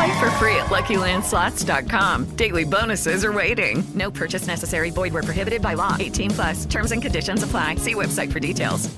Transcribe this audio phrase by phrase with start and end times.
[0.00, 2.24] Play for free at LuckyLandSlots.com.
[2.36, 3.84] Daily bonuses are waiting.
[3.94, 4.88] No purchase necessary.
[4.90, 5.94] Void were prohibited by law.
[6.00, 6.64] 18 plus.
[6.64, 7.74] Terms and conditions apply.
[7.74, 8.88] See website for details.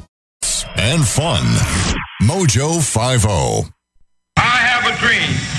[0.76, 1.42] And fun.
[2.22, 3.72] Mojo 50.
[4.36, 5.51] I have a dream.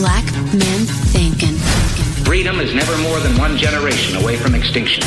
[0.00, 0.24] Black
[0.56, 1.60] men thinking.
[2.24, 5.04] Freedom is never more than one generation away from extinction.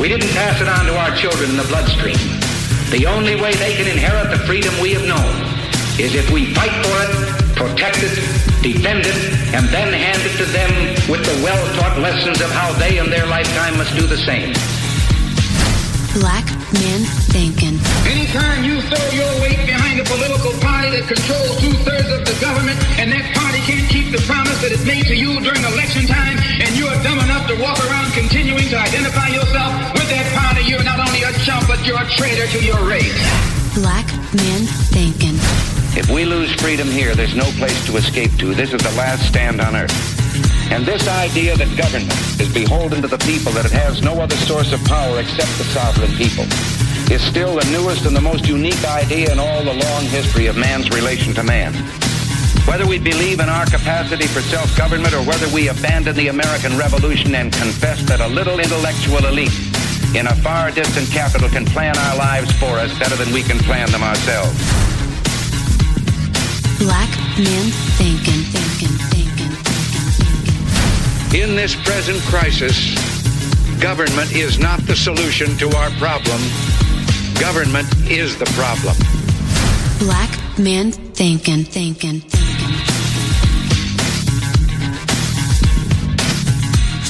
[0.00, 2.18] We didn't pass it on to our children in the bloodstream.
[2.90, 5.30] The only way they can inherit the freedom we have known
[5.94, 8.10] is if we fight for it, protect it,
[8.66, 9.14] defend it,
[9.54, 10.74] and then hand it to them
[11.08, 14.50] with the well-taught lessons of how they in their lifetime must do the same.
[16.18, 16.42] Black
[16.74, 17.78] men thinking.
[18.02, 22.74] Anytime you throw your weight behind a political party that controls two-thirds of the government
[22.98, 26.34] and that party can't keep the promise that it's made to you during election time
[26.58, 30.82] and you're dumb enough to walk around continuing to identify yourself with that party, you're
[30.82, 33.22] not only a chump, but you're a traitor to your race.
[33.78, 35.38] Black men thinking.
[35.94, 38.50] If we lose freedom here, there's no place to escape to.
[38.50, 39.94] This is the last stand on earth.
[40.70, 44.36] And this idea that government is beholden to the people, that it has no other
[44.46, 46.46] source of power except the sovereign people,
[47.10, 50.56] is still the newest and the most unique idea in all the long history of
[50.56, 51.74] man's relation to man.
[52.70, 57.34] Whether we believe in our capacity for self-government or whether we abandon the American Revolution
[57.34, 59.52] and confess that a little intellectual elite
[60.14, 63.58] in a far distant capital can plan our lives for us better than we can
[63.58, 64.54] plan them ourselves.
[66.78, 67.66] Black men
[67.98, 69.09] thinking, thinking.
[71.32, 72.76] In this present crisis,
[73.80, 76.40] government is not the solution to our problem.
[77.38, 78.96] Government is the problem.
[80.00, 82.49] Black men thinking, thinking, thinking.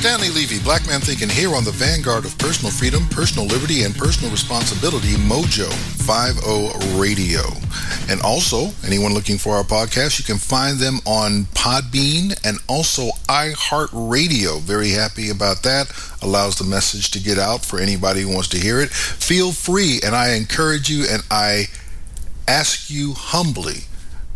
[0.01, 3.95] Stanley Levy, Black Man Thinking, here on the vanguard of personal freedom, personal liberty, and
[3.95, 7.43] personal responsibility, Mojo 50 Radio.
[8.09, 13.11] And also, anyone looking for our podcast, you can find them on Podbean and also
[13.29, 14.61] iHeartRadio.
[14.63, 15.93] Very happy about that.
[16.23, 18.89] Allows the message to get out for anybody who wants to hear it.
[18.89, 21.67] Feel free, and I encourage you and I
[22.49, 23.83] ask you humbly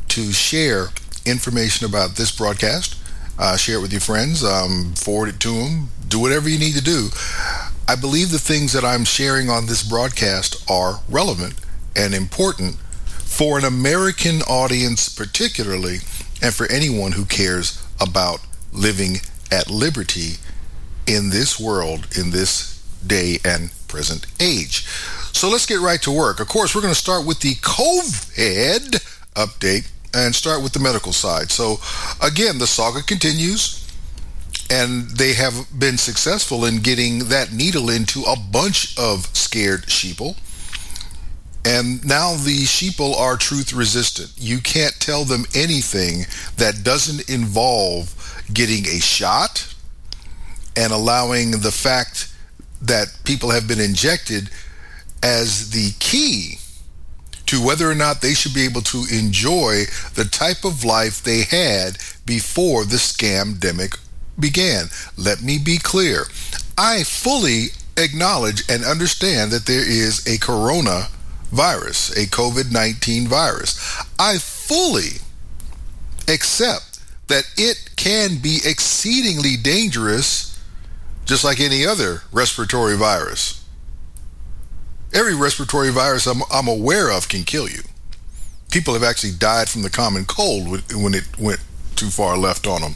[0.09, 0.89] to share
[1.25, 3.01] information about this broadcast
[3.39, 6.75] uh, share it with your friends, um, forward it to them, do whatever you need
[6.75, 7.09] to do.
[7.87, 11.55] I believe the things that I'm sharing on this broadcast are relevant
[11.97, 15.99] and important for an American audience, particularly,
[16.41, 18.41] and for anyone who cares about
[18.73, 19.17] living
[19.51, 20.35] at liberty
[21.07, 24.87] in this world, in this day and present age.
[25.33, 26.41] So let's get right to work.
[26.41, 28.95] Of course, we're going to start with the COVID
[29.35, 31.51] update and start with the medical side.
[31.51, 31.79] So,
[32.23, 33.81] again, the saga continues,
[34.71, 40.37] and they have been successful in getting that needle into a bunch of scared sheeple.
[41.67, 44.33] And now the sheeple are truth resistant.
[44.37, 46.27] You can't tell them anything
[46.59, 48.15] that doesn't involve
[48.53, 49.75] getting a shot
[50.77, 52.31] and allowing the fact
[52.83, 54.51] that people have been injected
[55.23, 56.59] as the key
[57.47, 61.43] to whether or not they should be able to enjoy the type of life they
[61.43, 63.99] had before the scamdemic
[64.39, 64.87] began.
[65.17, 66.25] Let me be clear.
[66.77, 71.09] I fully acknowledge and understand that there is a corona
[71.53, 73.79] virus, a COVID 19 virus.
[74.19, 75.21] I fully
[76.27, 76.99] accept
[77.29, 80.59] that it can be exceedingly dangerous,
[81.25, 83.64] just like any other respiratory virus
[85.15, 87.83] every respiratory virus I'm, I'm aware of can kill you.
[88.71, 91.61] People have actually died from the common cold when it went
[91.95, 92.95] too far left on them.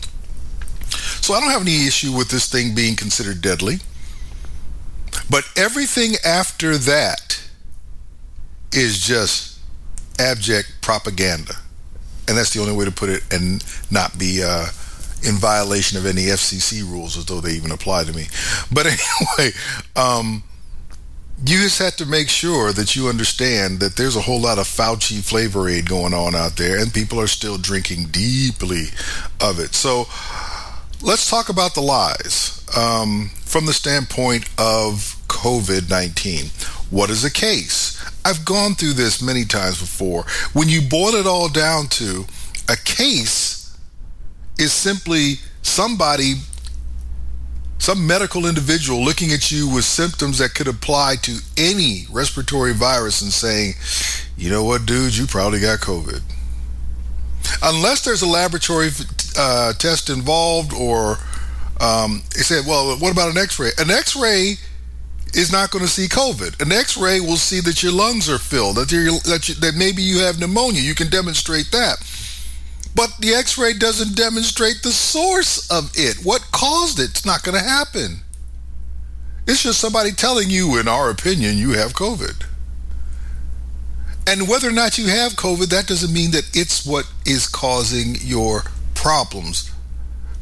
[0.90, 3.76] So I don't have any issue with this thing being considered deadly.
[5.30, 7.42] But everything after that
[8.72, 9.58] is just
[10.18, 11.54] abject propaganda.
[12.26, 14.66] And that's the only way to put it and not be uh,
[15.26, 18.26] in violation of any FCC rules as though they even apply to me.
[18.72, 18.86] But
[19.38, 19.54] anyway,
[19.96, 20.42] um,
[21.46, 24.66] you just have to make sure that you understand that there's a whole lot of
[24.66, 28.86] Fauci flavor aid going on out there, and people are still drinking deeply
[29.40, 29.74] of it.
[29.74, 30.06] So
[31.00, 36.46] let's talk about the lies um, from the standpoint of COVID 19.
[36.90, 37.96] What is a case?
[38.24, 40.24] I've gone through this many times before.
[40.52, 42.26] When you boil it all down to
[42.68, 43.78] a case
[44.58, 46.34] is simply somebody
[47.78, 53.22] some medical individual looking at you with symptoms that could apply to any respiratory virus
[53.22, 53.74] and saying,
[54.36, 56.20] you know what, dude, you probably got COVID.
[57.62, 58.90] Unless there's a laboratory
[59.38, 61.16] uh, test involved, or
[61.80, 63.70] um, they said, well, what about an x ray?
[63.78, 64.54] An x ray
[65.34, 66.60] is not going to see COVID.
[66.60, 68.88] An x ray will see that your lungs are filled, that,
[69.24, 70.80] that, you, that maybe you have pneumonia.
[70.80, 71.98] You can demonstrate that.
[72.98, 76.16] But the x ray doesn't demonstrate the source of it.
[76.24, 77.10] What caused it?
[77.10, 78.22] It's not going to happen.
[79.46, 82.44] It's just somebody telling you, in our opinion, you have COVID.
[84.26, 88.16] And whether or not you have COVID, that doesn't mean that it's what is causing
[88.16, 88.64] your
[88.96, 89.70] problems.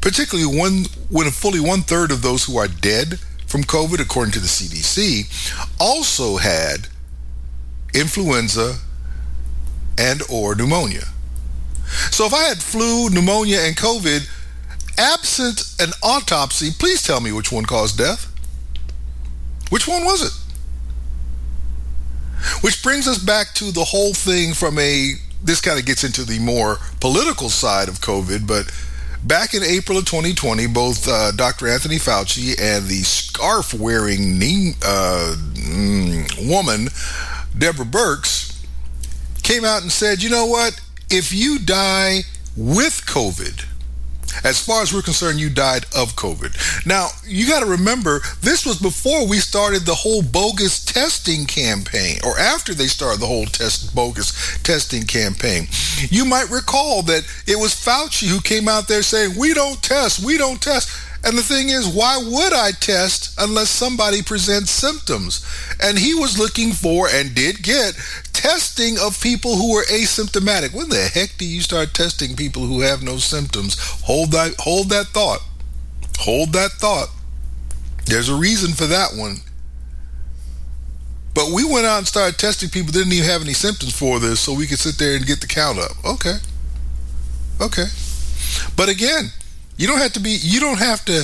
[0.01, 4.39] Particularly when, when fully one third of those who are dead from COVID, according to
[4.39, 6.87] the CDC, also had
[7.93, 8.77] influenza
[9.95, 11.09] and or pneumonia.
[12.11, 14.27] So if I had flu, pneumonia, and COVID,
[14.97, 18.33] absent an autopsy, please tell me which one caused death.
[19.69, 20.33] Which one was it?
[22.61, 25.13] Which brings us back to the whole thing from a,
[25.43, 28.71] this kind of gets into the more political side of COVID, but
[29.23, 31.67] back in April of 2020, both uh, Dr.
[31.67, 34.39] Anthony Fauci and the scarf wearing
[34.83, 36.87] uh, mm, woman,
[37.57, 38.65] Deborah Birx,
[39.43, 40.79] came out and said, you know what?
[41.09, 42.21] If you die
[42.55, 43.65] with COVID,
[44.43, 46.85] as far as we're concerned, you died of COVID.
[46.85, 52.19] Now, you got to remember, this was before we started the whole bogus testing campaign,
[52.23, 55.67] or after they started the whole test bogus testing campaign.
[56.09, 60.23] You might recall that it was Fauci who came out there saying, We don't test,
[60.23, 60.89] we don't test.
[61.27, 65.45] And the thing is, why would I test unless somebody presents symptoms?
[65.83, 67.95] And he was looking for and did get
[68.31, 70.73] testing of people who were asymptomatic.
[70.73, 73.75] When the heck do you start testing people who have no symptoms?
[74.05, 75.41] Hold that hold that thought.
[76.19, 77.09] Hold that thought.
[78.05, 79.41] There's a reason for that one.
[81.33, 84.39] But we went out and started testing people didn't even have any symptoms for this
[84.39, 85.91] so we could sit there and get the count up.
[86.05, 86.37] Okay.
[87.59, 87.87] Okay.
[88.77, 89.33] But again,
[89.77, 91.23] you don't have to be you don't have to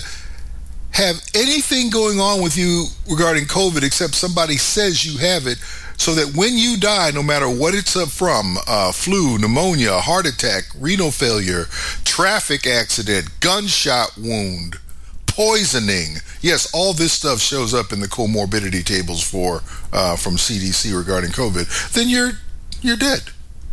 [0.92, 5.58] have anything going on with you regarding COVID except somebody says you have it
[5.98, 10.64] so that when you die, no matter what it's from uh, flu, pneumonia, heart attack,
[10.80, 11.66] renal failure,
[12.04, 14.78] traffic accident, gunshot wound,
[15.26, 20.96] poisoning yes, all this stuff shows up in the comorbidity tables for uh, from CDC
[20.96, 22.34] regarding COVID, then you're
[22.82, 23.22] you're dead.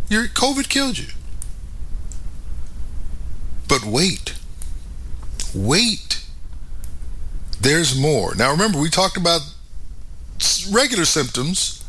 [0.08, 1.08] Your COVID killed you.
[3.68, 4.34] But wait,
[5.54, 6.24] wait.
[7.60, 8.34] There's more.
[8.34, 9.42] Now remember, we talked about
[10.70, 11.84] regular symptoms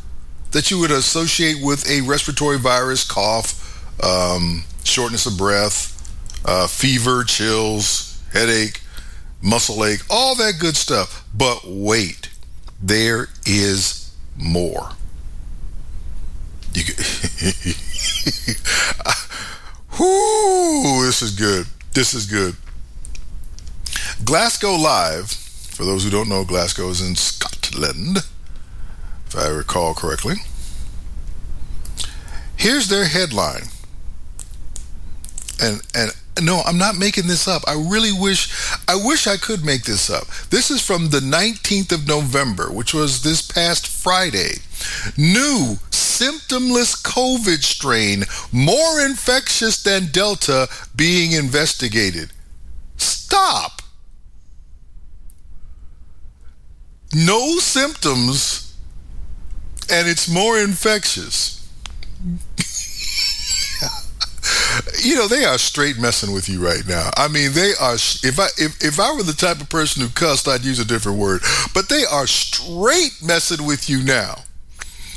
[0.50, 3.58] that you would associate with a respiratory virus, cough,
[4.04, 5.88] um, shortness of breath,
[6.44, 8.80] uh, fever, chills, headache,
[9.42, 11.26] muscle ache, all that good stuff.
[11.34, 12.28] But wait,
[12.82, 14.90] there is more.
[16.74, 16.84] You
[19.98, 21.66] Whoo, this is good.
[21.92, 22.56] This is good.
[24.24, 28.18] Glasgow Live, for those who don't know, Glasgow is in Scotland,
[29.26, 30.36] if I recall correctly.
[32.56, 33.64] Here's their headline.
[35.60, 37.62] And and no, I'm not making this up.
[37.66, 38.48] I really wish
[38.88, 40.26] I wish I could make this up.
[40.50, 44.60] This is from the 19th of November, which was this past Friday.
[45.16, 52.32] New symptomless COVID strain more infectious than Delta being investigated.
[52.96, 53.81] Stop.
[57.14, 58.74] No symptoms
[59.90, 61.58] and it's more infectious.
[65.02, 67.10] you know they are straight messing with you right now.
[67.16, 67.94] I mean, they are.
[67.94, 70.84] If I if, if I were the type of person who cussed, I'd use a
[70.84, 71.42] different word.
[71.74, 74.44] But they are straight messing with you now.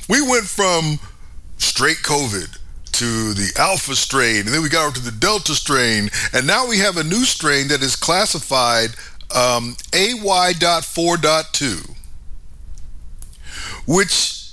[0.09, 0.99] We went from
[1.57, 2.59] straight COVID
[2.93, 6.67] to the alpha strain, and then we got over to the delta strain, and now
[6.67, 8.91] we have a new strain that is classified
[9.33, 11.95] um, AY.4.2,
[13.87, 14.51] which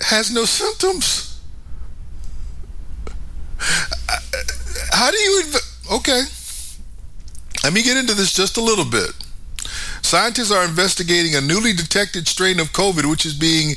[0.00, 1.40] has no symptoms.
[4.92, 5.42] How do you?
[5.44, 6.22] Inv- okay.
[7.64, 9.10] Let me get into this just a little bit.
[10.02, 13.74] Scientists are investigating a newly detected strain of COVID, which is being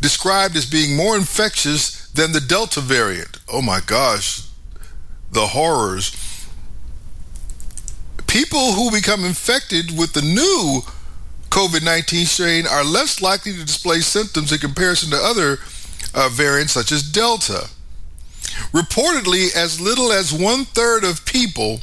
[0.00, 3.38] described as being more infectious than the Delta variant.
[3.48, 4.42] Oh my gosh,
[5.30, 6.10] the horrors.
[8.32, 10.80] People who become infected with the new
[11.50, 15.58] COVID 19 strain are less likely to display symptoms in comparison to other
[16.14, 17.68] uh, variants such as Delta.
[18.72, 21.80] Reportedly, as little as one third of people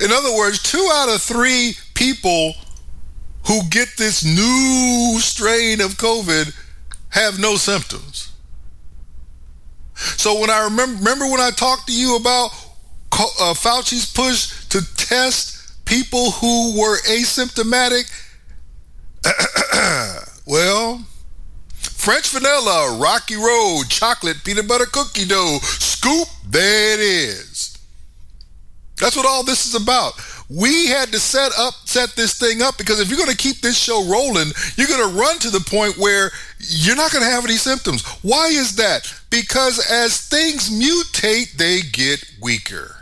[0.01, 2.55] In other words, two out of three people
[3.47, 6.55] who get this new strain of COVID
[7.11, 8.33] have no symptoms.
[9.95, 12.51] So when I remember, remember when I talked to you about
[13.13, 18.07] uh, Fauci's push to test people who were asymptomatic,
[20.47, 21.05] well,
[21.75, 27.48] French vanilla, rocky road, chocolate, peanut butter cookie dough, scoop, there it is.
[29.01, 30.13] That's what all this is about.
[30.51, 33.61] We had to set up, set this thing up because if you're going to keep
[33.61, 37.31] this show rolling, you're going to run to the point where you're not going to
[37.31, 38.05] have any symptoms.
[38.23, 39.13] Why is that?
[39.31, 42.95] Because as things mutate, they get weaker.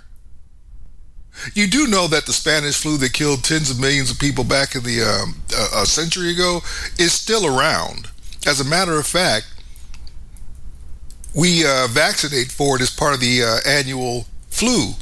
[1.55, 4.75] You do know that the Spanish flu that killed tens of millions of people back
[4.75, 6.61] in the um, a, a century ago
[6.99, 8.09] is still around.
[8.47, 9.47] As a matter of fact,
[11.35, 14.93] we uh, vaccinate for it as part of the uh, annual flu.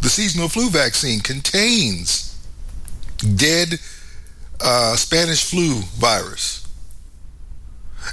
[0.00, 2.36] The seasonal flu vaccine contains
[3.36, 3.78] dead
[4.60, 6.66] uh, Spanish flu virus.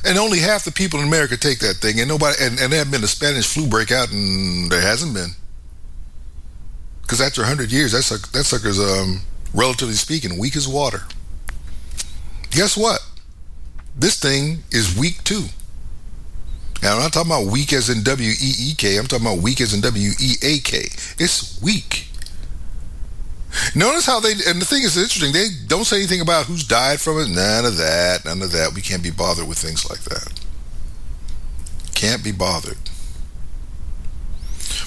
[0.05, 2.79] And only half the people in America take that thing, and nobody, and, and there
[2.79, 5.31] have been a Spanish flu breakout, and there hasn't been.
[7.01, 8.03] Because after 100 years, that,
[8.33, 9.21] that sucker's, um,
[9.53, 11.03] relatively speaking, weak as water.
[12.51, 12.99] Guess what?
[13.95, 15.45] This thing is weak too.
[16.81, 18.97] And I'm not talking about weak as in W E E K.
[18.97, 20.79] I'm talking about weak as in W E A K.
[21.17, 22.07] It's weak.
[23.75, 27.01] Notice how they, and the thing is interesting, they don't say anything about who's died
[27.01, 27.29] from it.
[27.29, 28.25] None of that.
[28.25, 28.73] None of that.
[28.75, 30.39] We can't be bothered with things like that.
[31.95, 32.77] Can't be bothered.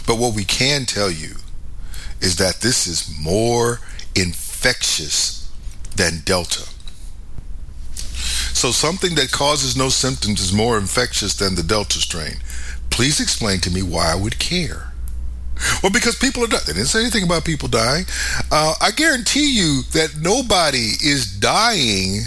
[0.07, 1.37] But what we can tell you
[2.21, 3.81] is that this is more
[4.15, 5.51] infectious
[5.97, 6.69] than Delta.
[8.55, 12.37] So something that causes no symptoms is more infectious than the Delta strain.
[12.91, 14.93] Please explain to me why I would care.
[15.83, 16.63] Well, because people are dying.
[16.67, 18.05] They didn't say anything about people dying.
[18.51, 22.23] Uh, I guarantee you that nobody is dying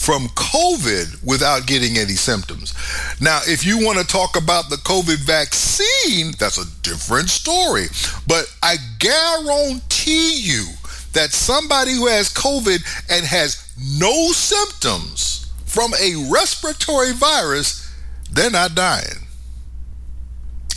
[0.00, 2.72] from COVID without getting any symptoms.
[3.20, 7.86] Now, if you want to talk about the COVID vaccine, that's a different story.
[8.26, 10.64] But I guarantee you
[11.12, 17.92] that somebody who has COVID and has no symptoms from a respiratory virus,
[18.30, 19.26] they're not dying.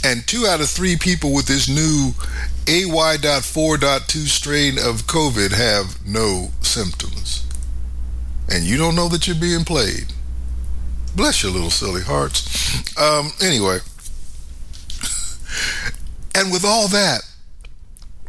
[0.03, 2.13] And two out of three people with this new
[2.67, 7.45] AY.4.2 strain of COVID have no symptoms.
[8.49, 10.13] And you don't know that you're being played.
[11.15, 12.97] Bless your little silly hearts.
[12.97, 13.79] Um, anyway.
[16.35, 17.21] And with all that,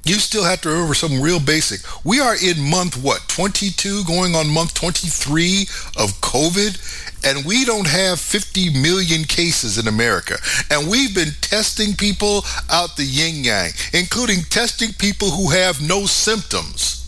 [0.05, 1.81] you still have to remember something real basic.
[2.05, 5.63] We are in month what, 22, going on month 23
[5.97, 10.37] of COVID, and we don't have 50 million cases in America.
[10.71, 16.05] And we've been testing people out the yin yang, including testing people who have no
[16.05, 17.01] symptoms.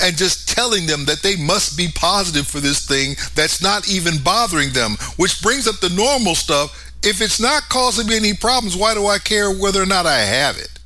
[0.00, 4.22] And just telling them that they must be positive for this thing that's not even
[4.22, 6.92] bothering them, which brings up the normal stuff.
[7.02, 10.20] If it's not causing me any problems, why do I care whether or not I
[10.20, 10.77] have it?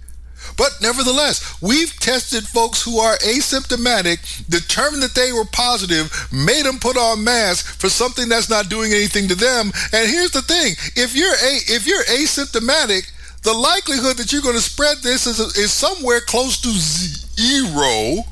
[0.57, 6.79] But nevertheless, we've tested folks who are asymptomatic, determined that they were positive, made them
[6.79, 9.73] put on masks for something that's not doing anything to them.
[9.93, 13.11] And here's the thing: if you're a if you're asymptomatic,
[13.43, 18.25] the likelihood that you're going to spread this is is somewhere close to zero,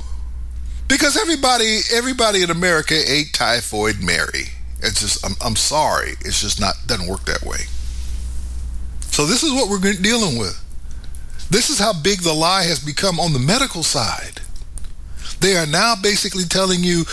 [0.89, 4.49] because everybody everybody in America ate typhoid Mary.
[4.83, 7.59] It's just I'm, I'm sorry, it's just not doesn't work that way.
[9.11, 10.59] So this is what we're dealing with.
[11.51, 14.41] This is how big the lie has become on the medical side.
[15.41, 17.05] They are now basically telling you,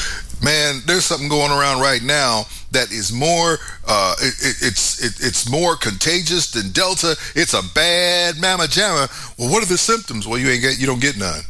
[0.44, 5.25] man, there's something going around right now that is more uh, it, it, it's it,
[5.25, 7.15] it's more contagious than Delta.
[7.36, 9.10] It's a bad mama jamma.
[9.39, 10.27] Well, what are the symptoms?
[10.27, 11.41] Well, you ain't get you don't get none.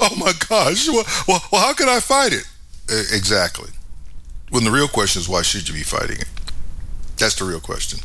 [0.00, 0.88] Oh my gosh.
[0.88, 2.44] Well, well, well how can I fight it?
[2.88, 3.70] exactly.
[4.50, 6.28] When the real question is why should you be fighting it?
[7.18, 8.00] That's the real question.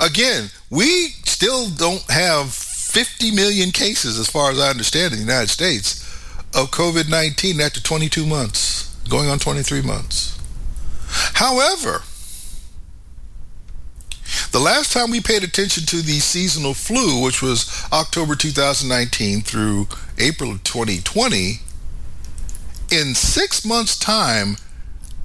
[0.00, 2.63] again, we still don't have
[2.94, 6.00] 50 million cases, as far as I understand, in the United States
[6.54, 10.38] of COVID 19 after 22 months, going on 23 months.
[11.34, 12.04] However,
[14.52, 19.88] the last time we paid attention to the seasonal flu, which was October 2019 through
[20.16, 21.58] April of 2020,
[22.92, 24.56] in six months' time,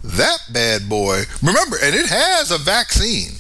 [0.03, 3.38] that bad boy, remember, and it has a vaccine.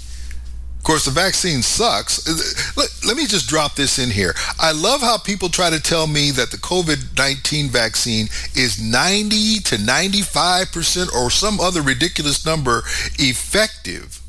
[0.79, 2.25] Of course, the vaccine sucks.
[2.25, 4.33] Uh, let, let, me just drop this in here.
[4.57, 9.59] I love how people try to tell me that the COVID 19 vaccine is 90
[9.59, 12.83] to 95% or some other ridiculous number
[13.19, 14.21] effective.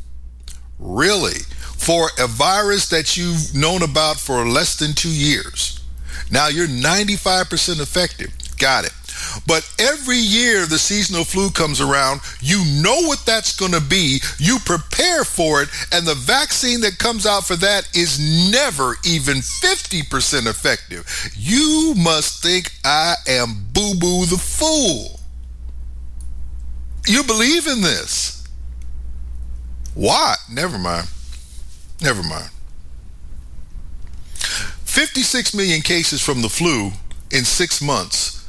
[0.80, 1.38] Really?
[1.78, 5.80] For a virus that you've known about for less than two years.
[6.32, 8.32] Now you're 95% effective.
[8.58, 8.92] Got it.
[9.46, 14.20] But every year the seasonal flu comes around, you know what that's going to be.
[14.38, 18.18] You prepare for it, and the vaccine that comes out for that is
[18.50, 21.32] never even 50% effective.
[21.36, 25.20] You must think I am Boo Boo the Fool.
[27.06, 28.46] You believe in this.
[29.94, 30.34] Why?
[30.50, 31.08] Never mind.
[32.00, 32.50] Never mind.
[34.34, 36.92] 56 million cases from the flu
[37.30, 38.39] in six months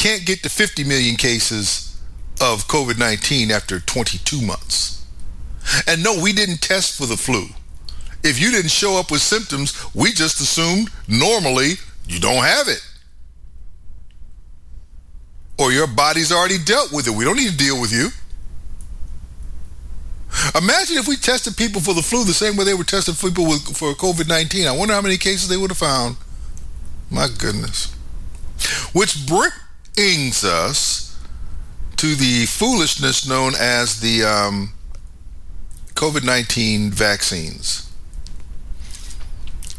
[0.00, 2.00] can't get to 50 million cases
[2.40, 5.06] of COVID 19 after 22 months.
[5.86, 7.44] And no, we didn't test for the flu.
[8.24, 11.72] If you didn't show up with symptoms, we just assumed normally
[12.06, 12.80] you don't have it.
[15.58, 17.10] Or your body's already dealt with it.
[17.10, 18.08] We don't need to deal with you.
[20.56, 23.46] Imagine if we tested people for the flu the same way they were testing people
[23.46, 24.66] with, for COVID 19.
[24.66, 26.16] I wonder how many cases they would have found.
[27.10, 27.94] My goodness.
[28.94, 29.50] Which bring,
[29.94, 31.18] brings us
[31.96, 34.72] to the foolishness known as the um,
[35.94, 37.86] COVID 19 vaccines.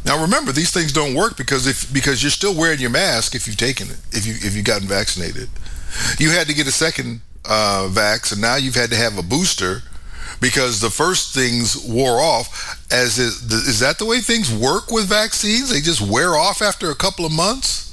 [0.04, 3.46] Now remember, these things don't work because if because you're still wearing your mask if
[3.46, 5.48] you've taken it, if you if you've gotten vaccinated.
[6.18, 9.22] You had to get a second uh, vax, and now you've had to have a
[9.22, 9.82] booster
[10.40, 12.78] because the first things wore off.
[12.90, 15.70] As is, is that the way things work with vaccines?
[15.70, 17.91] They just wear off after a couple of months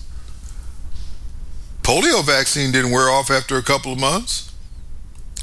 [1.83, 4.49] polio vaccine didn't wear off after a couple of months.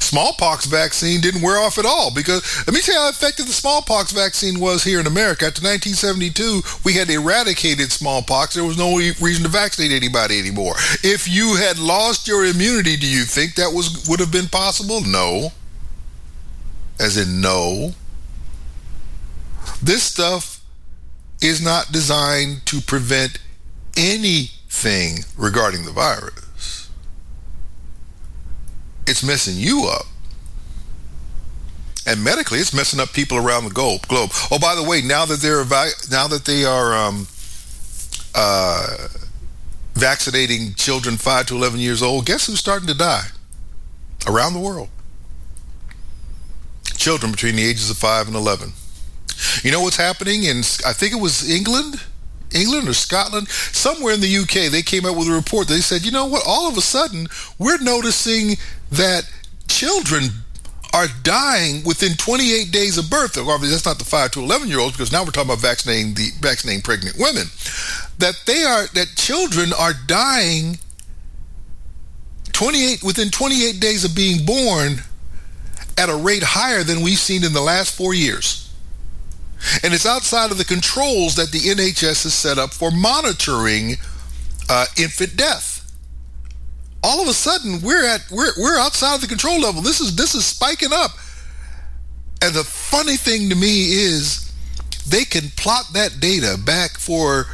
[0.01, 3.53] Smallpox vaccine didn't wear off at all because let me tell you how effective the
[3.53, 5.47] smallpox vaccine was here in America.
[5.47, 8.55] After 1972, we had eradicated smallpox.
[8.55, 10.75] There was no reason to vaccinate anybody anymore.
[11.03, 15.01] If you had lost your immunity, do you think that was would have been possible?
[15.01, 15.51] No.
[17.01, 17.93] As in no.
[19.83, 20.61] This stuff
[21.43, 23.39] is not designed to prevent
[23.97, 26.91] any thing regarding the virus.
[29.07, 30.07] It's messing you up.
[32.07, 34.07] And medically, it's messing up people around the globe.
[34.07, 34.31] Globe.
[34.51, 35.65] Oh, by the way, now that they're
[36.11, 37.27] now that they are um,
[38.35, 39.09] uh,
[39.95, 43.27] vaccinating children five to eleven years old, guess who's starting to die
[44.27, 44.89] around the world?
[46.97, 48.73] Children between the ages of five and eleven.
[49.63, 50.59] You know what's happening in?
[50.87, 52.03] I think it was England
[52.55, 55.69] England or Scotland, somewhere in the UK, they came out with a report.
[55.69, 56.43] They said, you know what?
[56.47, 57.29] All of a sudden,
[57.59, 58.57] we're noticing
[58.91, 59.29] that
[59.69, 60.31] children
[60.95, 63.37] are dying within 28 days of birth.
[63.37, 66.15] Obviously, that's not the 5 to 11 year olds because now we're talking about vaccinating
[66.15, 67.45] the vaccinating pregnant women.
[68.19, 70.79] That they are that children are dying
[72.53, 75.03] 28 within 28 days of being born
[75.99, 78.66] at a rate higher than we've seen in the last 4 years.
[79.83, 83.95] And it's outside of the controls that the NHS has set up for monitoring
[84.69, 85.73] uh, infant death.
[87.03, 89.81] All of a sudden, we're at we're we're outside of the control level.
[89.81, 91.13] This is this is spiking up.
[92.43, 94.53] And the funny thing to me is
[95.09, 97.47] they can plot that data back for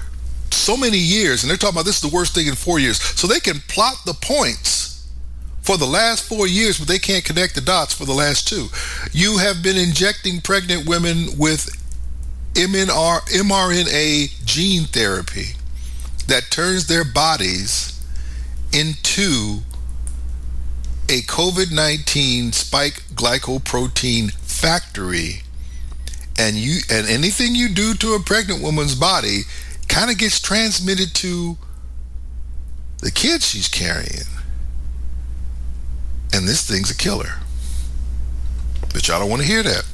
[0.51, 3.01] so many years, and they're talking about this is the worst thing in four years.
[3.01, 5.09] So they can plot the points
[5.61, 8.69] for the last four years, but they can't connect the dots for the last two.
[9.13, 11.71] You have been injecting pregnant women with
[12.55, 15.57] MNR, mRNA gene therapy
[16.27, 17.99] that turns their bodies
[18.73, 19.59] into
[21.09, 25.43] a COVID 19 spike glycoprotein factory.
[26.39, 29.43] And you and anything you do to a pregnant woman's body
[29.89, 31.57] kind of gets transmitted to
[33.01, 34.27] the kid she's carrying.
[36.33, 37.35] And this thing's a killer.
[38.93, 39.85] But y'all don't want to hear that.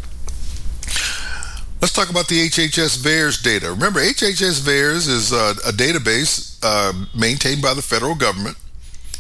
[1.81, 3.71] Let's talk about the HHS VAERS data.
[3.71, 8.57] Remember, HHS VAERS is a, a database uh, maintained by the federal government.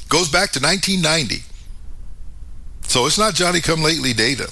[0.08, 1.44] Goes back to 1990.
[2.88, 4.50] So it's not Johnny come lately data.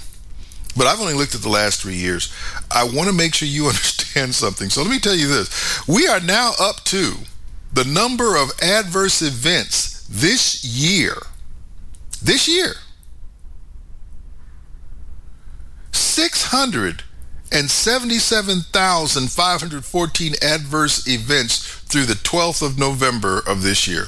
[0.77, 2.33] but I've only looked at the last three years.
[2.71, 4.69] I want to make sure you understand something.
[4.71, 5.89] So let me tell you this.
[5.89, 7.15] We are now up to
[7.73, 11.15] the number of adverse events this year.
[12.23, 12.75] This year.
[17.53, 24.07] 677,514 adverse events through the 12th of November of this year.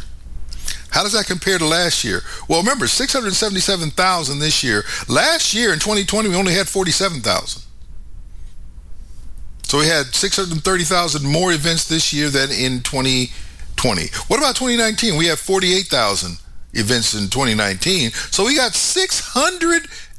[0.90, 2.22] How does that compare to last year?
[2.48, 4.84] Well, remember, 677,000 this year.
[5.06, 7.62] Last year in 2020, we only had 47,000.
[9.62, 14.06] So we had 630,000 more events this year than in 2020.
[14.28, 15.18] What about 2019?
[15.18, 16.38] We have 48,000
[16.72, 18.10] events in 2019.
[18.10, 18.72] So we got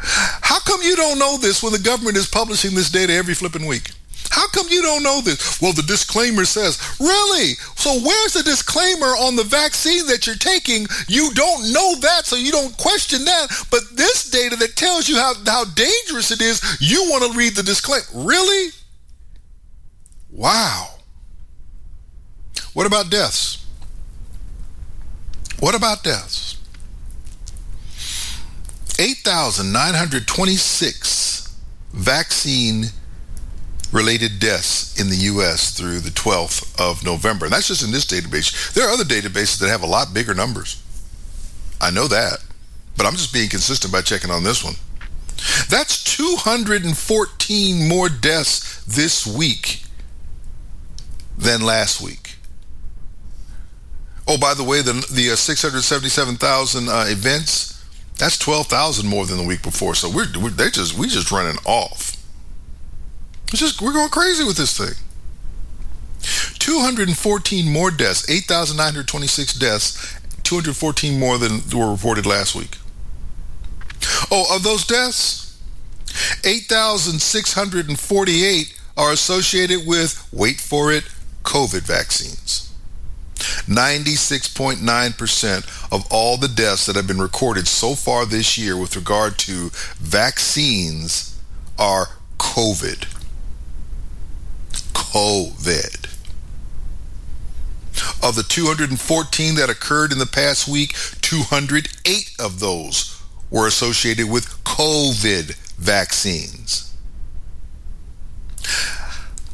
[0.04, 3.67] How come you don't know this when the government is publishing this data every flipping
[3.67, 3.91] week?
[4.32, 5.62] How come you don't know this?
[5.62, 7.56] Well, the disclaimer says, really?
[7.76, 10.88] So where's the disclaimer on the vaccine that you're taking?
[11.08, 13.52] You don't know that, so you don't question that.
[13.70, 17.56] But this data that tells you how, how dangerous it is, you want to read
[17.56, 18.06] the disclaimer.
[18.15, 18.72] Really?
[20.32, 20.96] Wow.
[22.74, 23.58] What about deaths?
[25.60, 26.56] What about deaths?
[28.98, 31.50] 8,926
[31.91, 32.91] vaccine
[33.92, 35.72] related deaths in the U.S.
[35.72, 37.46] through the 12th of November.
[37.46, 38.74] And that's just in this database.
[38.74, 40.82] There are other databases that have a lot bigger numbers.
[41.80, 42.44] I know that.
[42.98, 44.76] But I'm just being consistent by checking on this one.
[45.70, 49.84] That's 214 more deaths this week
[51.38, 52.36] than last week.
[54.28, 57.84] Oh, by the way, the, the uh, 677,000 uh, events,
[58.18, 59.96] that's 12,000 more than the week before.
[59.96, 62.21] So we're, we're they just we just running off.
[63.52, 64.94] It's just we're going crazy with this thing.
[66.60, 72.78] 214 more deaths, 8,926 deaths, 214 more than were reported last week.
[74.32, 75.60] Oh, of those deaths,
[76.46, 81.04] 8,648 are associated with, wait for it,
[81.44, 82.70] COVID vaccines.
[83.68, 89.38] 96.9% of all the deaths that have been recorded so far this year with regard
[89.40, 91.38] to vaccines
[91.80, 93.21] are COVID.
[95.12, 96.08] COVID.
[98.24, 104.63] Of the 214 that occurred in the past week, 208 of those were associated with
[104.63, 106.95] COVID vaccines.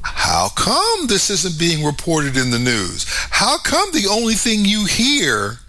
[0.02, 3.06] How come this isn't being reported in the news?
[3.32, 5.60] How come the only thing you hear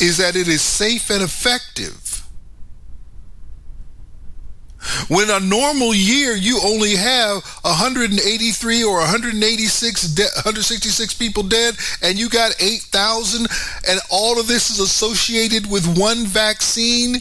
[0.00, 2.09] is that it is safe and effective?
[5.08, 12.18] When a normal year you only have 183 or 186 de- 166 people dead and
[12.18, 13.46] you got 8,000
[13.88, 17.16] and all of this is associated with one vaccine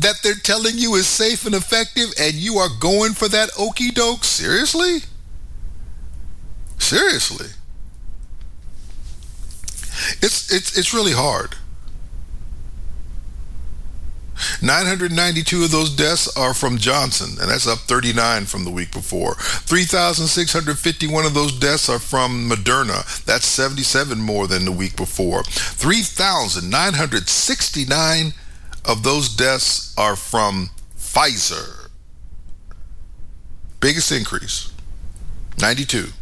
[0.00, 3.90] that they're telling you is safe and effective and you are going for that okey
[3.90, 4.98] doke seriously?
[6.78, 7.48] Seriously.
[10.22, 11.56] It's it's it's really hard.
[14.62, 19.34] 992 of those deaths are from Johnson, and that's up 39 from the week before.
[19.34, 23.24] 3,651 of those deaths are from Moderna.
[23.24, 25.42] That's 77 more than the week before.
[25.44, 28.32] 3,969
[28.84, 31.88] of those deaths are from Pfizer.
[33.80, 34.72] Biggest increase
[35.60, 36.12] 92.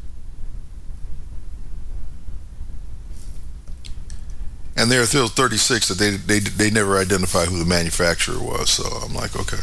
[4.77, 8.71] And there are still 36 that they, they, they never identify who the manufacturer was.
[8.71, 9.63] So I'm like, okay.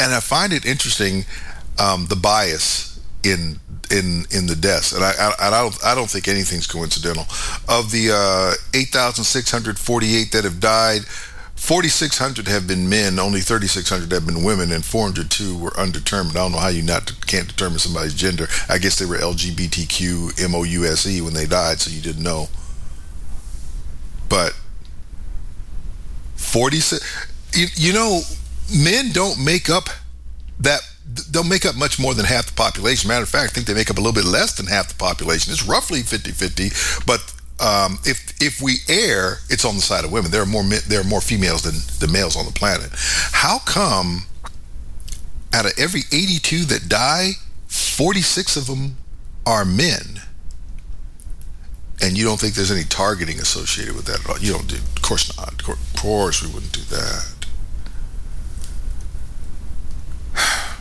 [0.00, 1.24] And I find it interesting
[1.78, 6.10] um, the bias in in in the deaths, and I, I, I don't I don't
[6.10, 7.24] think anything's coincidental.
[7.68, 11.02] Of the uh, 8,648 that have died,
[11.56, 16.36] 4,600 have been men, only 3,600 have been women, and 402 were undetermined.
[16.36, 18.46] I don't know how you not can't determine somebody's gender.
[18.68, 22.02] I guess they were LGBTQ M O U S E when they died, so you
[22.02, 22.48] didn't know.
[24.28, 24.58] But
[26.36, 27.00] 46,
[27.54, 28.20] you, you know,
[28.74, 29.88] men don't make up
[30.60, 30.80] that
[31.30, 33.08] don't make up much more than half the population.
[33.08, 34.94] Matter of fact, I think they make up a little bit less than half the
[34.94, 35.52] population.
[35.52, 40.30] It's roughly 50-50, but um, if if we err, it's on the side of women.
[40.30, 42.90] There are more there are more females than the males on the planet.
[43.32, 44.26] How come
[45.54, 47.32] out of every 82 that die,
[47.68, 48.96] 46 of them
[49.46, 50.20] are men.
[52.02, 54.38] And you don't think there's any targeting associated with that at all?
[54.38, 55.66] You don't do, of course not.
[55.66, 57.34] Of course we wouldn't do that.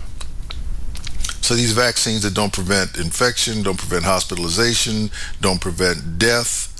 [1.41, 6.75] So these vaccines that don't prevent infection, don't prevent hospitalization, don't prevent death,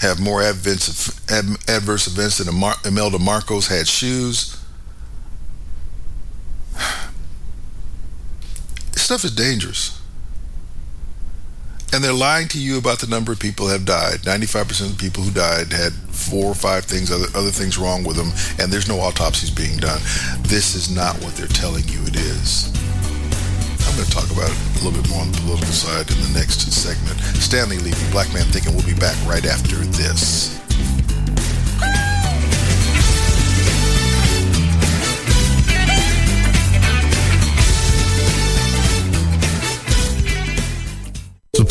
[0.00, 1.18] have more adverse,
[1.66, 2.48] adverse events than
[2.84, 4.60] Imelda Marcos had shoes.
[8.92, 9.93] This stuff is dangerous.
[11.94, 14.26] And they're lying to you about the number of people have died.
[14.26, 18.02] 95% of the people who died had four or five things, other, other things wrong
[18.02, 20.00] with them, and there's no autopsies being done.
[20.42, 22.66] This is not what they're telling you it is.
[23.86, 26.18] I'm going to talk about it a little bit more on the political side in
[26.18, 27.14] the next segment.
[27.38, 30.63] Stanley Levy, Black Man Thinking, we'll be back right after this.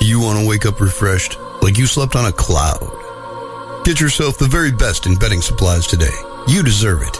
[0.00, 3.82] You want to wake up refreshed, like you slept on a cloud.
[3.84, 6.14] Get yourself the very best in bedding supplies today.
[6.46, 7.14] You deserve it.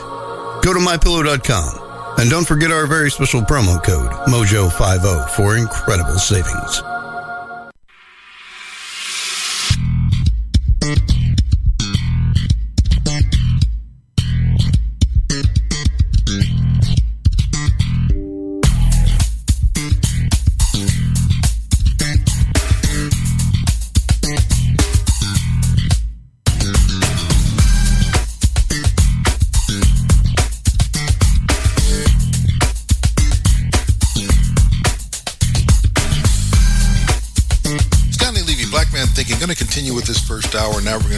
[0.62, 6.82] Go to mypillow.com and don't forget our very special promo code MOJO50 for incredible savings.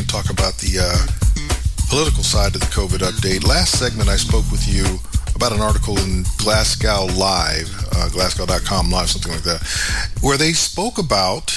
[0.07, 1.07] Talk about the uh,
[1.88, 3.47] political side of the COVID update.
[3.47, 4.85] Last segment, I spoke with you
[5.35, 9.62] about an article in Glasgow Live, uh, Glasgow.com Live, something like that,
[10.21, 11.51] where they spoke about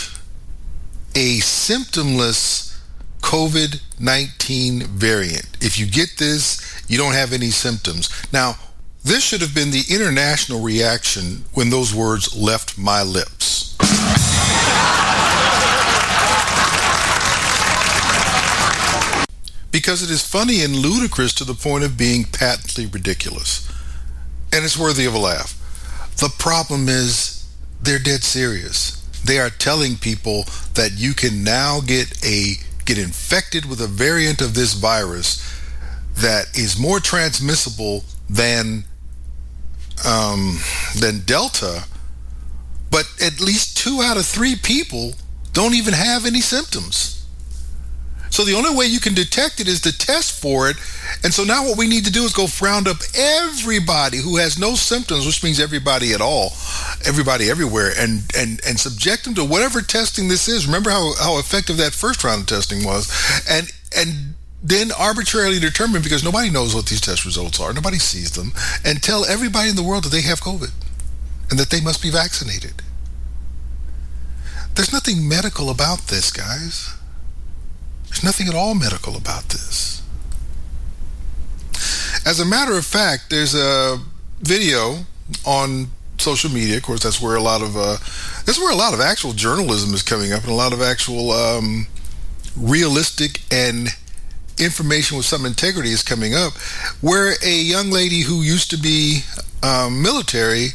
[1.16, 2.78] a symptomless
[3.22, 5.48] COVID 19 variant.
[5.62, 8.10] If you get this, you don't have any symptoms.
[8.32, 8.56] Now,
[9.04, 13.78] this should have been the international reaction when those words left my lips.
[19.72, 23.68] because it is funny and ludicrous to the point of being patently ridiculous.
[24.52, 25.56] And it's worthy of a laugh.
[26.18, 27.48] The problem is
[27.82, 28.96] they're dead serious.
[29.24, 32.56] They are telling people that you can now get a
[32.86, 35.38] get infected with a variant of this virus
[36.16, 38.84] that is more transmissible than
[40.06, 40.60] um,
[40.98, 41.86] than Delta,
[42.90, 45.14] but at least two out of three people
[45.54, 47.19] don't even have any symptoms.
[48.40, 50.78] So the only way you can detect it is to test for it.
[51.26, 54.58] And so now what we need to do is go round up everybody who has
[54.58, 56.54] no symptoms, which means everybody at all,
[57.06, 60.68] everybody everywhere, and and and subject them to whatever testing this is.
[60.68, 63.12] Remember how how effective that first round of testing was,
[63.50, 68.32] and and then arbitrarily determine because nobody knows what these test results are, nobody sees
[68.32, 68.54] them,
[68.86, 70.72] and tell everybody in the world that they have COVID.
[71.50, 72.84] and that they must be vaccinated.
[74.76, 76.96] There's nothing medical about this, guys.
[78.10, 80.02] There's nothing at all medical about this.
[82.26, 83.98] As a matter of fact, there's a
[84.42, 85.06] video
[85.46, 86.78] on social media.
[86.78, 87.98] Of course, that's where a lot of uh,
[88.46, 91.32] that's where a lot of actual journalism is coming up, and a lot of actual
[91.32, 91.88] um,
[92.56, 93.90] realistic and
[94.58, 96.54] information with some integrity is coming up.
[97.02, 99.22] Where a young lady who used to be
[99.64, 100.70] um, military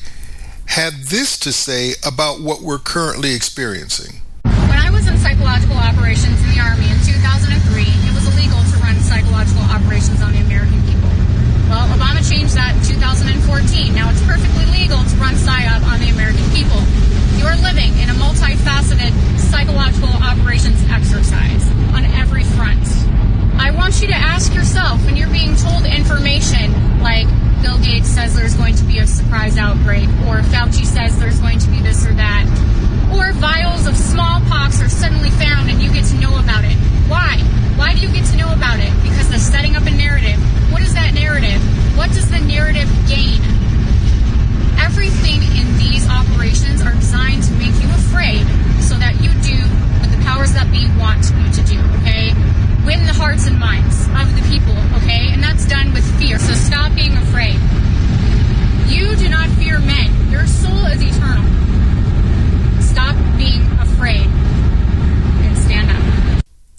[0.66, 4.20] had this to say about what we're currently experiencing.
[4.44, 8.76] When I was in psychological operations in the Army in 2003, it was illegal to
[8.80, 11.10] run psychological operations on the American people.
[11.68, 12.84] Well, Obama changed that in
[13.74, 13.94] 2014.
[13.94, 16.78] Now it's perfectly legal to run PSYOP on the American people.
[17.38, 22.82] You're living in a multifaceted psychological operations exercise on every front.
[23.58, 27.26] I want you to ask yourself when you're being told information like
[27.62, 31.58] Bill Gates says there's going to be a surprise outbreak, or Fauci says there's going
[31.58, 32.44] to be this or that,
[33.14, 36.76] or vials of smallpox are suddenly found and you get to know about it.
[37.08, 37.38] Why?
[37.76, 38.92] Why do you get to know about it?
[39.02, 40.40] Because they're setting up a narrative.
[40.72, 41.60] What is that narrative?
[41.96, 43.40] What does the narrative gain?
[44.80, 48.42] Everything in these operations are designed to make you afraid
[48.80, 49.58] so that you do
[50.00, 52.32] what the powers that be want you to do, okay?
[52.86, 55.32] Win the hearts and minds of the people, okay?
[55.32, 56.38] And that's done with fear.
[56.38, 57.56] So stop being afraid.
[58.88, 60.30] You do not fear men.
[60.30, 61.44] Your soul is eternal.
[62.80, 64.28] Stop being afraid.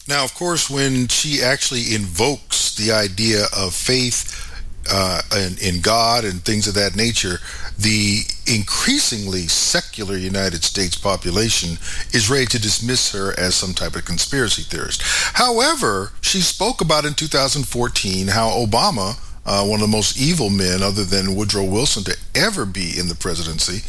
[0.07, 4.51] Now, of course, when she actually invokes the idea of faith
[4.87, 7.39] uh, in, in God and things of that nature,
[7.77, 11.79] the increasingly secular United States population
[12.13, 15.01] is ready to dismiss her as some type of conspiracy theorist.
[15.33, 20.83] However, she spoke about in 2014 how Obama, uh, one of the most evil men
[20.83, 23.81] other than Woodrow Wilson to ever be in the presidency,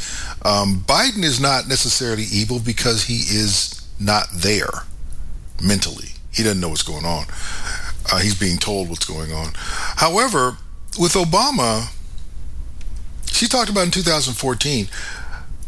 [0.49, 4.85] um, Biden is not necessarily evil because he is not there
[5.63, 6.11] mentally.
[6.33, 7.27] He doesn't know what's going on.
[8.13, 9.53] Uh, he's being told what's going on.
[9.55, 10.59] However,
[10.99, 11.93] with Obama,
[13.27, 14.89] she talked about in 2014,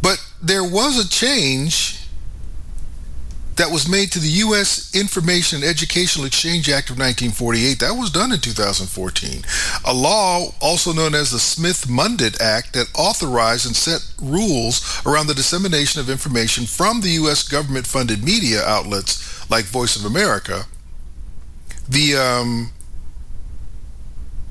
[0.01, 1.99] but there was a change
[3.59, 4.95] that was made to the U.S.
[4.95, 7.81] Information and Educational Exchange Act of 1948.
[7.81, 9.43] That was done in 2014.
[9.85, 15.35] A law, also known as the Smith-Mundt Act, that authorized and set rules around the
[15.35, 17.43] dissemination of information from the U.S.
[17.43, 20.65] government-funded media outlets like Voice of America.
[21.89, 22.73] The um,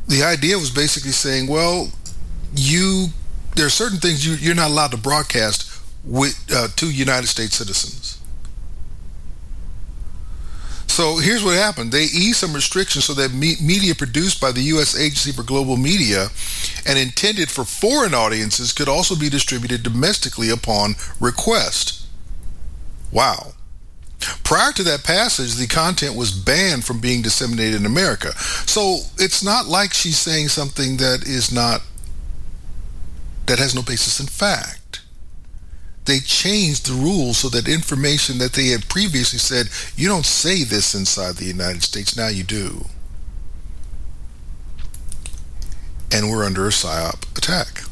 [0.08, 1.92] the idea was basically saying, well,
[2.56, 3.08] you
[3.56, 7.56] there are certain things you, you're not allowed to broadcast with uh, to United States
[7.56, 8.18] citizens.
[10.88, 11.92] So here's what happened.
[11.92, 14.98] They eased some restrictions so that me- media produced by the U.S.
[14.98, 16.30] Agency for Global Media
[16.88, 22.08] and intended for foreign audiences could also be distributed domestically upon request.
[23.12, 23.54] Wow.
[24.20, 28.32] Prior to that passage, the content was banned from being disseminated in America.
[28.66, 31.82] So it's not like she's saying something that is not,
[33.46, 35.02] that has no basis in fact.
[36.06, 40.64] They changed the rules so that information that they had previously said, you don't say
[40.64, 42.86] this inside the United States, now you do.
[46.12, 47.84] And we're under a PSYOP attack.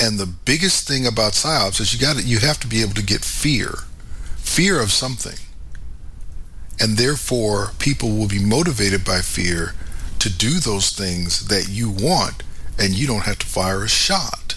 [0.00, 3.02] And the biggest thing about PSYOPs is you got you have to be able to
[3.02, 3.87] get fear
[4.48, 5.38] fear of something.
[6.80, 9.74] And therefore, people will be motivated by fear
[10.20, 12.42] to do those things that you want,
[12.78, 14.56] and you don't have to fire a shot.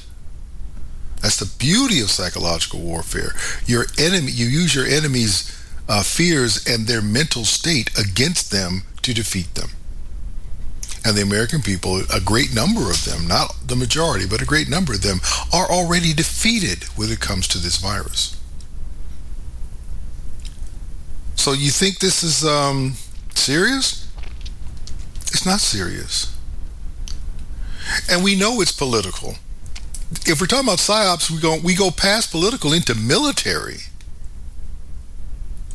[1.22, 3.36] That's the beauty of psychological warfare.
[3.66, 5.56] Your enemy, you use your enemy's
[5.88, 9.70] uh, fears and their mental state against them to defeat them.
[11.04, 14.70] And the American people, a great number of them, not the majority, but a great
[14.70, 15.20] number of them,
[15.52, 18.41] are already defeated when it comes to this virus.
[21.36, 22.94] So you think this is um,
[23.34, 24.08] serious?
[25.28, 26.36] It's not serious.
[28.10, 29.36] And we know it's political.
[30.26, 33.80] If we're talking about psyops, we go we go past political into military.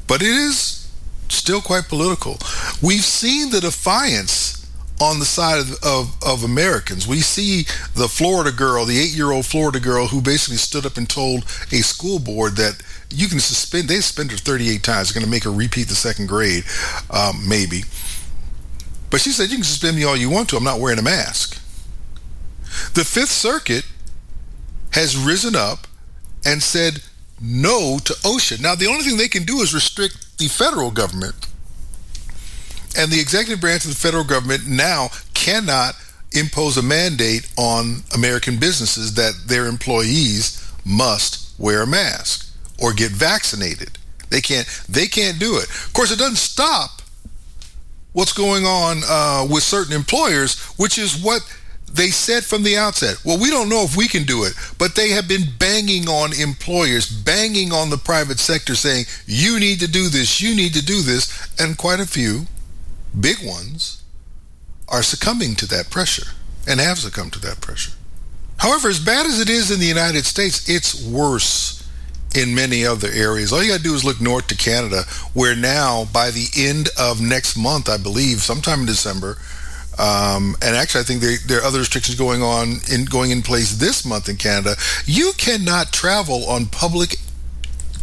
[0.06, 0.88] But it is
[1.28, 2.38] still quite political.
[2.82, 4.56] We've seen the defiance
[5.00, 7.06] on the side of, of, of, Americans.
[7.06, 7.64] We see
[7.94, 11.44] the Florida girl, the eight year old Florida girl who basically stood up and told
[11.70, 15.12] a school board that you can suspend, they suspend her 38 times.
[15.12, 16.64] Going to make her repeat the second grade,
[17.10, 17.82] um, maybe.
[19.10, 20.56] But she said, you can suspend me all you want to.
[20.56, 21.62] I'm not wearing a mask.
[22.94, 23.86] The Fifth Circuit
[24.92, 25.86] has risen up
[26.44, 27.02] and said
[27.40, 28.60] no to OSHA.
[28.60, 31.46] Now, the only thing they can do is restrict the federal government
[32.96, 35.94] and the executive branch of the federal government now cannot
[36.32, 42.45] impose a mandate on American businesses that their employees must wear a mask
[42.80, 43.98] or get vaccinated.
[44.30, 44.66] They can't.
[44.88, 45.64] They can't do it.
[45.64, 47.02] Of course, it doesn't stop
[48.12, 51.42] what's going on uh, with certain employers, which is what
[51.92, 53.16] they said from the outset.
[53.24, 56.32] Well, we don't know if we can do it, but they have been banging on
[56.32, 60.84] employers, banging on the private sector, saying you need to do this, you need to
[60.84, 62.46] do this, and quite a few
[63.18, 64.02] big ones
[64.88, 66.32] are succumbing to that pressure
[66.66, 67.92] and have succumbed to that pressure.
[68.58, 71.85] However, as bad as it is in the United States, it's worse
[72.36, 73.52] in many other areas.
[73.52, 76.90] All you got to do is look north to Canada, where now, by the end
[76.98, 79.38] of next month, I believe, sometime in December,
[79.98, 83.40] um, and actually, I think there, there, are other restrictions going on in going in
[83.40, 84.74] place this month in Canada.
[85.06, 87.16] You cannot travel on public.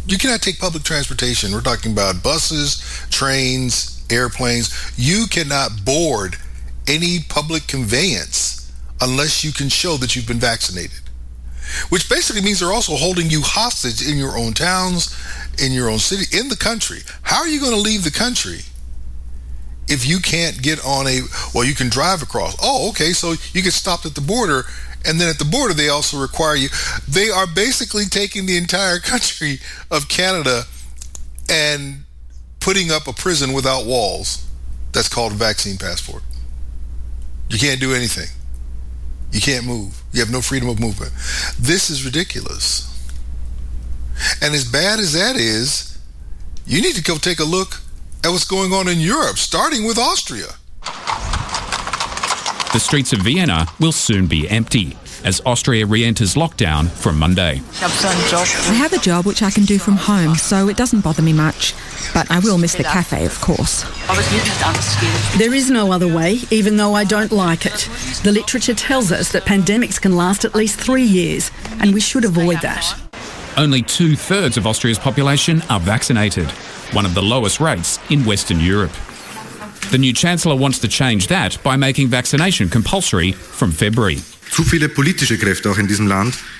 [0.08, 1.52] You cannot take public transportation.
[1.52, 4.74] We're talking about buses, trains, airplanes.
[4.96, 6.36] You cannot board
[6.88, 11.03] any public conveyance unless you can show that you've been vaccinated
[11.88, 15.16] which basically means they're also holding you hostage in your own towns,
[15.62, 17.00] in your own city, in the country.
[17.22, 18.60] How are you going to leave the country
[19.88, 21.20] if you can't get on a,
[21.54, 22.56] well, you can drive across.
[22.62, 24.64] Oh, okay, so you get stopped at the border.
[25.06, 26.68] And then at the border, they also require you.
[27.06, 29.58] They are basically taking the entire country
[29.90, 30.62] of Canada
[31.50, 32.04] and
[32.60, 34.46] putting up a prison without walls.
[34.92, 36.22] That's called a vaccine passport.
[37.50, 38.28] You can't do anything.
[39.34, 40.00] You can't move.
[40.12, 41.10] You have no freedom of movement.
[41.58, 42.88] This is ridiculous.
[44.40, 45.98] And as bad as that is,
[46.66, 47.80] you need to go take a look
[48.22, 50.46] at what's going on in Europe, starting with Austria.
[52.72, 57.60] The streets of Vienna will soon be empty as Austria re enters lockdown from Monday.
[57.80, 61.32] I have a job which I can do from home, so it doesn't bother me
[61.32, 61.74] much.
[62.12, 63.82] But I will miss the cafe, of course.
[65.38, 67.88] There is no other way, even though I don't like it.
[68.22, 71.50] The literature tells us that pandemics can last at least three years,
[71.80, 72.94] and we should avoid that.
[73.56, 76.50] Only two thirds of Austria's population are vaccinated,
[76.92, 78.92] one of the lowest rates in Western Europe.
[79.90, 84.18] The new Chancellor wants to change that by making vaccination compulsory from February.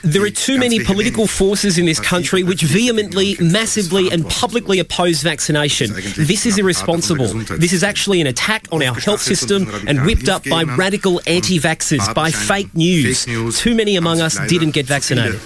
[0.02, 5.22] There are too many political forces in this country which vehemently, massively, and publicly oppose
[5.22, 5.92] vaccination.
[5.92, 7.28] This is irresponsible.
[7.28, 11.60] This is actually an attack on our health system and whipped up by radical anti
[11.60, 13.24] vaxxers, by fake news.
[13.56, 15.40] Too many among us didn't get vaccinated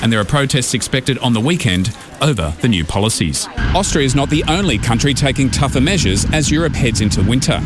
[0.00, 3.48] and there are protests expected on the weekend over the new policies.
[3.74, 7.60] Austria is not the only country taking tougher measures as Europe heads into winter.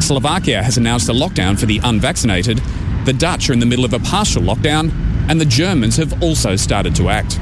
[0.00, 2.60] Slovakia has announced a lockdown for the unvaccinated,
[3.04, 4.92] the Dutch are in the middle of a partial lockdown,
[5.28, 7.38] and the Germans have also started to act.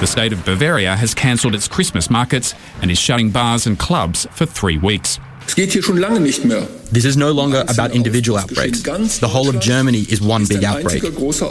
[0.00, 4.26] The state of Bavaria has cancelled its Christmas markets and is shutting bars and clubs
[4.32, 5.18] for three weeks.
[5.46, 8.80] This is no longer about individual outbreaks.
[8.80, 11.02] The whole of Germany is one big outbreak.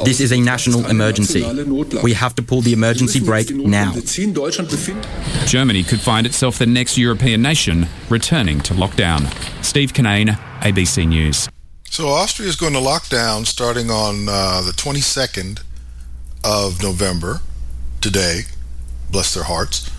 [0.03, 1.43] This is a national emergency.
[2.01, 3.93] We have to pull the emergency brake now.
[5.45, 9.27] Germany could find itself the next European nation returning to lockdown.
[9.63, 11.49] Steve Cannane, ABC News.
[11.91, 15.61] So Austria is going to lock down starting on uh, the 22nd
[16.41, 17.41] of November,
[17.99, 18.43] today,
[19.11, 19.91] bless their hearts.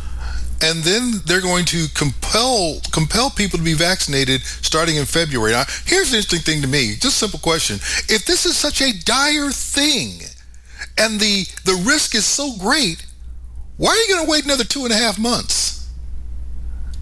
[0.63, 5.53] And then they're going to compel compel people to be vaccinated starting in February.
[5.53, 6.95] Now, here's the interesting thing to me.
[6.95, 7.77] Just a simple question.
[8.09, 10.23] If this is such a dire thing
[10.97, 13.05] and the the risk is so great,
[13.77, 15.91] why are you going to wait another two and a half months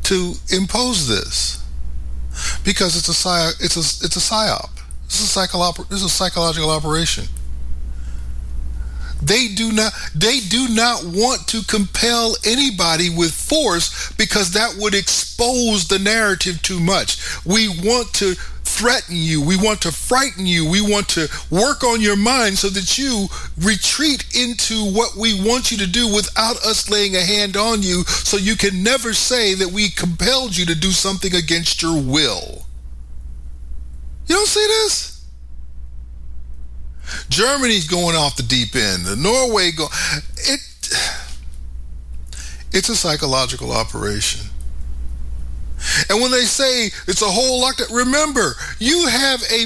[0.04, 1.62] to impose this?
[2.64, 4.79] Because it's a psy, it's a it's a psyop.
[5.10, 7.24] This is a, this is a psychological operation.
[9.20, 14.94] They do not they do not want to compel anybody with force because that would
[14.94, 17.18] expose the narrative too much.
[17.44, 19.42] We want to threaten you.
[19.42, 20.70] We want to frighten you.
[20.70, 23.26] We want to work on your mind so that you
[23.58, 28.04] retreat into what we want you to do without us laying a hand on you
[28.04, 32.64] so you can never say that we compelled you to do something against your will.
[34.26, 35.10] You don't see this?
[37.28, 39.04] Germany's going off the deep end.
[39.04, 39.86] The Norway go
[40.36, 40.60] it
[42.72, 44.46] it's a psychological operation.
[46.08, 49.64] And when they say it's a whole lockdown, remember, you have a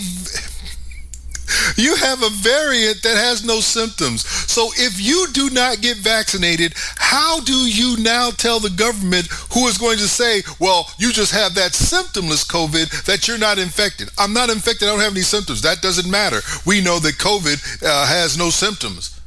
[1.77, 4.27] you have a variant that has no symptoms.
[4.27, 9.67] So if you do not get vaccinated, how do you now tell the government who
[9.69, 14.09] is going to say, well, you just have that symptomless COVID that you're not infected?
[14.19, 14.89] I'm not infected.
[14.89, 15.63] I don't have any symptoms.
[15.63, 16.41] That doesn't matter.
[16.67, 19.21] We know that COVID uh, has no symptoms.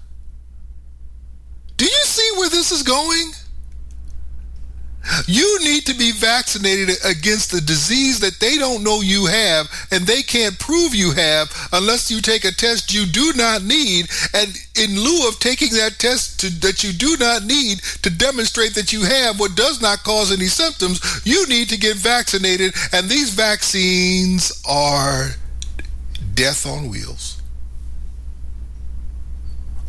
[1.78, 3.32] Do you see where this is going?
[5.26, 10.06] You need to be vaccinated against the disease that they don't know you have and
[10.06, 14.10] they can't prove you have unless you take a test you do not need.
[14.34, 18.76] And in lieu of taking that test to, that you do not need to demonstrate
[18.76, 22.74] that you have what does not cause any symptoms, you need to get vaccinated.
[22.92, 25.30] And these vaccines are
[26.34, 27.42] death on wheels.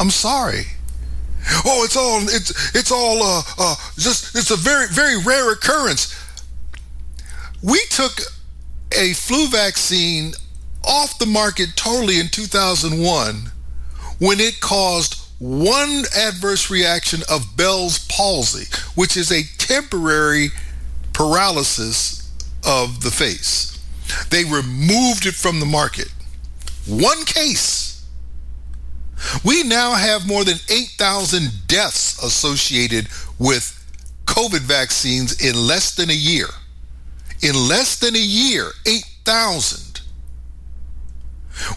[0.01, 0.67] I'm sorry.
[1.65, 6.15] Oh, it's all it's it's all uh, uh, just it's a very very rare occurrence.
[7.63, 8.21] We took
[8.97, 10.33] a flu vaccine
[10.85, 13.53] off the market totally in 2001
[14.19, 20.49] when it caused one adverse reaction of Bell's palsy, which is a temporary
[21.13, 22.33] paralysis
[22.67, 23.79] of the face.
[24.31, 26.09] They removed it from the market.
[26.87, 27.88] One case
[29.45, 33.09] we now have more than 8,000 deaths associated
[33.39, 33.75] with
[34.27, 36.47] COVID vaccines in less than a year.
[37.43, 40.01] In less than a year, 8,000.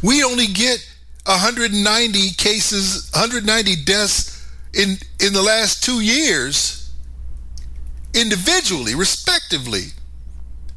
[0.04, 0.86] We only get
[1.26, 6.92] 190 cases, 190 deaths in, in the last two years
[8.14, 9.92] individually, respectively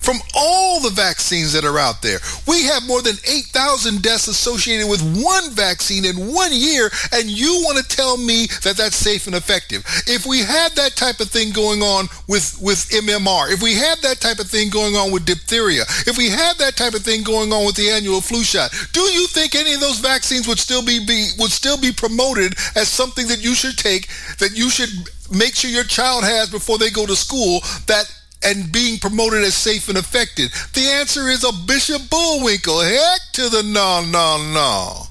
[0.04, 2.18] from all the vaccines that are out there.
[2.46, 7.64] We have more than 8,000 deaths associated with one vaccine in one year, and you
[7.64, 9.82] want to tell me that that's safe and effective.
[10.06, 13.96] If we had that type of thing going on with, with MMR, if we had
[14.02, 17.22] that type of thing going on with diphtheria, if we had that type of thing
[17.22, 20.58] going on with the annual flu shot, do you think any of those vaccines would
[20.58, 24.68] still be, be would still be promoted as something that you should take, that you
[24.68, 24.90] should
[25.32, 28.04] make sure your child has before they go to school, that
[28.44, 30.52] and being promoted as safe and effective?
[30.74, 32.80] The answer is a Bishop Bullwinkle.
[32.80, 35.02] Heck to the no, no, no.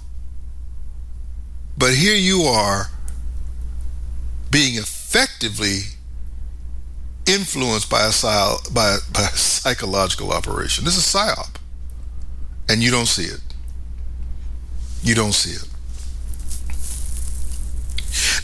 [1.77, 2.91] But here you are
[4.51, 5.79] being effectively
[7.25, 10.85] influenced by a, by a, by a psychological operation.
[10.85, 11.55] This is psyop.
[12.69, 13.41] And you don't see it.
[15.01, 15.67] You don't see it.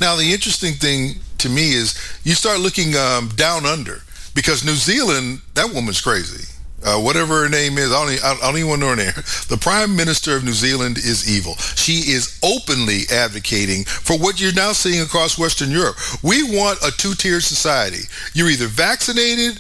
[0.02, 4.02] Now, the interesting thing to me is you start looking um, down under
[4.40, 6.48] because New Zealand, that woman's crazy.
[6.82, 8.96] Uh, whatever her name is, I don't, even, I don't even want to know her
[8.96, 9.12] name.
[9.50, 11.56] The Prime Minister of New Zealand is evil.
[11.76, 15.98] She is openly advocating for what you're now seeing across Western Europe.
[16.24, 18.04] We want a two-tiered society.
[18.34, 19.60] You're either vaccinated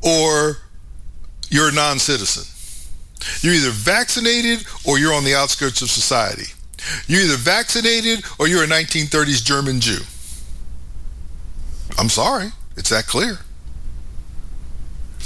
[0.00, 0.58] or
[1.48, 2.46] you're a non-citizen.
[3.40, 6.46] You're either vaccinated or you're on the outskirts of society.
[7.08, 10.02] You're either vaccinated or you're a 1930s German Jew.
[11.98, 13.40] I'm sorry, it's that clear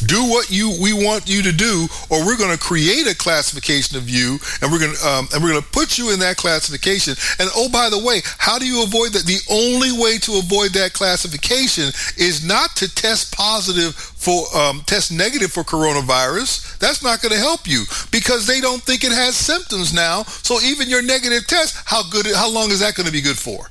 [0.07, 3.97] do what you we want you to do or we're going to create a classification
[3.97, 6.37] of you and we're going to um, and we're going to put you in that
[6.37, 7.15] classification.
[7.39, 9.25] And oh by the way how do you avoid that?
[9.25, 15.13] The only way to avoid that classification is not to test positive for um, test
[15.13, 16.79] negative for coronavirus.
[16.79, 20.25] That's not going to help you because they don't think it has symptoms now.
[20.25, 23.39] So even your negative test how good how long is that going to be good
[23.39, 23.71] for?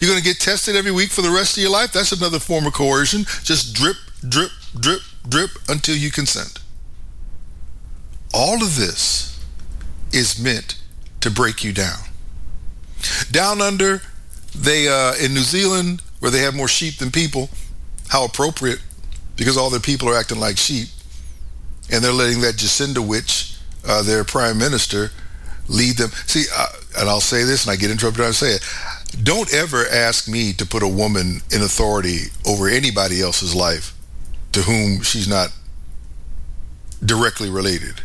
[0.00, 1.92] You're going to get tested every week for the rest of your life?
[1.92, 3.24] That's another form of coercion.
[3.42, 3.96] Just drip
[4.28, 6.60] drip drip, drip until you consent.
[8.34, 9.38] All of this
[10.12, 10.78] is meant
[11.20, 11.98] to break you down.
[13.30, 14.02] Down under,
[14.54, 17.50] they uh, in New Zealand, where they have more sheep than people,
[18.08, 18.80] how appropriate,
[19.36, 20.88] because all their people are acting like sheep,
[21.90, 23.56] and they're letting that Jacinda witch,
[23.86, 25.10] uh, their prime minister,
[25.68, 26.10] lead them.
[26.26, 26.68] See, uh,
[26.98, 28.24] and I'll say this, and I get interrupted.
[28.24, 28.62] I say it.
[29.22, 33.94] Don't ever ask me to put a woman in authority over anybody else's life
[34.52, 35.52] to whom she's not
[37.04, 38.02] directly related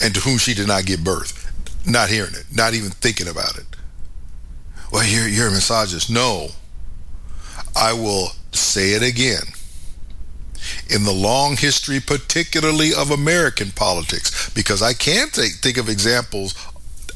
[0.00, 1.40] and to whom she did not give birth.
[1.86, 3.66] Not hearing it, not even thinking about it.
[4.90, 6.10] Well, you're, you're a misogynist.
[6.10, 6.48] No.
[7.76, 9.42] I will say it again.
[10.88, 16.54] In the long history, particularly of American politics, because I can take, think of examples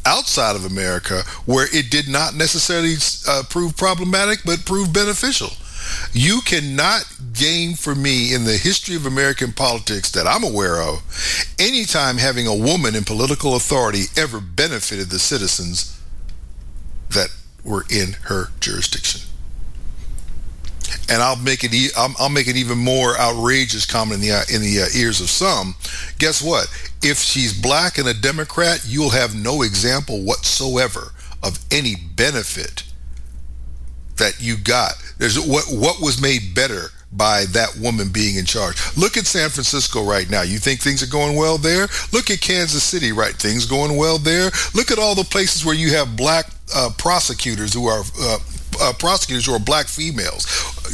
[0.04, 2.94] outside of America where it did not necessarily
[3.26, 5.50] uh, prove problematic, but prove beneficial.
[6.12, 11.02] You cannot gain for me in the history of American politics that I'm aware of,
[11.58, 16.00] any time having a woman in political authority ever benefited the citizens
[17.10, 17.28] that
[17.64, 19.22] were in her jurisdiction.
[21.10, 21.92] And I'll make it.
[21.96, 25.74] I'll, make it even more outrageous, comment in the in the uh, ears of some.
[26.18, 26.66] Guess what?
[27.02, 31.12] If she's black and a Democrat, you'll have no example whatsoever
[31.42, 32.84] of any benefit
[34.16, 34.94] that you got.
[35.18, 38.76] There's what what was made better by that woman being in charge.
[38.96, 40.42] Look at San Francisco right now.
[40.42, 41.88] You think things are going well there?
[42.12, 43.34] Look at Kansas City, right?
[43.34, 44.50] Things going well there.
[44.74, 48.38] Look at all the places where you have black uh, prosecutors who are uh,
[48.80, 50.46] uh, prosecutors who are black females.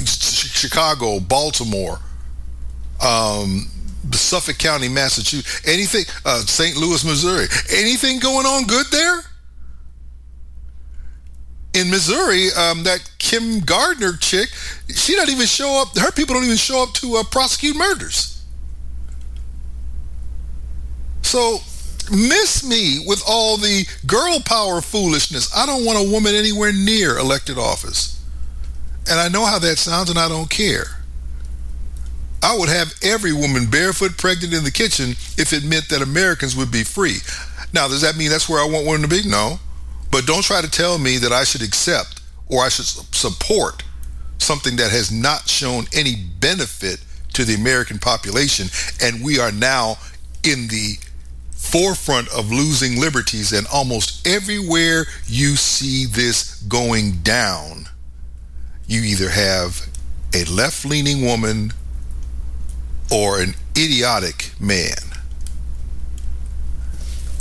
[0.07, 1.99] Chicago, Baltimore,
[3.05, 3.69] um,
[4.13, 6.77] Suffolk County, Massachusetts, anything, uh, St.
[6.77, 9.21] Louis, Missouri, anything going on good there?
[11.75, 14.49] In Missouri, um, that Kim Gardner chick,
[14.95, 15.99] she doesn't even show up.
[15.99, 18.43] Her people don't even show up to uh, prosecute murders.
[21.23, 21.59] So
[22.13, 25.51] miss me with all the girl power foolishness.
[25.57, 28.23] I don't want a woman anywhere near elected office.
[29.11, 31.01] And I know how that sounds and I don't care.
[32.43, 36.55] I would have every woman barefoot pregnant in the kitchen if it meant that Americans
[36.55, 37.17] would be free.
[37.73, 39.29] Now, does that mean that's where I want women to be?
[39.29, 39.59] No.
[40.15, 43.83] But don't try to tell me that I should accept or I should support
[44.39, 48.69] something that has not shown any benefit to the American population.
[49.03, 49.97] And we are now
[50.45, 50.99] in the
[51.51, 57.89] forefront of losing liberties, and almost everywhere you see this going down,
[58.87, 59.89] you either have
[60.33, 61.73] a left leaning woman
[63.11, 64.95] or an idiotic man.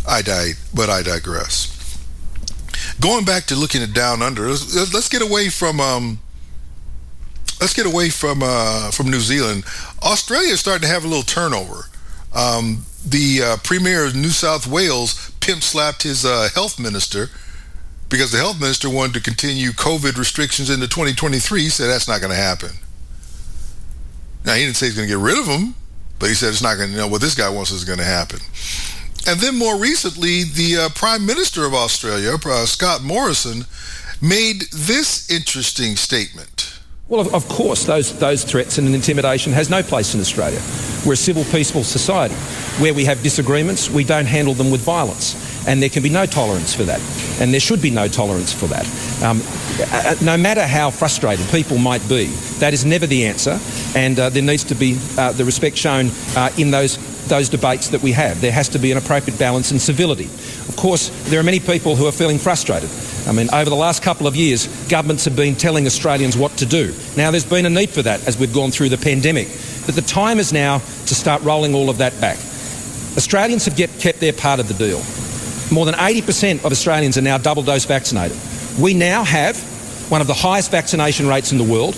[0.08, 1.73] I died, but I digress.
[3.00, 6.20] Going back to looking at down under, let's, let's get away from um,
[7.60, 9.64] let's get away from uh, from New Zealand.
[10.02, 11.86] Australia is starting to have a little turnover.
[12.34, 17.30] Um, the uh, premier of New South Wales pimp slapped his uh, health minister
[18.10, 21.62] because the health minister wanted to continue COVID restrictions into 2023.
[21.62, 22.70] He said that's not going to happen.
[24.46, 25.76] Now, he didn't say he's going to get rid of them,
[26.20, 28.00] but he said it's not going to, you know, what this guy wants is going
[28.00, 28.40] to happen.
[29.26, 33.66] And then more recently, the uh, Prime Minister of Australia, uh, Scott Morrison,
[34.22, 36.78] made this interesting statement.
[37.08, 40.62] Well, of, of, course, those, those threats and intimidation has no place in Australia.
[41.06, 42.36] We're a civil, peaceful society.
[42.82, 45.36] Where we have disagreements, we don't handle them with violence.
[45.68, 47.00] And there can be no tolerance for that.
[47.40, 48.86] And there should be no tolerance for that.
[49.24, 49.42] Um,
[50.26, 52.26] no matter how frustrated people might be,
[52.60, 53.60] that is never the answer.
[53.96, 56.98] And uh, there needs to be uh, the respect shown uh, in those
[57.28, 58.42] those debates that we have.
[58.42, 60.26] There has to be an appropriate balance and civility.
[60.26, 62.90] Of course, there are many people who are feeling frustrated.
[63.28, 66.66] I mean, over the last couple of years, governments have been telling Australians what to
[66.66, 66.94] do.
[67.16, 69.48] Now, there's been a need for that as we've gone through the pandemic.
[69.86, 72.38] But the time is now to start rolling all of that back.
[73.18, 75.02] Australians have get, kept their part of the deal.
[75.74, 78.38] More than 80% of Australians are now double dose vaccinated.
[78.80, 79.58] We now have
[80.10, 81.96] one of the highest vaccination rates in the world.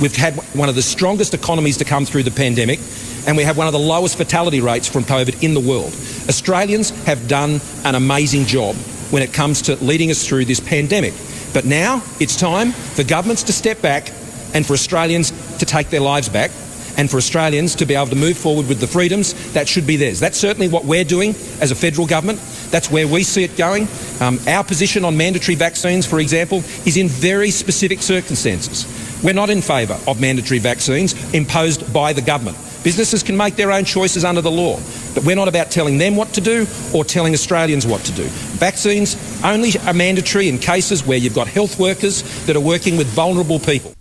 [0.00, 2.80] We've had one of the strongest economies to come through the pandemic,
[3.26, 5.92] and we have one of the lowest fatality rates from COVID in the world.
[6.28, 8.76] Australians have done an amazing job
[9.10, 11.14] when it comes to leading us through this pandemic.
[11.52, 14.10] But now it's time for governments to step back
[14.54, 16.50] and for Australians to take their lives back
[16.96, 19.96] and for Australians to be able to move forward with the freedoms that should be
[19.96, 20.20] theirs.
[20.20, 22.40] That's certainly what we're doing as a federal government.
[22.70, 23.86] That's where we see it going.
[24.20, 28.86] Um, our position on mandatory vaccines, for example, is in very specific circumstances.
[29.22, 32.56] We're not in favour of mandatory vaccines imposed by the government.
[32.86, 34.78] Businesses can make their own choices under the law,
[35.12, 38.22] but we're not about telling them what to do or telling Australians what to do.
[38.58, 43.08] Vaccines only are mandatory in cases where you've got health workers that are working with
[43.08, 43.92] vulnerable people.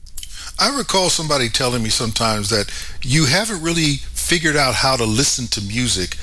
[0.60, 2.72] I recall somebody telling me sometimes that
[3.02, 6.18] you haven't really figured out how to listen to music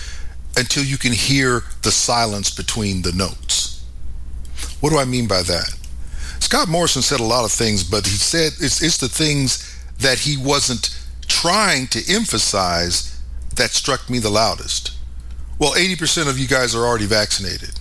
[0.56, 3.84] until you can hear the silence between the notes.
[4.78, 5.74] What do I mean by that?
[6.38, 10.20] Scott Morrison said a lot of things, but he said it's, it's the things that
[10.20, 10.96] he wasn't
[11.42, 13.20] trying to emphasize
[13.56, 14.92] that struck me the loudest.
[15.58, 17.80] Well, 80% of you guys are already vaccinated.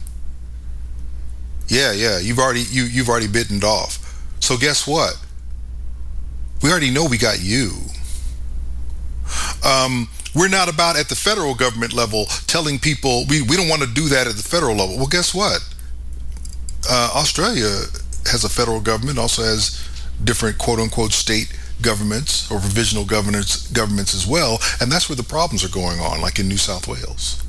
[1.67, 3.99] Yeah, yeah, you've already you you've already bitten off.
[4.39, 5.13] So guess what?
[6.63, 7.71] We already know we got you.
[9.63, 13.83] Um, we're not about at the federal government level telling people we, we don't want
[13.83, 14.97] to do that at the federal level.
[14.97, 15.63] Well, guess what?
[16.89, 17.69] Uh, Australia
[18.25, 19.87] has a federal government, also has
[20.23, 25.23] different quote unquote state governments or provisional governments governments as well, and that's where the
[25.23, 27.43] problems are going on, like in New South Wales.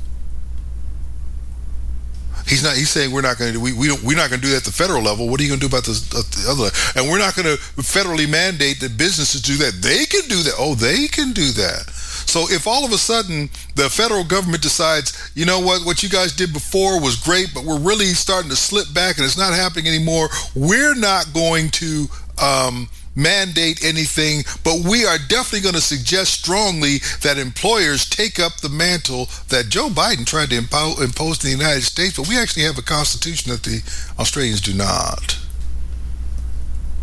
[2.47, 2.75] He's not.
[2.75, 3.59] He's saying we're not going to.
[3.59, 4.03] We we don't.
[4.03, 5.29] We're not going to do that at the federal level.
[5.29, 6.69] What are you going to do about uh, the other?
[6.99, 9.81] And we're not going to federally mandate that businesses do that.
[9.81, 10.53] They can do that.
[10.59, 11.89] Oh, they can do that.
[12.25, 16.09] So if all of a sudden the federal government decides, you know what, what you
[16.09, 19.53] guys did before was great, but we're really starting to slip back and it's not
[19.53, 22.07] happening anymore, we're not going to.
[22.41, 28.57] Um, mandate anything, but we are definitely going to suggest strongly that employers take up
[28.57, 32.37] the mantle that Joe Biden tried to impo- impose in the United States, but we
[32.37, 33.81] actually have a constitution that the
[34.19, 35.37] Australians do not.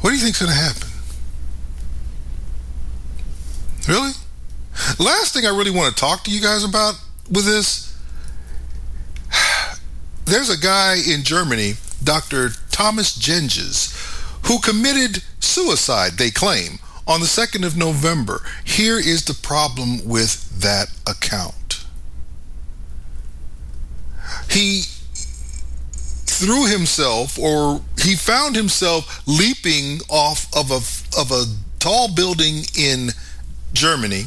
[0.00, 0.88] What do you think is going to happen?
[3.88, 4.12] Really?
[4.98, 6.94] Last thing I really want to talk to you guys about
[7.30, 7.96] with this
[10.24, 12.50] there's a guy in Germany, Dr.
[12.70, 13.94] Thomas Jendges,
[14.50, 18.42] who committed suicide, they claim, on the 2nd of November.
[18.64, 21.84] Here is the problem with that account.
[24.50, 24.82] He
[26.26, 30.80] threw himself or he found himself leaping off of a
[31.20, 31.44] of a
[31.78, 33.10] tall building in
[33.72, 34.24] Germany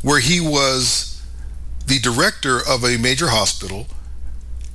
[0.00, 1.22] where he was
[1.86, 3.88] the director of a major hospital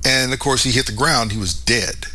[0.04, 2.06] and of course he hit the ground he was dead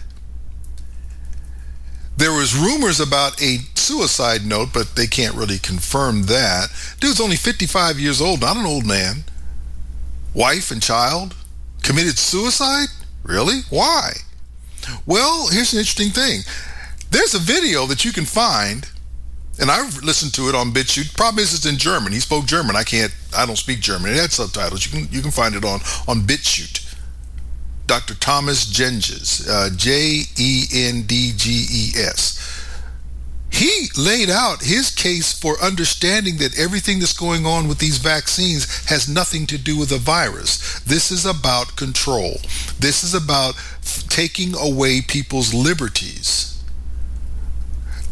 [2.22, 6.68] there was rumors about a suicide note but they can't really confirm that
[7.00, 9.24] dude's only 55 years old not an old man
[10.34, 11.36] wife and child
[11.84, 12.88] committed suicide
[13.24, 14.14] really why
[15.06, 16.42] well, here's an interesting thing.
[17.10, 18.90] There's a video that you can find,
[19.60, 21.16] and I've listened to it on BitChute.
[21.16, 22.14] Problem is, it's in German.
[22.14, 22.76] He spoke German.
[22.76, 23.14] I can't.
[23.36, 24.12] I don't speak German.
[24.12, 24.86] It had subtitles.
[24.86, 26.91] You can you can find it on on BitChute.
[27.88, 28.16] Dr.
[28.16, 32.38] Thomas Jendges, uh, J E N D G E S.
[33.52, 38.86] He laid out his case for understanding that everything that's going on with these vaccines
[38.86, 40.80] has nothing to do with a virus.
[40.80, 42.40] This is about control.
[42.80, 43.56] This is about
[44.10, 46.64] taking away people's liberties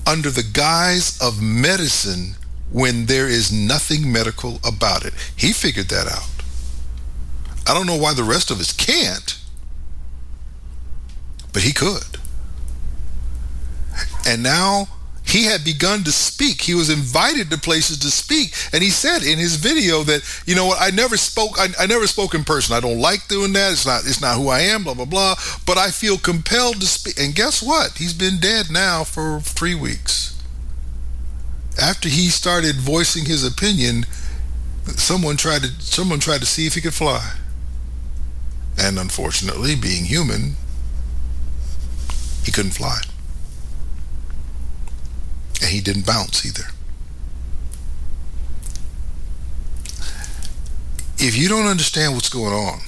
[0.05, 2.35] under the guise of medicine
[2.71, 5.13] when there is nothing medical about it.
[5.35, 6.29] He figured that out.
[7.65, 9.38] I don't know why the rest of us can't,
[11.53, 12.17] but he could.
[14.25, 14.87] And now
[15.29, 16.61] he had begun to speak.
[16.61, 20.55] He was invited to places to speak, and he said in his video that you
[20.55, 21.59] know what I never spoke.
[21.59, 22.75] I, I, never spoke in person.
[22.75, 23.71] I don't like doing that.
[23.71, 24.01] It's not.
[24.05, 24.83] It's not who I am.
[24.83, 25.35] Blah blah blah.
[25.67, 27.19] But I feel compelled to speak.
[27.19, 27.97] And guess what?
[27.97, 30.35] He's been dead now for three weeks.
[31.79, 34.05] After he started voicing his opinion,
[34.95, 37.35] someone tried to someone tried to see if he could fly.
[38.79, 40.55] And unfortunately, being human,
[42.43, 43.01] he couldn't fly.
[45.61, 46.69] And he didn't bounce either.
[51.17, 52.79] If you don't understand what's going on,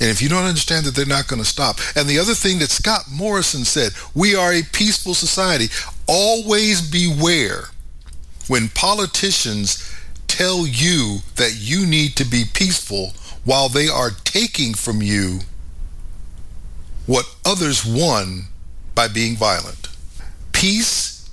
[0.00, 2.60] and if you don't understand that they're not going to stop, and the other thing
[2.60, 5.66] that Scott Morrison said, we are a peaceful society.
[6.06, 7.70] Always beware
[8.46, 9.92] when politicians
[10.28, 13.12] tell you that you need to be peaceful
[13.44, 15.40] while they are taking from you
[17.08, 18.44] what others won
[18.94, 19.88] by being violent
[20.52, 21.30] peace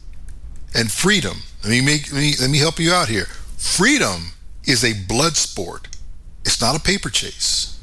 [0.76, 1.38] and freedom.
[1.64, 3.26] Let me make let me, let me help you out here.
[3.58, 4.34] Freedom
[4.66, 5.88] is a blood sport.
[6.44, 7.80] It's not a paper chase.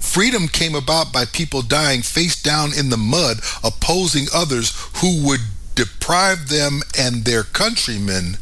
[0.00, 5.40] Freedom came about by people dying face down in the mud, opposing others who would
[5.74, 8.38] deprive them and their countrymen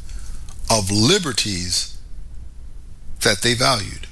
[0.70, 1.98] of liberties
[3.22, 4.03] that they valued.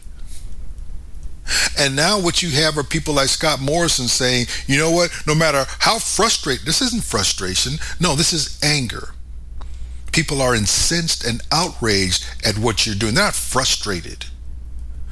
[1.78, 5.34] And now what you have are people like Scott Morrison saying, you know what, no
[5.34, 7.74] matter how frustrated, this isn't frustration.
[8.00, 9.10] No, this is anger.
[10.12, 13.14] People are incensed and outraged at what you're doing.
[13.14, 14.26] They're not frustrated.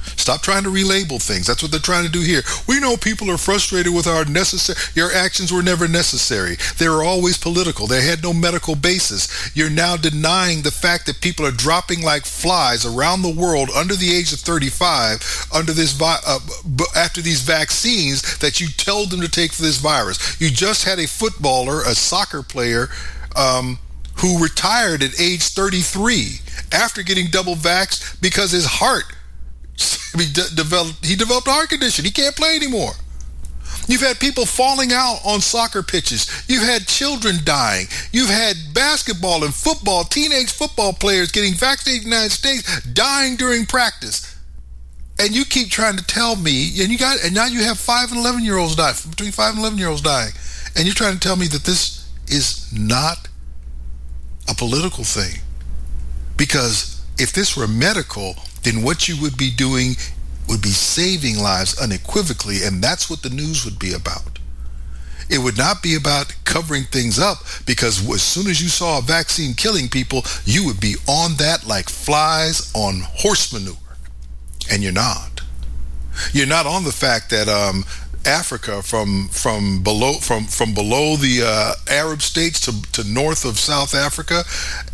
[0.01, 1.47] Stop trying to relabel things.
[1.47, 2.41] That's what they're trying to do here.
[2.67, 4.77] We know people are frustrated with our necessary.
[4.93, 6.57] Your actions were never necessary.
[6.77, 7.87] They were always political.
[7.87, 9.55] They had no medical basis.
[9.55, 13.95] You're now denying the fact that people are dropping like flies around the world under
[13.95, 16.39] the age of 35 under this uh,
[16.95, 20.39] after these vaccines that you told them to take for this virus.
[20.41, 22.89] You just had a footballer, a soccer player.
[23.35, 23.79] Um,
[24.17, 26.41] who retired at age 33
[26.71, 29.05] after getting double vaxxed because his heart
[30.17, 32.05] he de- developed he developed heart condition.
[32.05, 32.93] He can't play anymore.
[33.87, 36.27] You've had people falling out on soccer pitches.
[36.47, 37.87] You've had children dying.
[38.11, 43.35] You've had basketball and football, teenage football players getting vaccinated in the United States dying
[43.37, 44.37] during practice.
[45.19, 48.11] And you keep trying to tell me, and you got, and now you have five
[48.11, 50.31] and eleven year olds dying, between five and eleven year olds dying,
[50.75, 53.27] and you're trying to tell me that this is not
[54.49, 55.41] a political thing.
[56.37, 59.95] Because if this were medical, then what you would be doing
[60.47, 64.39] would be saving lives unequivocally, and that's what the news would be about.
[65.29, 69.01] It would not be about covering things up because as soon as you saw a
[69.01, 73.77] vaccine killing people, you would be on that like flies on horse manure.
[74.69, 75.41] And you're not.
[76.33, 77.85] You're not on the fact that um,
[78.25, 83.57] Africa from from below from from below the uh, Arab states to to north of
[83.57, 84.43] South Africa,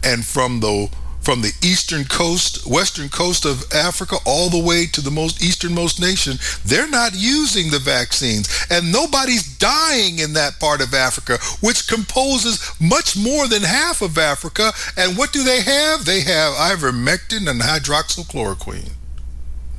[0.04, 0.90] and from the
[1.28, 6.00] from the eastern coast, western coast of Africa, all the way to the most easternmost
[6.00, 8.48] nation, they're not using the vaccines.
[8.70, 14.18] And nobody's dying in that part of Africa, which composes much more than half of
[14.18, 14.72] Africa.
[14.96, 16.06] And what do they have?
[16.06, 18.94] They have ivermectin and hydroxychloroquine.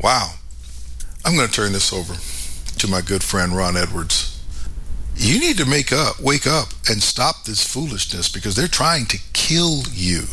[0.02, 0.34] Wow.
[1.24, 2.12] I'm going to turn this over
[2.78, 4.38] to my good friend Ron Edwards.
[5.16, 9.18] You need to make up, wake up, and stop this foolishness because they're trying to
[9.32, 10.24] kill you.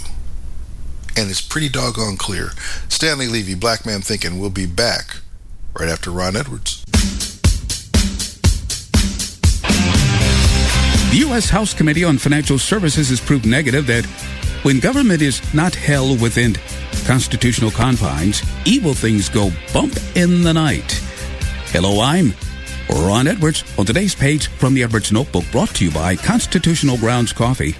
[1.17, 2.51] And it's pretty doggone clear.
[2.89, 5.17] Stanley Levy, Black Man Thinking, will be back
[5.79, 6.83] right after Ron Edwards.
[11.11, 11.49] The U.S.
[11.49, 14.05] House Committee on Financial Services has proved negative that
[14.63, 16.57] when government is not held within
[17.05, 20.91] constitutional confines, evil things go bump in the night.
[21.67, 22.33] Hello, I'm
[22.89, 27.33] Ron Edwards on today's page from the Edwards Notebook brought to you by Constitutional Grounds
[27.33, 27.75] Coffee.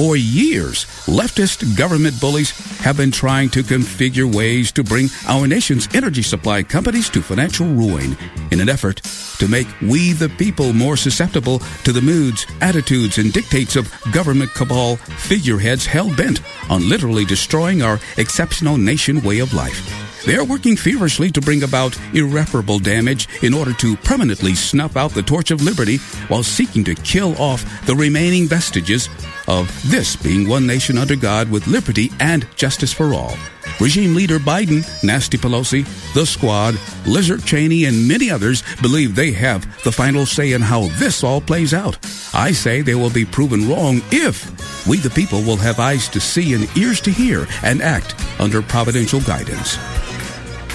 [0.00, 5.94] For years, leftist government bullies have been trying to configure ways to bring our nation's
[5.94, 8.16] energy supply companies to financial ruin
[8.50, 9.02] in an effort
[9.40, 14.50] to make we the people more susceptible to the moods, attitudes, and dictates of government
[14.54, 16.40] cabal figureheads hell bent
[16.70, 19.84] on literally destroying our exceptional nation way of life.
[20.24, 25.12] They are working feverishly to bring about irreparable damage in order to permanently snuff out
[25.12, 25.96] the torch of liberty
[26.28, 29.08] while seeking to kill off the remaining vestiges
[29.50, 33.34] of this being one nation under God with liberty and justice for all.
[33.80, 35.84] Regime leader Biden, Nasty Pelosi,
[36.14, 40.82] the Squad, Lizard Cheney, and many others believe they have the final say in how
[40.98, 41.98] this all plays out.
[42.32, 46.20] I say they will be proven wrong if we the people will have eyes to
[46.20, 49.76] see and ears to hear and act under providential guidance.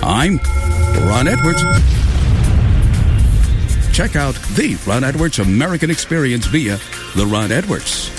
[0.03, 0.38] I'm
[1.07, 1.63] Ron Edwards.
[3.95, 6.78] Check out the Ron Edwards American Experience via
[7.15, 8.09] The Ron Edwards,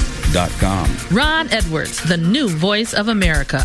[2.07, 3.65] the new voice of America.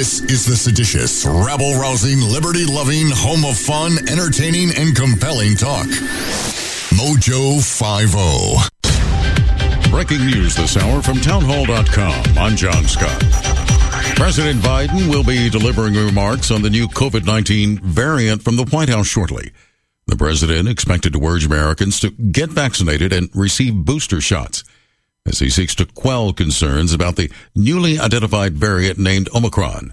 [0.00, 5.88] This is the seditious, rabble rousing, liberty loving, home of fun, entertaining, and compelling talk.
[6.96, 9.90] Mojo 50.
[9.90, 12.38] Breaking news this hour from townhall.com.
[12.38, 13.20] I'm John Scott.
[14.16, 18.88] President Biden will be delivering remarks on the new COVID 19 variant from the White
[18.88, 19.50] House shortly.
[20.06, 24.64] The president expected to urge Americans to get vaccinated and receive booster shots
[25.26, 29.92] as he seeks to quell concerns about the newly identified variant named Omicron.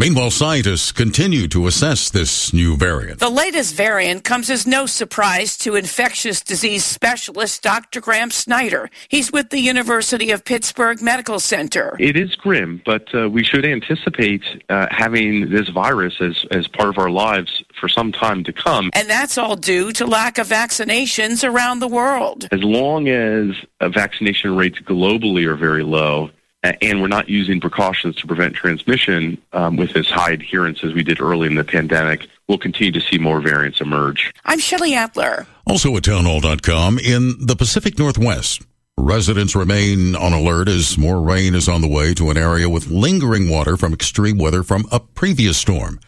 [0.00, 3.20] Meanwhile, scientists continue to assess this new variant.
[3.20, 8.00] The latest variant comes as no surprise to infectious disease specialist Dr.
[8.00, 8.88] Graham Snyder.
[9.10, 11.98] He's with the University of Pittsburgh Medical Center.
[12.00, 16.88] It is grim, but uh, we should anticipate uh, having this virus as, as part
[16.88, 18.88] of our lives for some time to come.
[18.94, 22.48] And that's all due to lack of vaccinations around the world.
[22.52, 23.50] As long as
[23.82, 26.30] uh, vaccination rates globally are very low,
[26.62, 31.02] and we're not using precautions to prevent transmission um, with as high adherence as we
[31.02, 34.32] did early in the pandemic, we'll continue to see more variants emerge.
[34.44, 35.46] I'm Shelley Adler.
[35.66, 38.62] Also at townhall.com, in the Pacific Northwest,
[38.98, 42.88] residents remain on alert as more rain is on the way to an area with
[42.88, 45.98] lingering water from extreme weather from a previous storm.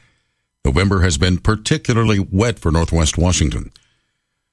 [0.64, 3.72] November has been particularly wet for Northwest Washington.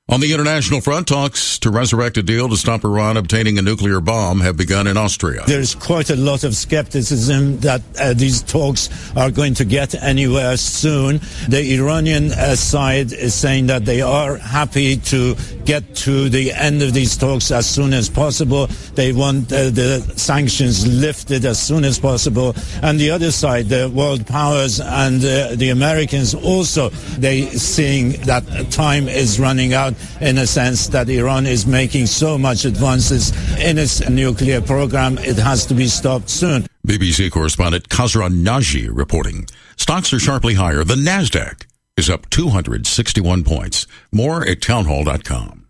[0.10, 4.02] On the international front, talks to resurrect a deal to stop Iran obtaining a nuclear
[4.02, 5.44] bomb have begun in Austria.
[5.46, 10.58] There's quite a lot of skepticism that uh, these talks are going to get anywhere
[10.58, 11.20] soon.
[11.48, 15.36] The Iranian uh, side is saying that they are happy to
[15.66, 18.66] get to the end of these talks as soon as possible.
[18.96, 22.56] They want uh, the sanctions lifted as soon as possible.
[22.82, 26.90] And the other side, the world powers and uh, the Americans also,
[27.20, 32.38] they seeing that time is running out in a sense that Iran is making so
[32.38, 35.18] much advances in its nuclear program.
[35.18, 36.68] It has to be stopped soon.
[36.88, 39.48] BBC correspondent Kasra Naji reporting.
[39.78, 40.84] Stocks are sharply higher.
[40.84, 41.66] The NASDAQ
[41.98, 43.88] is up 261 points.
[44.12, 45.69] More at townhall.com.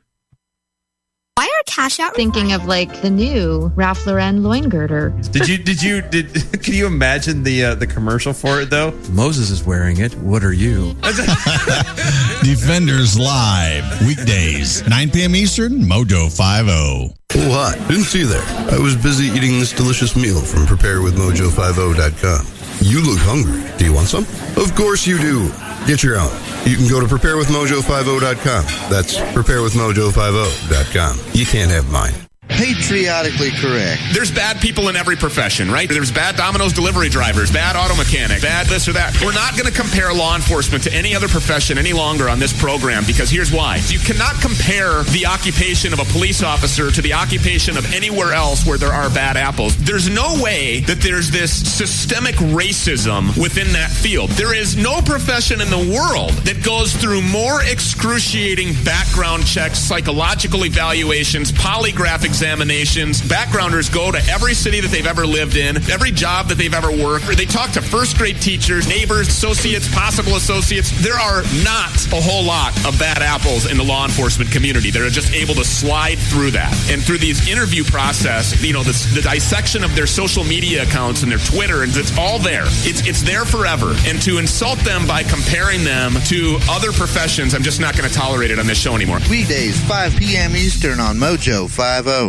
[1.40, 5.12] Why are cash out thinking of like the new Ralph Lauren loin girder?
[5.32, 8.92] Did you did you did can you imagine the uh, the commercial for it though?
[9.10, 10.14] Moses is wearing it.
[10.16, 10.96] What are you?
[12.44, 15.34] Defenders Live weekdays 9 p.m.
[15.34, 17.16] Eastern Mojo 50.
[17.36, 17.78] Oh, hi.
[17.88, 18.44] Didn't see you there.
[18.72, 22.59] I was busy eating this delicious meal from preparewithmojo50.com.
[22.82, 23.62] You look hungry.
[23.78, 24.24] Do you want some?
[24.56, 25.50] Of course you do.
[25.86, 26.32] Get your own.
[26.66, 28.66] You can go to preparewithmojo50.com.
[28.90, 31.20] That's preparewithmojo50.com.
[31.34, 32.29] You can't have mine.
[32.50, 34.02] Patriotically correct.
[34.12, 35.88] There's bad people in every profession, right?
[35.88, 39.16] There's bad Domino's delivery drivers, bad auto mechanic, bad this or that.
[39.22, 42.52] We're not going to compare law enforcement to any other profession any longer on this
[42.60, 43.78] program because here's why.
[43.88, 48.66] You cannot compare the occupation of a police officer to the occupation of anywhere else
[48.66, 49.78] where there are bad apples.
[49.78, 54.32] There's no way that there's this systemic racism within that field.
[54.32, 60.66] There is no profession in the world that goes through more excruciating background checks, psychological
[60.66, 63.22] evaluations, polygraph examinations.
[63.22, 66.90] Backgrounders go to every city that they've ever lived in, every job that they've ever
[66.90, 67.28] worked.
[67.28, 70.90] They talk to first grade teachers, neighbors, associates, possible associates.
[71.04, 74.90] There are not a whole lot of bad apples in the law enforcement community.
[74.90, 76.72] They're just able to slide through that.
[76.90, 81.30] And through these interview process, you know, the dissection of their social media accounts and
[81.30, 82.68] their Twitter, and it's all there.
[82.88, 83.96] It's, it's there forever.
[84.08, 88.16] And to insult them by comparing them to other professions, I'm just not going to
[88.16, 89.20] tolerate it on this show anymore.
[89.30, 90.56] Weekdays, 5 p.m.
[90.56, 92.29] Eastern on Mojo 50.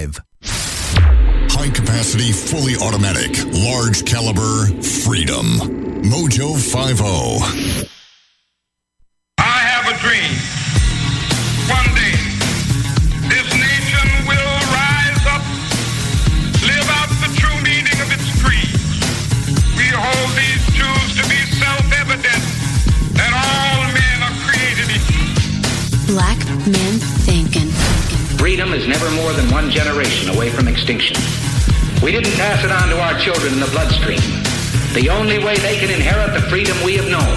[0.00, 4.64] High capacity, fully automatic, large caliber,
[5.04, 5.44] freedom.
[6.08, 7.04] Mojo 50.
[9.36, 10.32] I have a dream.
[11.68, 12.16] One day,
[13.28, 15.44] this nation will rise up,
[16.64, 18.72] live out the true meaning of its creed.
[19.76, 22.40] We hold these truths to be self-evident
[23.20, 26.16] that all men are created equal.
[26.16, 27.09] Black men thinking.
[28.40, 31.14] Freedom is never more than one generation away from extinction.
[32.02, 34.24] We didn't pass it on to our children in the bloodstream.
[34.96, 37.36] The only way they can inherit the freedom we have known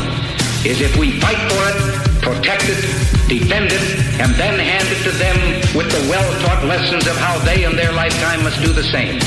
[0.63, 1.77] is if we fight for it,
[2.23, 2.79] protect it,
[3.27, 3.83] defend it,
[4.23, 5.35] and then hand it to them
[5.75, 9.19] with the well-taught lessons of how they in their lifetime must do the same.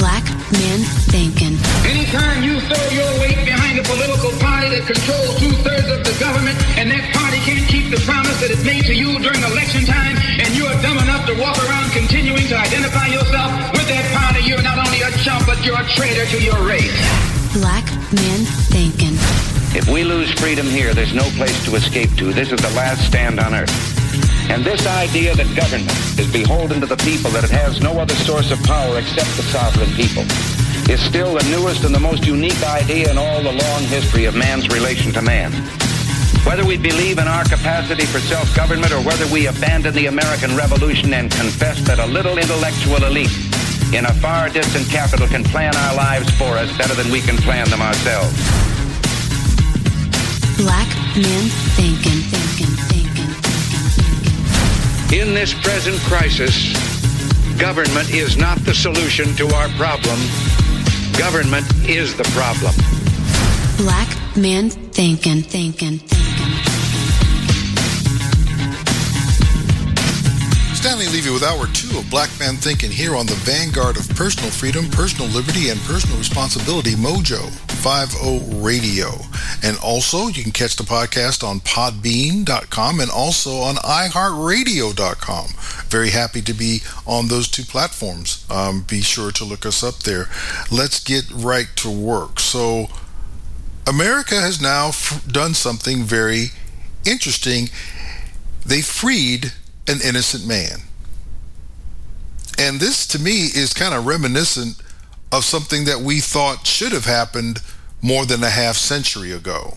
[0.00, 0.80] Black men
[1.12, 1.60] thinking.
[1.84, 6.56] Anytime you throw your weight behind a political party that controls two-thirds of the government
[6.80, 7.75] and that party can't keep the promise
[8.46, 11.58] that it made to you during election time and you are dumb enough to walk
[11.66, 15.74] around continuing to identify yourself with that party, you're not only a chump, but you're
[15.74, 16.94] a traitor to your race.
[17.58, 17.82] Black
[18.14, 19.18] men thinking.
[19.74, 22.32] If we lose freedom here, there's no place to escape to.
[22.32, 23.74] This is the last stand on earth.
[24.48, 28.14] And this idea that government is beholden to the people, that it has no other
[28.14, 30.22] source of power except the sovereign people,
[30.86, 34.36] is still the newest and the most unique idea in all the long history of
[34.36, 35.50] man's relation to man.
[36.46, 41.12] Whether we believe in our capacity for self-government or whether we abandon the American Revolution
[41.12, 43.34] and confess that a little intellectual elite
[43.92, 47.36] in a far distant capital can plan our lives for us better than we can
[47.36, 48.32] plan them ourselves.
[50.56, 50.86] Black
[51.18, 53.30] men thinking, thinking, thinking.
[53.98, 55.28] Thinking.
[55.28, 56.72] In this present crisis,
[57.58, 60.18] government is not the solution to our problem.
[61.18, 62.74] Government is the problem.
[63.76, 66.16] Black man thinking, thinking, thinking.
[70.74, 74.50] Stanley Levy with Hour 2 of Black Man Thinking here on the vanguard of personal
[74.50, 77.50] freedom, personal liberty, and personal responsibility, Mojo
[77.82, 79.10] 50 Radio.
[79.62, 85.48] And also, you can catch the podcast on podbean.com and also on iHeartRadio.com.
[85.88, 88.46] Very happy to be on those two platforms.
[88.48, 90.28] Um, be sure to look us up there.
[90.70, 92.38] Let's get right to work.
[92.38, 92.88] So,
[93.86, 96.46] America has now f- done something very
[97.04, 97.68] interesting.
[98.64, 99.52] They freed
[99.86, 100.80] an innocent man.
[102.58, 104.76] And this to me is kind of reminiscent
[105.30, 107.60] of something that we thought should have happened
[108.02, 109.76] more than a half century ago.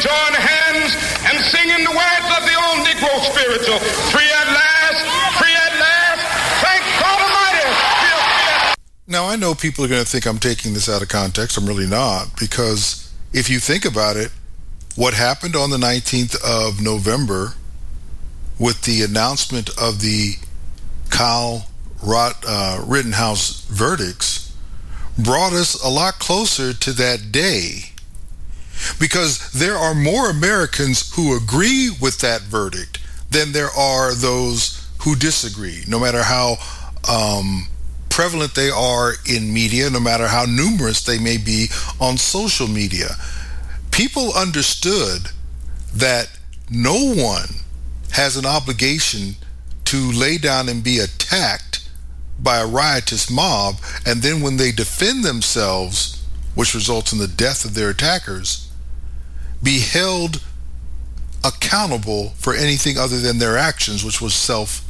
[0.00, 0.92] Join hands
[1.26, 3.78] and sing in the words of the old Negro spiritual,
[4.12, 5.00] free at last,
[5.38, 6.22] free at last,
[6.60, 8.74] thank God Almighty.
[9.08, 11.56] Now, I know people are going to think I'm taking this out of context.
[11.56, 14.30] I'm really not, because if you think about it,
[14.96, 17.54] what happened on the 19th of November
[18.58, 20.34] with the announcement of the
[21.10, 21.66] Kyle
[22.00, 24.54] Rott, uh, Rittenhouse verdicts
[25.18, 27.92] brought us a lot closer to that day
[28.98, 32.98] because there are more Americans who agree with that verdict
[33.30, 36.56] than there are those who disagree, no matter how
[37.08, 37.68] um,
[38.10, 41.66] prevalent they are in media, no matter how numerous they may be
[42.00, 43.08] on social media.
[43.90, 45.28] People understood
[45.94, 46.30] that
[46.70, 47.48] no one
[48.12, 49.34] has an obligation
[49.84, 51.88] to lay down and be attacked
[52.38, 56.22] by a riotous mob, and then when they defend themselves,
[56.54, 58.65] which results in the death of their attackers,
[59.62, 60.42] be held
[61.44, 64.82] accountable for anything other than their actions, which was self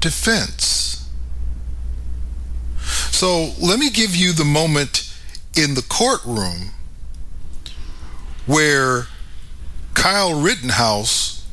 [0.00, 1.08] defense.
[3.10, 5.14] So let me give you the moment
[5.56, 6.70] in the courtroom
[8.46, 9.06] where
[9.94, 11.46] Kyle Rittenhouse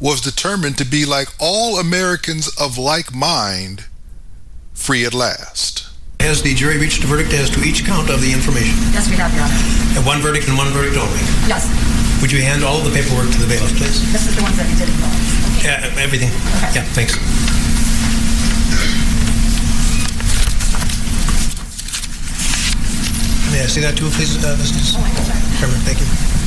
[0.00, 3.86] was determined to be like all Americans of like mind,
[4.74, 5.88] free at last.
[6.24, 8.72] Has the jury reached a verdict as to each count of the information?
[8.96, 9.60] Yes, we have, Your Honor.
[9.92, 11.20] And one verdict and one verdict only?
[11.44, 11.68] Yes.
[12.24, 14.00] Would you hand all of the paperwork to the bailiff, please?
[14.08, 15.12] This is the ones that we did involve.
[15.60, 16.32] Yeah, everything.
[16.64, 16.80] Okay.
[16.80, 17.20] Yeah, thanks.
[23.52, 24.96] May I see that too, please, uh, Mrs.
[25.60, 25.76] Chairman?
[25.84, 26.43] Thank you.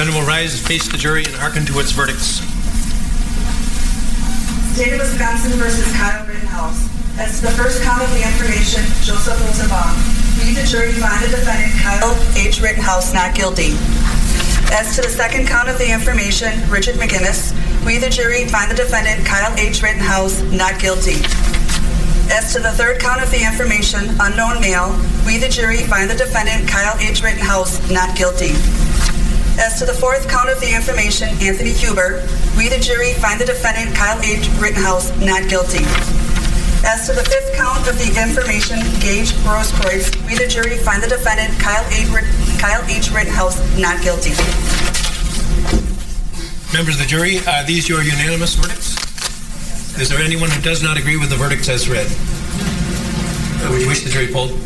[0.00, 2.40] Defendant will rise, face the jury, and hearken to its verdicts.
[4.72, 6.88] State of Wisconsin versus Kyle Rittenhouse.
[7.20, 9.92] As to the first count of the information, Joseph Rosenbaum.
[10.40, 12.62] We, the jury, find the defendant Kyle H.
[12.64, 13.76] Rittenhouse not guilty.
[14.72, 17.52] As to the second count of the information, Richard McGinniss.
[17.84, 19.82] We, the jury, find the defendant Kyle H.
[19.82, 21.20] Rittenhouse not guilty.
[22.32, 24.96] As to the third count of the information, unknown male,
[25.28, 27.20] we, the jury, find the defendant Kyle H.
[27.20, 28.56] Rittenhouse not guilty.
[29.60, 33.44] As to the fourth count of the information, Anthony Huber, we, the jury, find the
[33.44, 34.48] defendant Kyle H.
[34.56, 35.84] Rittenhouse not guilty.
[36.80, 41.08] As to the fifth count of the information, Gaige Grosskreutz, we, the jury, find the
[41.08, 42.08] defendant Kyle H.
[42.58, 43.12] Kyle H.
[43.12, 44.32] Rittenhouse not guilty.
[46.72, 48.96] Members of the jury, are these your unanimous verdicts?
[50.00, 52.08] Is there anyone who does not agree with the verdicts as read?
[53.70, 54.56] Would you wish the jury polled?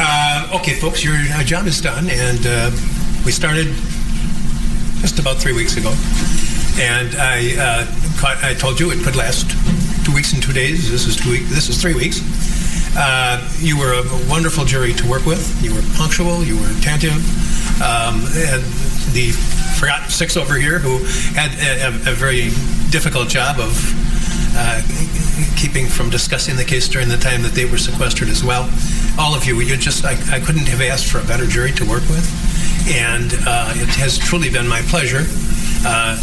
[0.00, 2.70] Uh, okay, folks, your uh, job is done, and uh,
[3.26, 3.66] we started
[5.02, 5.90] just about three weeks ago.
[6.78, 7.86] And I, uh,
[8.16, 9.50] caught, I told you it could last
[10.06, 10.88] two weeks and two days.
[10.88, 11.50] This is two weeks.
[11.50, 12.22] This is three weeks.
[12.96, 15.42] Uh, you were a wonderful jury to work with.
[15.62, 16.44] You were punctual.
[16.44, 17.18] You were attentive.
[17.82, 18.62] Um, and
[19.10, 19.34] the
[19.80, 21.02] forgotten six over here who
[21.34, 22.50] had a, a, a very
[22.90, 23.74] difficult job of
[24.54, 24.80] uh,
[25.56, 28.70] keeping from discussing the case during the time that they were sequestered as well.
[29.18, 31.84] All of you, you just I, I couldn't have asked for a better jury to
[31.84, 32.26] work with,
[32.90, 35.24] and uh, it has truly been my pleasure.
[35.86, 36.16] Uh,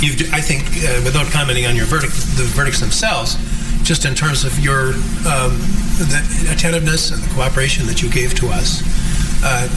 [0.00, 3.36] you've, I think, uh, without commenting on your verdict, the verdicts themselves,
[3.82, 4.94] just in terms of your
[5.26, 5.58] um,
[5.98, 8.82] the attentiveness and the cooperation that you gave to us,
[9.44, 9.68] uh,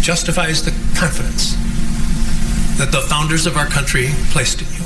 [0.00, 1.54] justifies the confidence
[2.78, 4.77] that the founders of our country placed in you.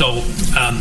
[0.00, 0.12] So
[0.56, 0.80] um,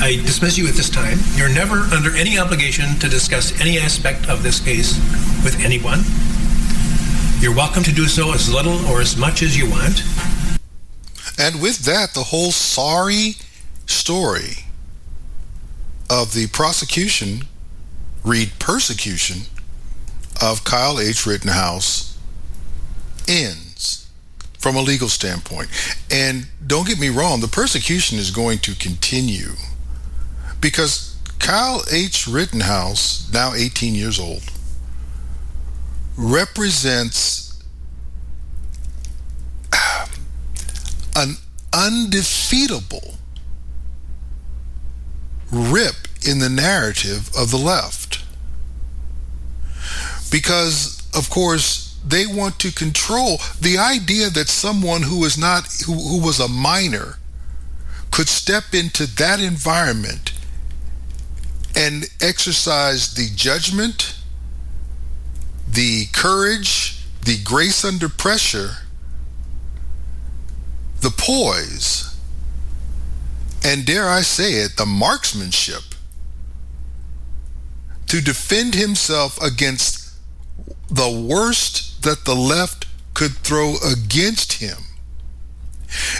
[0.00, 1.18] I dismiss you at this time.
[1.34, 4.96] You're never under any obligation to discuss any aspect of this case
[5.42, 6.04] with anyone.
[7.42, 10.04] You're welcome to do so as little or as much as you want.
[11.36, 13.32] And with that, the whole sorry
[13.86, 14.66] story
[16.08, 17.48] of the prosecution,
[18.22, 19.48] read persecution,
[20.40, 21.26] of Kyle H.
[21.26, 22.16] Rittenhouse
[23.26, 23.65] ends
[24.58, 25.68] from a legal standpoint.
[26.10, 29.52] And don't get me wrong, the persecution is going to continue
[30.60, 32.26] because Kyle H.
[32.26, 34.42] Rittenhouse, now 18 years old,
[36.16, 37.62] represents
[41.14, 41.36] an
[41.72, 43.14] undefeatable
[45.52, 48.24] rip in the narrative of the left.
[50.30, 55.94] Because, of course, they want to control the idea that someone who is not, who,
[55.94, 57.18] who was a minor,
[58.10, 60.32] could step into that environment
[61.74, 64.16] and exercise the judgment,
[65.68, 68.70] the courage, the grace under pressure,
[71.00, 72.16] the poise,
[73.64, 75.82] and dare I say it, the marksmanship
[78.06, 80.14] to defend himself against
[80.88, 84.78] the worst that the left could throw against him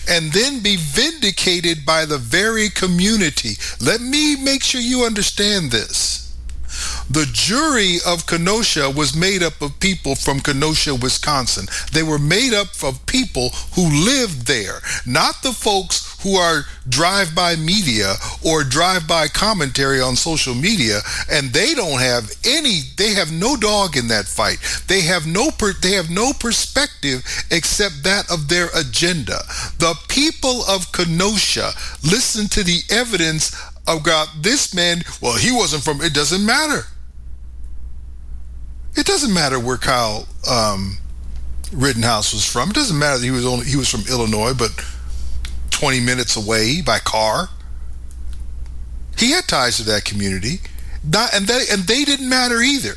[0.08, 3.52] and then be vindicated by the very community.
[3.80, 6.36] Let me make sure you understand this.
[7.08, 11.66] The jury of Kenosha was made up of people from Kenosha, Wisconsin.
[11.92, 17.56] They were made up of people who lived there, not the folks who are drive-by
[17.56, 18.14] media
[18.44, 23.97] or drive-by commentary on social media and they don't have any they have no dog
[23.97, 24.59] in that fight.
[24.86, 29.38] They have no per, they have no perspective except that of their agenda.
[29.78, 31.72] The people of kenosha
[32.02, 33.56] listen to the evidence
[33.86, 35.02] about this man.
[35.20, 36.86] Well he wasn't from it doesn't matter.
[38.97, 40.97] It doesn't matter where kyle um,
[41.72, 42.70] rittenhouse was from.
[42.70, 44.70] It doesn't matter that he was only he was from illinois but
[45.77, 47.51] 20 minutes away by car.
[49.19, 50.61] He had ties to that community.
[51.05, 52.94] Not, and, they, and they didn't matter either.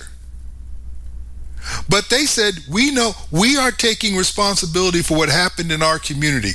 [1.89, 6.51] But they said, we know we are taking responsibility for what happened in our community.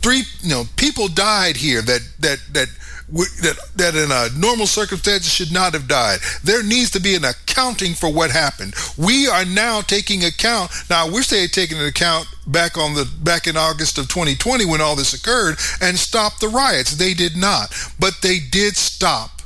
[0.00, 2.68] Three, you know, people died here that that that
[3.12, 6.20] that that in a normal circumstances should not have died.
[6.42, 8.74] There needs to be an accounting for what happened.
[8.96, 10.70] We are now taking account.
[10.88, 14.08] Now I wish they had taken an account back on the back in August of
[14.08, 16.92] 2020 when all this occurred and stopped the riots.
[16.92, 19.42] They did not, but they did stop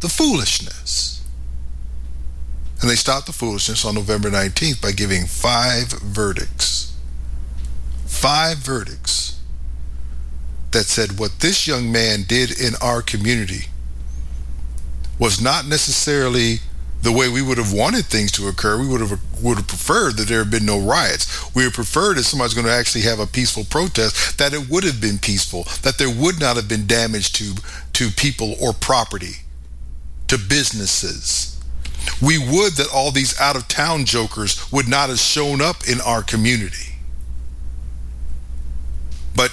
[0.00, 1.22] the foolishness.
[2.80, 6.96] And they stopped the foolishness on November 19th by giving five verdicts.
[8.06, 9.38] Five verdicts
[10.72, 13.66] that said what this young man did in our community
[15.18, 16.58] was not necessarily
[17.02, 18.78] the way we would have wanted things to occur.
[18.78, 21.54] We would have would have preferred that there had been no riots.
[21.54, 24.68] We would have preferred if somebody's going to actually have a peaceful protest that it
[24.68, 27.54] would have been peaceful, that there would not have been damage to
[27.94, 29.42] to people or property,
[30.28, 31.60] to businesses.
[32.20, 36.00] We would that all these out of town jokers would not have shown up in
[36.00, 36.94] our community.
[39.34, 39.50] But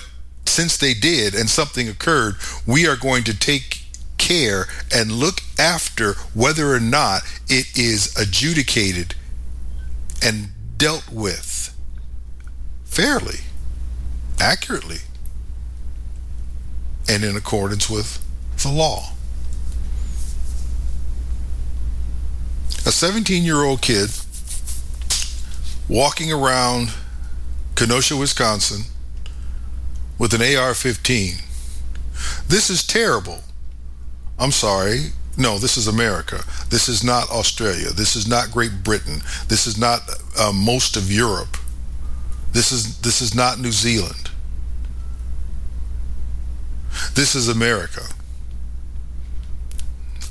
[0.50, 2.36] since they did and something occurred,
[2.66, 3.84] we are going to take
[4.18, 9.16] care and look after whether or not it is adjudicated
[10.22, 11.74] and dealt with
[12.84, 13.40] fairly,
[14.40, 15.00] accurately,
[17.08, 18.24] and in accordance with
[18.62, 19.14] the law.
[22.86, 24.10] A 17 year old kid
[25.88, 26.94] walking around
[27.76, 28.84] Kenosha, Wisconsin
[30.20, 31.36] with an AR 15.
[32.48, 33.40] This is terrible.
[34.38, 35.14] I'm sorry.
[35.38, 36.44] No, this is America.
[36.70, 37.92] This is not Australia.
[37.92, 39.22] This is not Great Britain.
[39.48, 40.02] This is not
[40.38, 41.58] uh, most of Europe.
[42.52, 44.32] This is this is not New Zealand.
[47.14, 48.04] This is America.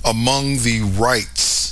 [0.05, 1.68] Among the rights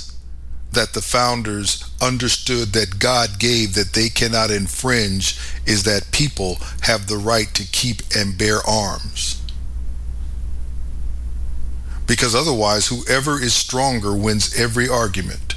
[0.71, 7.07] that the founders understood that God gave that they cannot infringe is that people have
[7.07, 9.41] the right to keep and bear arms.
[12.05, 15.55] Because otherwise, whoever is stronger wins every argument.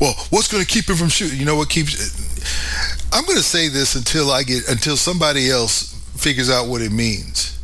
[0.00, 1.38] Well, what's going to keep him from shooting?
[1.38, 2.24] You know what keeps.
[3.12, 6.92] I'm going to say this until I get until somebody else figures out what it
[6.92, 7.58] means.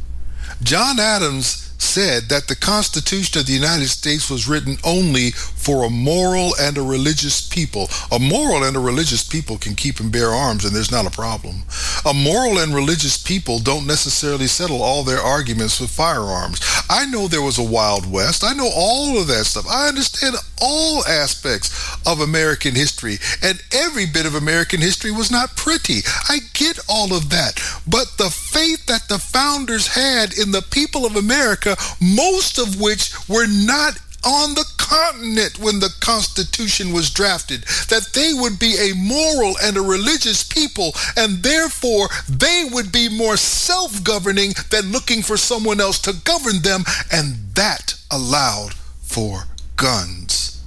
[0.62, 5.90] John Adams said that the Constitution of the United States was written only for a
[5.90, 7.88] moral and a religious people.
[8.10, 11.10] A moral and a religious people can keep and bear arms, and there's not a
[11.10, 11.62] problem.
[12.06, 16.60] A moral and religious people don't necessarily settle all their arguments with firearms.
[16.88, 18.44] I know there was a Wild West.
[18.44, 19.66] I know all of that stuff.
[19.68, 21.70] I understand all aspects
[22.06, 26.00] of American history, and every bit of American history was not pretty.
[26.28, 27.60] I get all of that.
[27.86, 33.12] But the faith that the founders had in the people of America, most of which
[33.28, 38.94] were not on the continent when the Constitution was drafted, that they would be a
[38.94, 45.22] moral and a religious people, and therefore they would be more self governing than looking
[45.22, 49.44] for someone else to govern them, and that allowed for
[49.76, 50.62] guns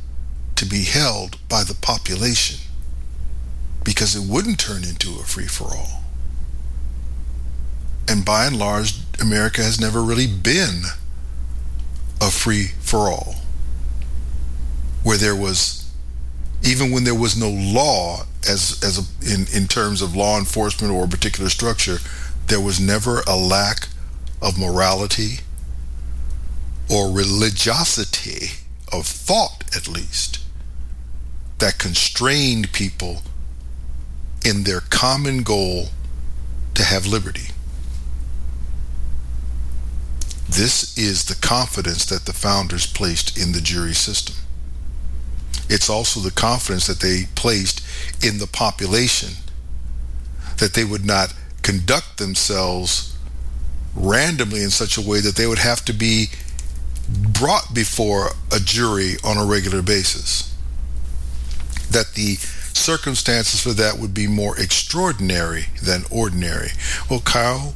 [0.56, 2.60] to be held by the population
[3.84, 6.04] because it wouldn't turn into a free for all.
[8.08, 10.84] And by and large, America has never really been
[12.22, 13.36] a free for all
[15.04, 15.92] where there was
[16.64, 20.94] even when there was no law as as a, in in terms of law enforcement
[20.94, 21.98] or a particular structure
[22.48, 23.88] there was never a lack
[24.42, 25.40] of morality
[26.90, 28.48] or religiosity
[28.92, 30.40] of thought at least
[31.60, 33.22] that constrained people
[34.46, 35.88] in their common goal
[36.74, 37.50] to have liberty
[40.48, 44.36] this is the confidence that the founders placed in the jury system
[45.70, 47.82] It's also the confidence that they placed
[48.24, 49.30] in the population
[50.58, 53.18] that they would not conduct themselves
[53.96, 56.28] randomly in such a way that they would have to be
[57.10, 60.54] brought before a jury on a regular basis.
[61.90, 66.70] That the circumstances for that would be more extraordinary than ordinary.
[67.10, 67.76] Well, Kyle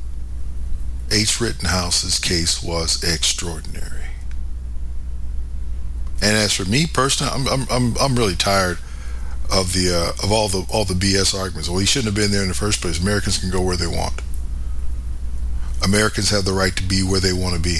[1.11, 1.40] H.
[1.41, 4.06] Rittenhouse's case was extraordinary.
[6.22, 8.77] And as for me personally, I'm I'm I'm, really tired
[9.52, 11.69] of the uh, of all the all the BS arguments.
[11.69, 12.99] Well, he shouldn't have been there in the first place.
[12.99, 14.22] Americans can go where they want.
[15.84, 17.77] Americans have the right to be where they want to be.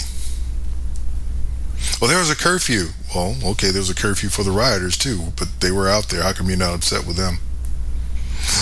[2.00, 2.88] Well, there was a curfew.
[3.14, 6.24] Well, okay, there was a curfew for the rioters too, but they were out there.
[6.24, 7.40] How come you're not upset with them?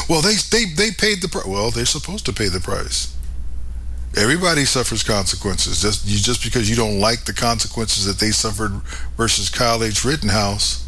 [0.10, 1.45] Well, they they they paid the price.
[1.45, 3.15] Well, they're supposed to pay the price.
[4.18, 5.81] Everybody suffers consequences.
[5.81, 8.72] Just you, just because you don't like the consequences that they suffered
[9.15, 10.03] versus Kyle H.
[10.03, 10.88] Rittenhouse.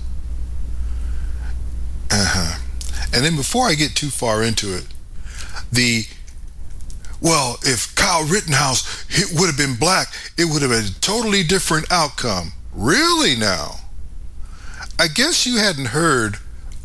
[2.09, 2.59] Uh-huh.
[3.13, 4.87] And then before I get too far into it,
[5.71, 6.05] the
[7.21, 10.07] well, if Kyle Rittenhouse it would have been black,
[10.37, 12.53] it would have been a totally different outcome.
[12.73, 13.75] Really now?
[14.97, 16.37] I guess you hadn't heard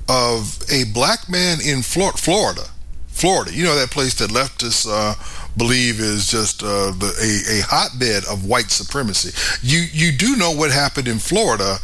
[0.08, 2.64] of a black man in Florida.
[3.08, 5.14] Florida, you know that place that leftists uh,
[5.56, 9.31] believe is just uh, the, a, a hotbed of white supremacy.
[9.62, 11.78] You you do know what happened in Florida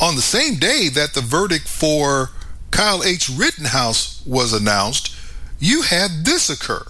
[0.00, 2.30] on the same day that the verdict for
[2.70, 3.30] Kyle H.
[3.30, 5.16] Rittenhouse was announced.
[5.58, 6.84] You had this occur.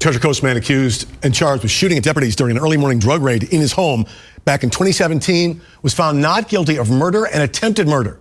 [0.00, 3.20] Treasure Coast man accused and charged with shooting at deputies during an early morning drug
[3.22, 4.06] raid in his home
[4.44, 8.20] back in 2017 was found not guilty of murder and attempted murder,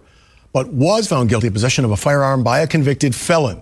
[0.54, 3.62] but was found guilty of possession of a firearm by a convicted felon.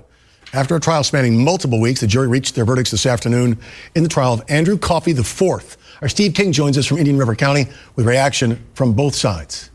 [0.55, 3.59] After a trial spanning multiple weeks, the jury reached their verdicts this afternoon
[3.93, 5.77] in the trial of Andrew Coffey IV.
[6.01, 7.67] Our Steve King joins us from Indian River County
[7.97, 9.69] with reaction from both sides.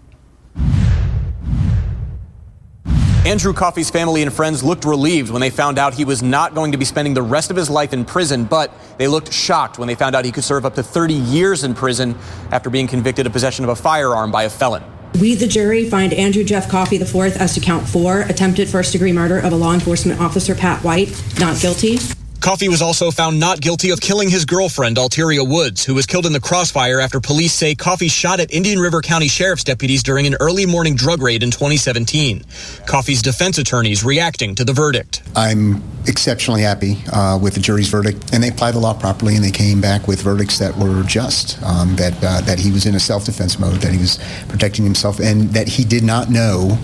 [3.27, 6.73] Andrew Coffey's family and friends looked relieved when they found out he was not going
[6.73, 9.87] to be spending the rest of his life in prison, but they looked shocked when
[9.87, 12.17] they found out he could serve up to 30 years in prison
[12.53, 14.83] after being convicted of possession of a firearm by a felon.
[15.19, 19.13] We, the jury, find Andrew Jeff Coffey IV as to count four attempted first degree
[19.13, 21.99] murder of a law enforcement officer, Pat White, not guilty.
[22.41, 26.25] Coffey was also found not guilty of killing his girlfriend, Alteria Woods, who was killed
[26.25, 30.27] in the crossfire after police say Coffey shot at Indian River County Sheriff's deputies during
[30.27, 32.43] an early morning drug raid in 2017.
[32.87, 35.23] Coffey's defense attorneys reacting to the verdict.
[35.37, 39.45] I'm exceptionally happy uh, with the jury's verdict, and they applied the law properly, and
[39.45, 41.63] they came back with verdicts that were just.
[41.63, 44.19] Um, that uh, that he was in a self-defense mode, that he was
[44.49, 46.79] protecting himself, and that he did not know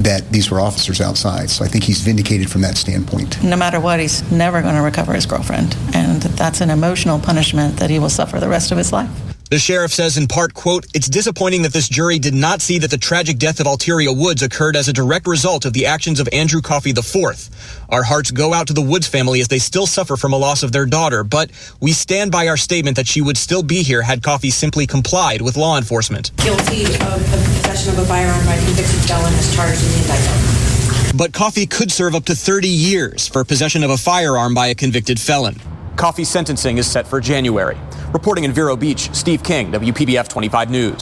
[0.00, 1.50] that these were officers outside.
[1.50, 3.42] So I think he's vindicated from that standpoint.
[3.42, 5.76] No matter what, he's never going to recover his girlfriend.
[5.94, 9.27] And that's an emotional punishment that he will suffer the rest of his life.
[9.50, 12.90] The sheriff says in part, quote, it's disappointing that this jury did not see that
[12.90, 16.28] the tragic death of Alteria Woods occurred as a direct result of the actions of
[16.34, 17.48] Andrew Coffey IV.
[17.88, 20.62] Our hearts go out to the Woods family as they still suffer from a loss
[20.62, 21.50] of their daughter, but
[21.80, 25.40] we stand by our statement that she would still be here had Coffey simply complied
[25.40, 26.30] with law enforcement.
[26.36, 29.98] Guilty of, of possession of a firearm by a convicted felon as charged in the
[30.02, 31.16] indictment.
[31.16, 34.74] But Coffey could serve up to 30 years for possession of a firearm by a
[34.74, 35.56] convicted felon.
[35.98, 37.76] Coffey's sentencing is set for January.
[38.12, 41.00] Reporting in Vero Beach, Steve King, WPBF 25 News.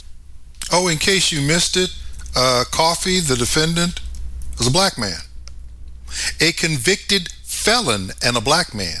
[0.71, 1.95] Oh, in case you missed it,
[2.35, 4.01] uh, Coffey, the defendant,
[4.57, 5.19] was a black man.
[6.41, 8.97] A convicted felon and a black man.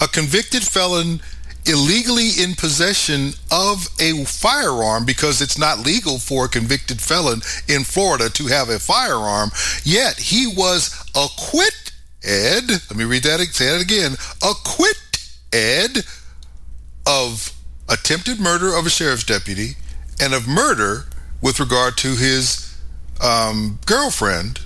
[0.00, 1.20] A convicted felon
[1.66, 7.82] illegally in possession of a firearm because it's not legal for a convicted felon in
[7.82, 9.50] Florida to have a firearm,
[9.82, 11.93] yet he was acquitted.
[12.24, 14.16] Ed, let me read that, say that again.
[17.06, 17.52] Of
[17.88, 19.76] attempted murder of a sheriff's deputy
[20.20, 21.04] and of murder
[21.42, 22.76] with regard to his
[23.22, 24.60] um, girlfriend,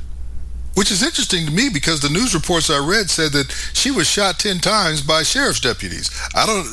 [0.75, 4.07] which is interesting to me because the news reports I read said that she was
[4.07, 6.11] shot ten times by sheriff's deputies.
[6.35, 6.67] I don't.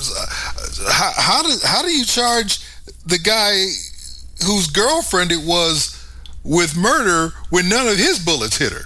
[0.91, 2.59] How, how do how do you charge
[3.05, 3.65] the guy
[4.45, 5.91] whose girlfriend it was
[6.43, 8.85] with murder when none of his bullets hit her?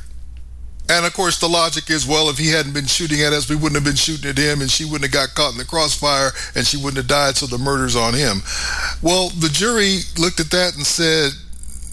[0.89, 3.55] And of course, the logic is, well, if he hadn't been shooting at us, we
[3.55, 6.31] wouldn't have been shooting at him, and she wouldn't have got caught in the crossfire,
[6.55, 8.41] and she wouldn't have died, so the murder's on him.
[9.03, 11.33] Well, the jury looked at that and said,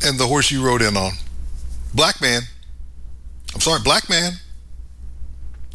[0.02, 1.12] and the horse you rode in on,
[1.94, 2.42] black man.
[3.54, 4.32] I'm sorry, black man.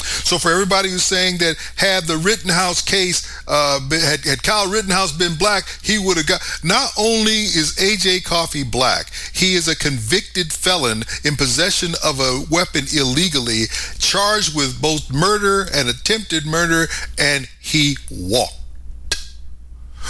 [0.03, 5.11] So for everybody who's saying that had the Rittenhouse case, uh, had, had Kyle Rittenhouse
[5.11, 6.41] been black, he would have got.
[6.63, 12.43] Not only is AJ Coffey black, he is a convicted felon in possession of a
[12.49, 13.65] weapon illegally,
[13.99, 16.87] charged with both murder and attempted murder,
[17.17, 18.55] and he walked.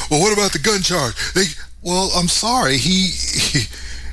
[0.10, 1.16] Well, what about the gun charge?
[1.34, 1.46] They,
[1.82, 3.68] well, I'm sorry, he, he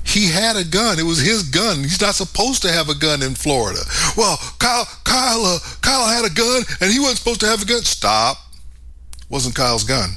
[0.08, 0.98] he had a gun.
[0.98, 1.78] It was his gun.
[1.82, 3.80] He's not supposed to have a gun in Florida.
[4.16, 7.66] Well, Kyle, Kyle, uh, Kyle had a gun, and he wasn't supposed to have a
[7.66, 7.82] gun.
[7.82, 8.38] Stop.
[9.28, 10.10] Wasn't Kyle's gun.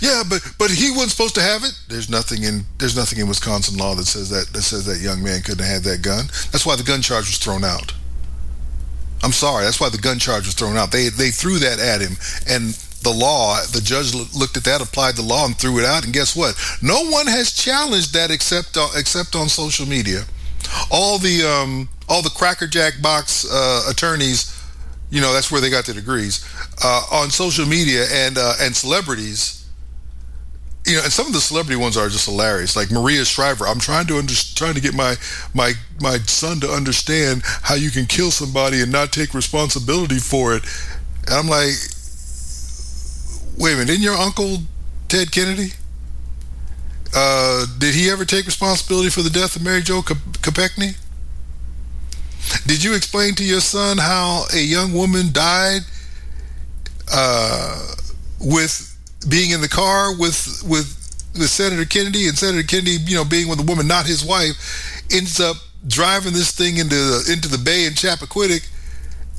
[0.00, 1.72] Yeah, but but he wasn't supposed to have it.
[1.88, 5.22] There's nothing in there's nothing in Wisconsin law that says that that says that young
[5.22, 6.26] man couldn't have that gun.
[6.50, 7.94] That's why the gun charge was thrown out.
[9.22, 9.64] I'm sorry.
[9.64, 10.92] That's why the gun charge was thrown out.
[10.92, 12.16] They they threw that at him,
[12.48, 16.04] and the law, the judge looked at that, applied the law, and threw it out.
[16.04, 16.54] And guess what?
[16.82, 20.22] No one has challenged that except uh, except on social media.
[20.90, 24.56] All the um, all the crackerjack box uh, attorneys,
[25.10, 26.44] you know, that's where they got their degrees
[26.84, 29.56] uh, on social media and uh, and celebrities.
[30.86, 32.74] You know, and some of the celebrity ones are just hilarious.
[32.74, 35.14] Like Maria Shriver, I'm trying to under, trying to get my
[35.54, 40.54] my my son to understand how you can kill somebody and not take responsibility for
[40.54, 40.64] it.
[41.26, 41.74] And I'm like,
[43.60, 44.56] wait a minute, didn't your uncle
[45.08, 45.72] Ted Kennedy?
[47.14, 50.96] Uh, did he ever take responsibility for the death of Mary Jo Kopechne?
[52.66, 55.82] Did you explain to your son how a young woman died
[57.12, 57.94] uh,
[58.40, 58.86] with
[59.28, 60.96] being in the car with with
[61.34, 65.02] with Senator Kennedy and Senator Kennedy, you know, being with a woman not his wife,
[65.12, 65.56] ends up
[65.86, 68.68] driving this thing into the, into the bay in Chappaquiddick,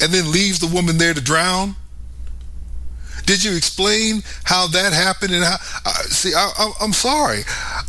[0.01, 1.75] and then leaves the woman there to drown?
[3.25, 5.57] Did you explain how that happened and how?
[5.85, 7.43] Uh, see, I, am sorry.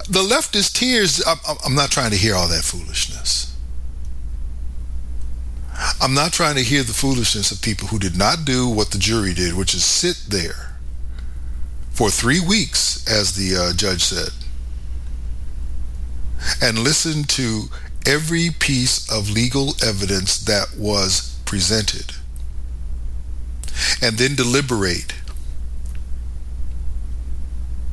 [0.08, 1.22] The leftist tears.
[1.26, 3.52] I'm, I'm not trying to hear all that foolishness.
[6.00, 8.98] I'm not trying to hear the foolishness of people who did not do what the
[8.98, 10.76] jury did, which is sit there
[11.90, 14.30] for three weeks, as the uh, judge said,
[16.60, 17.64] and listen to
[18.06, 22.12] every piece of legal evidence that was presented,
[24.00, 25.14] and then deliberate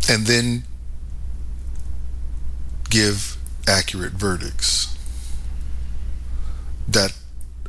[0.09, 0.63] and then
[2.89, 3.37] give
[3.67, 4.97] accurate verdicts
[6.87, 7.13] that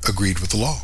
[0.09, 0.81] agreed with the law.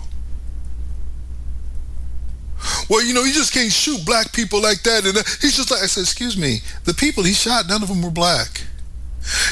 [2.90, 5.06] Well, you know, you just can't shoot black people like that.
[5.06, 7.88] And uh, he's just like, I said, excuse me, the people he shot, none of
[7.88, 8.62] them were black.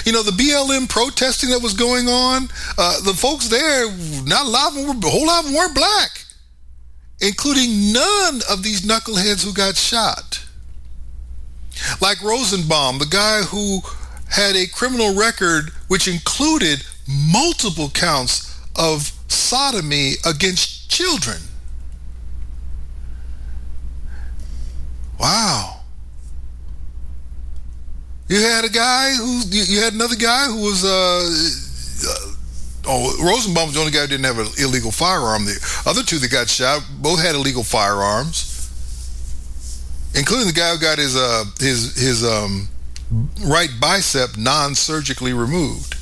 [0.05, 2.49] You know, the BLM protesting that was going on,
[2.79, 3.91] uh, the folks there,
[4.25, 6.25] not a lot of them were, a whole lot of them weren't black,
[7.21, 10.44] including none of these knuckleheads who got shot.
[12.01, 13.81] Like Rosenbaum, the guy who
[14.31, 21.39] had a criminal record which included multiple counts of sodomy against children.
[25.19, 25.81] Wow.
[28.29, 32.33] You had a guy who, you had another guy who was, uh, uh,
[32.87, 35.45] oh, Rosenbaum was the only guy who didn't have an illegal firearm.
[35.45, 38.54] The other two that got shot both had illegal firearms
[40.15, 42.69] including the guy who got his uh, his his um,
[43.45, 45.97] right bicep non-surgically removed.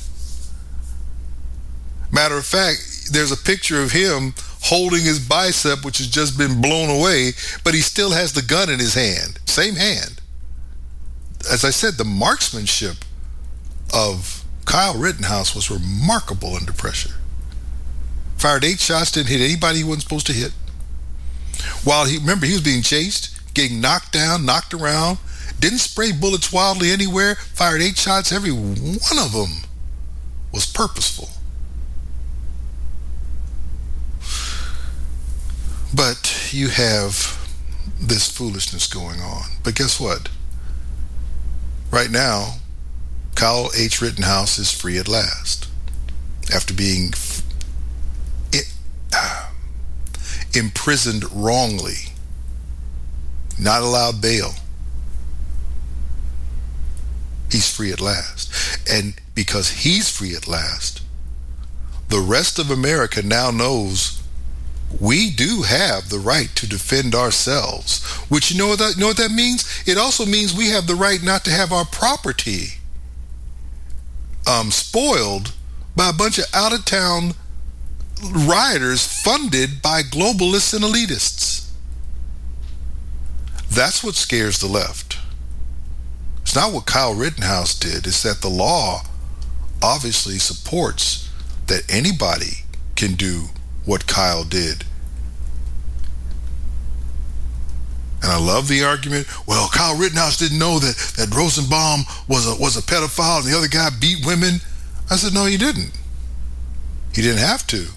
[2.11, 6.61] Matter of fact, there's a picture of him holding his bicep, which has just been
[6.61, 7.31] blown away,
[7.63, 10.21] but he still has the gun in his hand, same hand.
[11.51, 12.97] As I said, the marksmanship
[13.93, 17.15] of Kyle Rittenhouse was remarkable under pressure.
[18.37, 20.51] Fired eight shots, didn't hit anybody he wasn't supposed to hit.
[21.83, 25.17] While he remember he was being chased, getting knocked down, knocked around,
[25.59, 28.31] didn't spray bullets wildly anywhere, fired eight shots.
[28.31, 29.69] Every one of them
[30.51, 31.29] was purposeful.
[35.95, 37.39] But you have
[37.99, 39.43] this foolishness going on.
[39.63, 40.29] But guess what?
[41.91, 42.55] Right now,
[43.35, 44.01] Kyle H.
[44.01, 45.67] Rittenhouse is free at last
[46.53, 47.13] after being
[49.13, 49.51] ah,
[50.53, 52.12] imprisoned wrongly
[53.59, 54.51] not allowed bail.
[57.51, 58.51] He's free at last.
[58.89, 61.01] And because he's free at last,
[62.09, 64.21] the rest of America now knows
[64.99, 68.03] we do have the right to defend ourselves.
[68.29, 69.83] Which you know what that, you know what that means?
[69.85, 72.79] It also means we have the right not to have our property
[74.47, 75.53] um, spoiled
[75.95, 77.33] by a bunch of out of town
[78.31, 81.62] rioters funded by globalists and elitists.
[83.73, 85.17] That's what scares the left.
[86.43, 89.01] It's not what Kyle Rittenhouse did, it's that the law
[89.81, 91.29] obviously supports
[91.67, 93.45] that anybody can do
[93.85, 94.85] what Kyle did.
[98.21, 99.27] And I love the argument.
[99.47, 103.57] Well, Kyle Rittenhouse didn't know that, that Rosenbaum was a was a pedophile and the
[103.57, 104.61] other guy beat women.
[105.09, 105.91] I said, no, he didn't.
[107.13, 107.87] He didn't have to.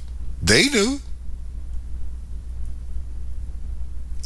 [0.43, 1.01] They knew.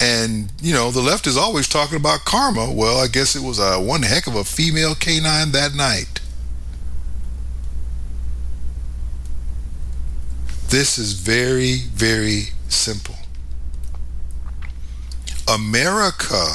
[0.01, 2.73] And, you know, the left is always talking about karma.
[2.73, 6.21] Well, I guess it was a one heck of a female canine that night.
[10.71, 13.17] This is very, very simple.
[15.47, 16.47] America,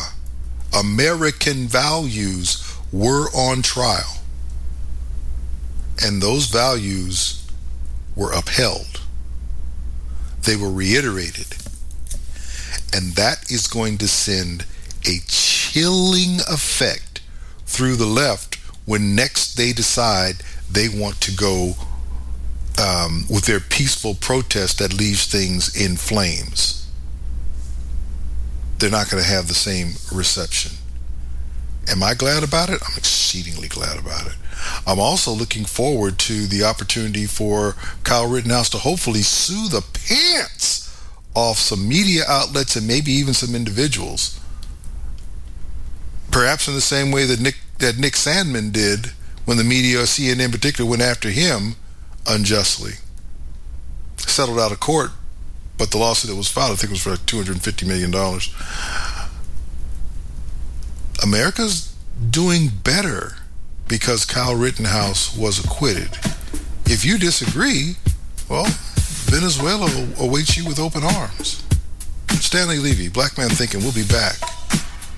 [0.73, 4.22] American values were on trial.
[6.01, 7.45] And those values
[8.15, 9.01] were upheld.
[10.43, 11.57] They were reiterated.
[12.93, 14.65] And that is going to send
[15.05, 17.22] a chilling effect
[17.65, 18.55] through the left
[18.85, 20.35] when next they decide
[20.72, 21.73] they want to go
[22.81, 26.89] um, with their peaceful protest that leaves things in flames.
[28.77, 30.73] They're not going to have the same reception.
[31.88, 32.81] Am I glad about it?
[32.88, 34.35] I'm exceedingly glad about it.
[34.88, 40.84] I'm also looking forward to the opportunity for Kyle Rittenhouse to hopefully sue the pants
[41.35, 44.39] off some media outlets and maybe even some individuals.
[46.31, 49.11] Perhaps in the same way that Nick that Nick Sandmann did
[49.43, 51.75] when the media, CNN in particular, went after him
[52.27, 52.93] unjustly.
[54.17, 55.11] Settled out of court,
[55.77, 58.13] but the lawsuit that was filed, I think, was for like $250 million.
[61.23, 61.93] America's
[62.29, 63.35] doing better
[63.87, 66.09] because Kyle Rittenhouse was acquitted.
[66.85, 67.95] If you disagree,
[68.49, 68.67] well,
[69.26, 69.89] Venezuela
[70.19, 71.64] awaits you with open arms.
[72.39, 74.38] Stanley Levy, Black Man Thinking, we'll be back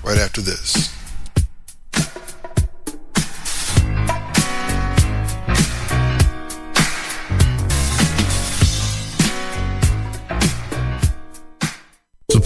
[0.02, 0.97] right after this.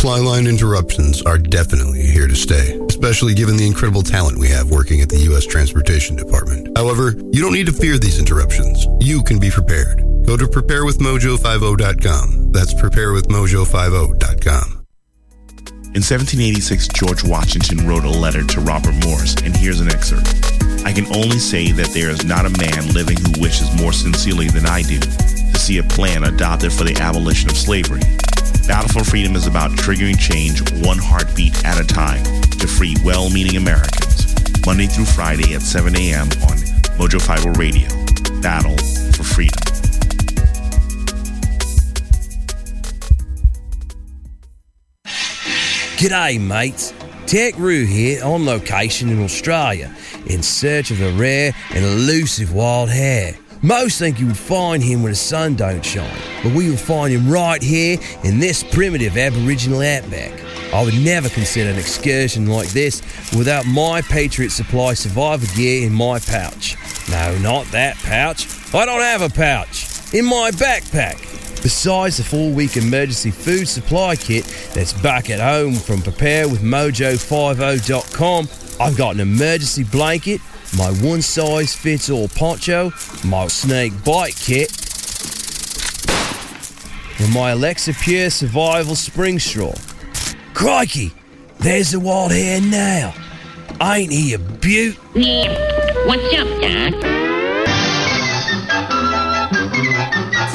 [0.02, 4.68] Supply line interruptions are definitely here to stay, especially given the incredible talent we have
[4.68, 5.46] working at the U.S.
[5.46, 6.76] Transportation Department.
[6.76, 8.88] However, you don't need to fear these interruptions.
[8.98, 10.00] You can be prepared.
[10.26, 12.50] Go to preparewithmojo50.com.
[12.50, 14.86] That's preparewithmojo50.com.
[15.94, 20.26] In 1786, George Washington wrote a letter to Robert Morris, and here's an excerpt.
[20.84, 24.48] I can only say that there is not a man living who wishes more sincerely
[24.48, 28.00] than I do to see a plan adopted for the abolition of slavery.
[28.66, 32.22] Battle for Freedom is about triggering change one heartbeat at a time
[32.58, 34.34] to free well meaning Americans.
[34.64, 36.26] Monday through Friday at 7 a.m.
[36.48, 36.56] on
[36.96, 37.88] Mojo 50 Radio.
[38.40, 38.76] Battle
[39.12, 39.58] for Freedom.
[45.96, 46.94] G'day, mates.
[47.26, 49.94] Tech Roo here on location in Australia
[50.26, 53.34] in search of a rare and elusive wild hare.
[53.64, 56.10] Most think you would find him when the sun don't shine,
[56.42, 60.32] but we will find him right here in this primitive Aboriginal outback.
[60.74, 63.02] I would never consider an excursion like this
[63.36, 66.76] without my Patriot Supply survivor gear in my pouch.
[67.08, 68.48] No, not that pouch.
[68.74, 70.12] I don't have a pouch.
[70.12, 71.20] In my backpack.
[71.62, 74.44] Besides the four week emergency food supply kit
[74.74, 78.48] that's back at home from preparewithmojo50.com,
[78.80, 80.40] I've got an emergency blanket,
[80.76, 82.92] my one size fits all poncho,
[83.24, 84.70] my snake bite kit,
[87.20, 89.74] and my Alexa Pure survival spring straw.
[90.54, 91.12] Crikey,
[91.58, 93.14] there's the wild hare now.
[93.80, 94.96] Ain't he a beaut?
[96.06, 96.94] What's up, Doc?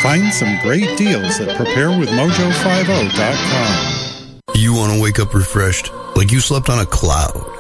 [0.02, 4.40] Find some great deals at preparewithmojo50.com.
[4.56, 7.57] You want to wake up refreshed, like you slept on a cloud.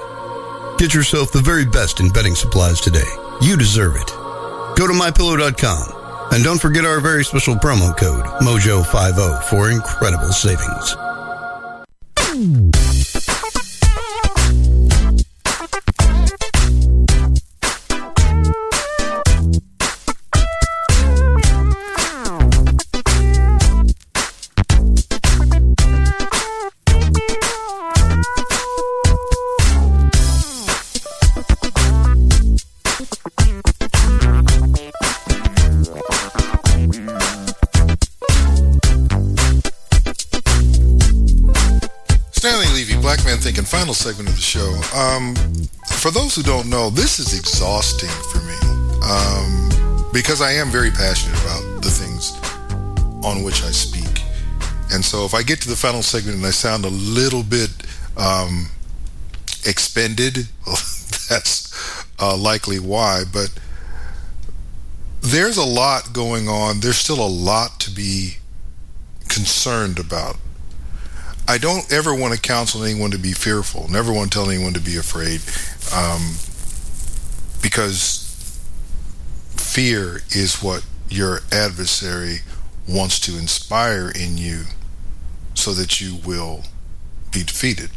[0.78, 3.08] Get yourself the very best in bedding supplies today.
[3.42, 4.08] You deserve it.
[4.78, 10.96] Go to mypillow.com and don't forget our very special promo code MOJO50 for incredible savings.
[43.98, 44.70] Segment of the show.
[44.96, 45.34] Um,
[45.98, 48.58] for those who don't know, this is exhausting for me
[49.04, 52.38] um, because I am very passionate about the things
[53.26, 54.24] on which I speak.
[54.94, 57.72] And so if I get to the final segment and I sound a little bit
[58.16, 58.68] um,
[59.66, 60.48] expended,
[61.30, 63.24] that's uh, likely why.
[63.32, 63.52] But
[65.22, 66.80] there's a lot going on.
[66.80, 68.38] There's still a lot to be
[69.28, 70.38] concerned about.
[71.48, 73.88] I don't ever want to counsel anyone to be fearful.
[73.90, 75.42] Never want to tell anyone to be afraid,
[75.96, 76.36] um,
[77.62, 78.62] because
[79.56, 82.40] fear is what your adversary
[82.88, 84.64] wants to inspire in you,
[85.54, 86.64] so that you will
[87.32, 87.92] be defeated.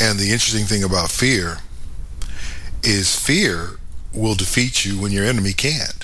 [0.00, 1.58] And the interesting thing about fear
[2.82, 3.78] is fear
[4.12, 5.97] will defeat you when your enemy can't.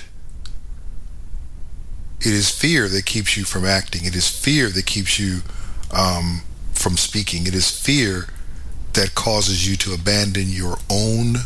[2.25, 4.07] It is fear that keeps you from acting.
[4.07, 5.43] It is fear that keeps you
[5.93, 6.41] um,
[6.73, 7.47] from speaking.
[7.47, 8.29] It is fear
[8.95, 11.37] that causes you to abandon your own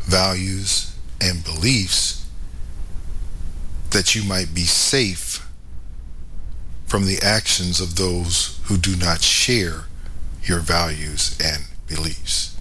[0.00, 2.26] values and beliefs
[3.90, 5.46] that you might be safe
[6.86, 9.84] from the actions of those who do not share
[10.42, 12.56] your values and beliefs.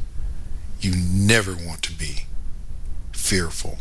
[0.82, 2.26] You never want to be
[3.14, 3.78] fearful.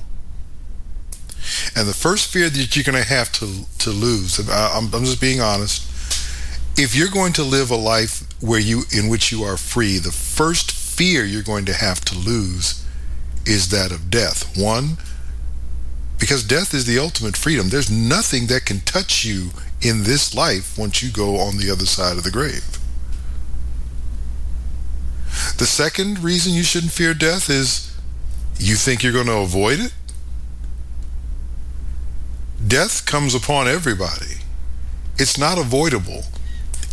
[1.74, 5.20] And the first fear that you're going to have to, to lose, I'm, I'm just
[5.20, 5.82] being honest,
[6.78, 10.12] if you're going to live a life where you in which you are free, the
[10.12, 12.85] first fear you're going to have to lose
[13.47, 14.56] is that of death.
[14.59, 14.98] One,
[16.18, 17.68] because death is the ultimate freedom.
[17.68, 19.51] There's nothing that can touch you
[19.81, 22.78] in this life once you go on the other side of the grave.
[25.59, 27.94] The second reason you shouldn't fear death is
[28.59, 29.93] you think you're going to avoid it.
[32.67, 34.39] Death comes upon everybody.
[35.19, 36.25] It's not avoidable.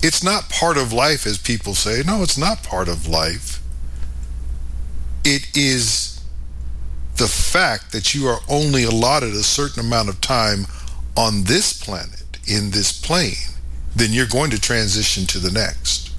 [0.01, 2.03] It's not part of life, as people say.
[2.05, 3.61] No, it's not part of life.
[5.23, 6.21] It is
[7.15, 10.65] the fact that you are only allotted a certain amount of time
[11.15, 13.55] on this planet, in this plane,
[13.95, 16.11] then you're going to transition to the next.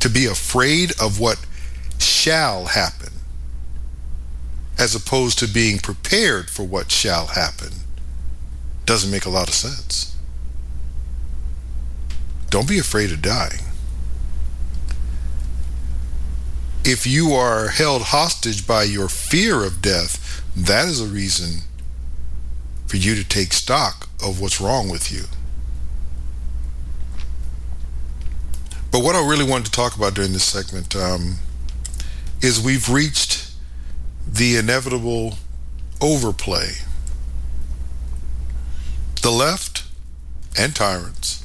[0.00, 1.44] To be afraid of what
[1.98, 3.12] shall happen,
[4.78, 7.85] as opposed to being prepared for what shall happen,
[8.86, 10.16] doesn't make a lot of sense.
[12.50, 13.60] Don't be afraid of dying.
[16.84, 21.62] If you are held hostage by your fear of death, that is a reason
[22.86, 25.24] for you to take stock of what's wrong with you.
[28.92, 31.36] But what I really wanted to talk about during this segment um,
[32.40, 33.50] is we've reached
[34.26, 35.38] the inevitable
[36.00, 36.70] overplay.
[39.26, 39.82] The left
[40.56, 41.44] and tyrants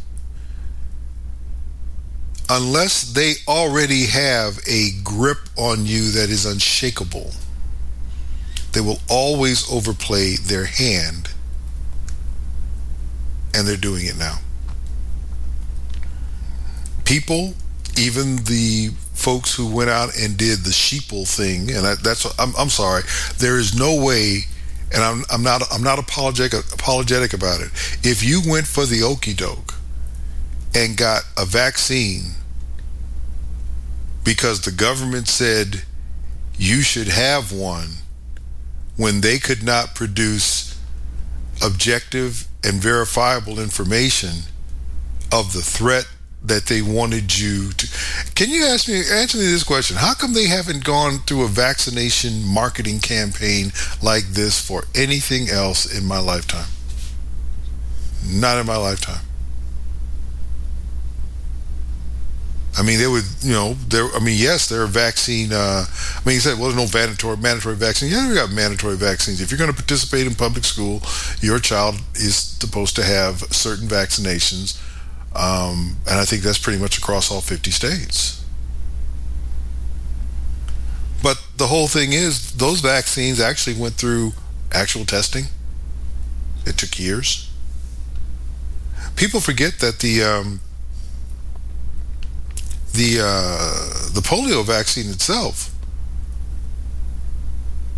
[2.48, 7.32] unless they already have a grip on you that is unshakable,
[8.74, 11.32] they will always overplay their hand.
[13.56, 14.36] And they're doing it now.
[17.04, 17.56] People,
[17.98, 22.54] even the folks who went out and did the sheeple thing, and I, that's I'm,
[22.60, 23.02] I'm sorry,
[23.40, 24.42] there is no way,
[24.94, 27.70] and I'm, I'm not I'm not apologetic apologetic about it.
[28.04, 29.76] If you went for the okey doke
[30.76, 32.36] and got a vaccine
[34.24, 35.84] because the government said
[36.58, 37.90] you should have one
[38.98, 40.80] when they could not produce
[41.64, 44.44] objective and verifiable information
[45.32, 46.08] of the threat
[46.44, 47.88] that they wanted you to.
[48.36, 49.98] Can you ask me, answer me this question?
[49.98, 55.86] How come they haven't gone through a vaccination marketing campaign like this for anything else
[55.86, 56.70] in my lifetime?
[58.26, 59.26] Not in my lifetime.
[62.78, 64.08] I mean, they would, you know, there.
[64.16, 65.52] I mean, yes, there are vaccine.
[65.52, 68.10] Uh, I mean, you said, well, there's no mandatory mandatory vaccine.
[68.10, 69.42] Yeah, we got mandatory vaccines.
[69.42, 71.02] If you're going to participate in public school,
[71.42, 74.80] your child is supposed to have certain vaccinations,
[75.36, 78.44] um, and I think that's pretty much across all 50 states.
[81.24, 84.34] But the whole thing is, those vaccines actually went through
[84.72, 85.46] actual testing.
[86.66, 87.50] It took years.
[89.16, 90.62] People forget that the um,
[92.94, 95.74] the uh, the polio vaccine itself.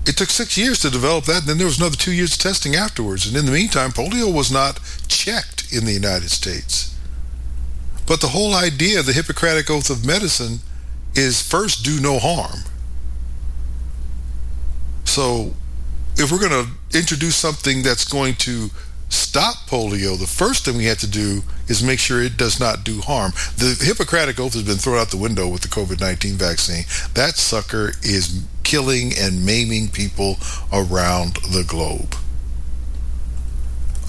[0.05, 2.39] It took six years to develop that, and then there was another two years of
[2.39, 3.25] testing afterwards.
[3.25, 6.92] And in the meantime, polio was not checked in the United States.
[8.05, 10.59] But the whole idea of the Hippocratic Oath of Medicine
[11.15, 12.59] is first do no harm.
[15.05, 15.53] So
[16.17, 18.69] if we're going to introduce something that's going to
[19.09, 22.83] stop polio, the first thing we have to do is make sure it does not
[22.83, 23.31] do harm.
[23.57, 26.85] The Hippocratic Oath has been thrown out the window with the COVID 19 vaccine.
[27.13, 30.37] That sucker is killing and maiming people
[30.71, 32.15] around the globe.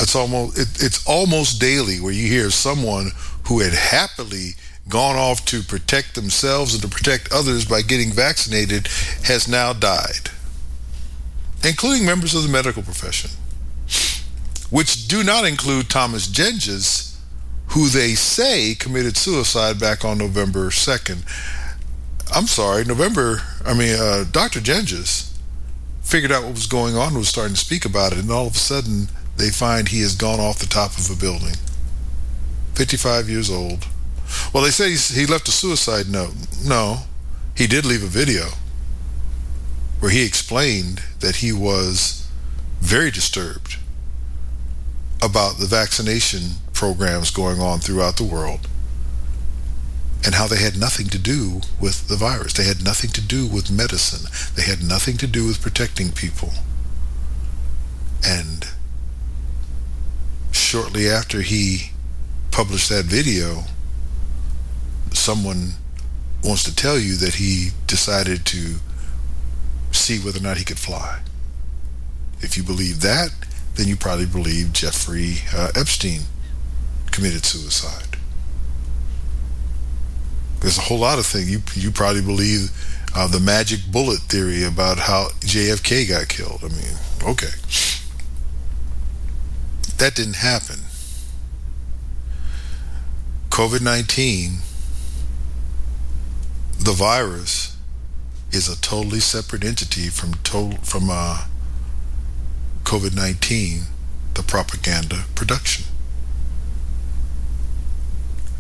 [0.01, 3.13] It's almost it, it's almost daily where you hear someone
[3.47, 4.51] who had happily
[4.89, 8.87] gone off to protect themselves and to protect others by getting vaccinated
[9.25, 10.31] has now died,
[11.67, 13.31] including members of the medical profession
[14.75, 17.17] which do not include Thomas Jendges,
[17.69, 21.23] who they say committed suicide back on November 2nd.
[22.35, 24.59] I'm sorry, November, I mean, uh, Dr.
[24.59, 25.33] Jendges
[26.03, 28.57] figured out what was going on, was starting to speak about it, and all of
[28.57, 29.07] a sudden
[29.37, 31.55] they find he has gone off the top of a building.
[32.75, 33.87] 55 years old.
[34.53, 36.35] Well, they say he left a suicide note.
[36.65, 37.01] No,
[37.57, 38.51] he did leave a video
[40.01, 42.29] where he explained that he was
[42.81, 43.79] very disturbed
[45.23, 48.69] about the vaccination programs going on throughout the world
[50.25, 52.53] and how they had nothing to do with the virus.
[52.53, 54.31] They had nothing to do with medicine.
[54.55, 56.53] They had nothing to do with protecting people.
[58.27, 58.67] And
[60.51, 61.93] shortly after he
[62.55, 63.65] published that video,
[65.13, 65.73] someone
[66.45, 68.77] wants to tell you that he decided to
[69.91, 71.21] see whether or not he could fly.
[72.39, 73.31] If you believe that,
[73.75, 76.21] then you probably believe Jeffrey uh, Epstein
[77.11, 78.19] committed suicide.
[80.61, 81.51] There's a whole lot of things.
[81.51, 82.71] You, you probably believe
[83.17, 86.61] uh, the magic bullet theory about how JFK got killed.
[86.63, 87.51] I mean, okay.
[89.99, 90.79] That didn't happen.
[93.55, 94.55] COVID 19,
[96.81, 97.77] the virus,
[98.51, 101.45] is a totally separate entity from total, from uh,
[102.83, 103.83] COVID 19,
[104.35, 105.85] the propaganda production.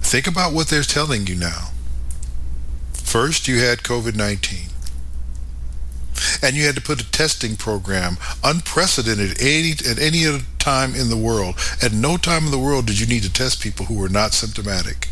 [0.00, 1.70] Think about what they're telling you now.
[2.92, 4.68] First, you had COVID 19.
[6.44, 11.08] And you had to put a testing program unprecedented any, at any other time in
[11.08, 11.54] the world.
[11.82, 14.34] At no time in the world did you need to test people who were not
[14.34, 15.08] symptomatic.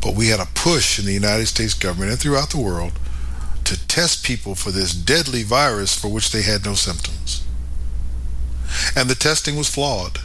[0.00, 2.92] But we had a push in the United States government and throughout the world
[3.64, 7.44] to test people for this deadly virus for which they had no symptoms.
[8.94, 10.20] And the testing was flawed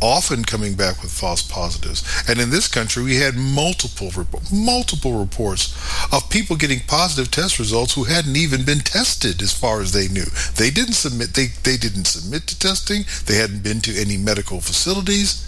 [0.00, 2.02] often coming back with false positives.
[2.28, 4.10] And in this country, we had multiple
[4.52, 5.74] multiple reports
[6.12, 10.08] of people getting positive test results who hadn't even been tested, as far as they
[10.08, 10.26] knew.
[10.56, 11.34] They didn't submit.
[11.34, 13.04] They they didn't submit to testing.
[13.26, 15.46] They hadn't been to any medical facilities.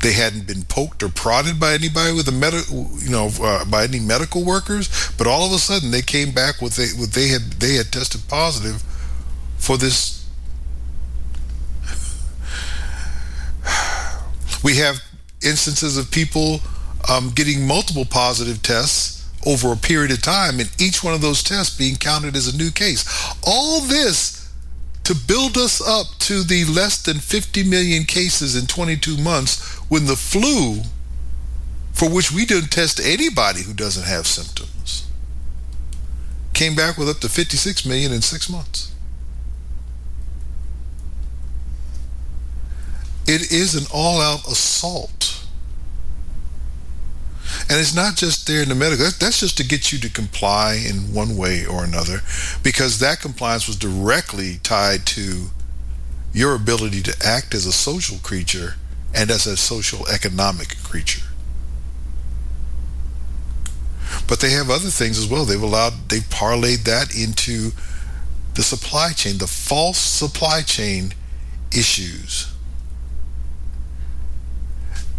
[0.00, 3.84] They hadn't been poked or prodded by anybody with a med- you know, uh, by
[3.84, 4.90] any medical workers.
[5.16, 7.92] But all of a sudden, they came back with they with they had they had
[7.92, 8.82] tested positive
[9.58, 10.21] for this
[14.62, 15.02] We have
[15.42, 16.60] instances of people
[17.10, 21.42] um, getting multiple positive tests over a period of time, and each one of those
[21.42, 23.04] tests being counted as a new case.
[23.44, 24.42] All this
[25.04, 30.06] to build us up to the less than 50 million cases in 22 months when
[30.06, 30.82] the flu,
[31.92, 35.08] for which we didn't test anybody who doesn't have symptoms,
[36.54, 38.91] came back with up to 56 million in six months.
[43.26, 45.44] It is an all out assault.
[47.68, 50.74] And it's not just there in the medical, that's just to get you to comply
[50.74, 52.20] in one way or another,
[52.62, 55.46] because that compliance was directly tied to
[56.32, 58.74] your ability to act as a social creature
[59.14, 61.26] and as a social economic creature.
[64.28, 65.44] But they have other things as well.
[65.44, 67.70] They've allowed, they've parlayed that into
[68.54, 71.14] the supply chain, the false supply chain
[71.70, 72.51] issues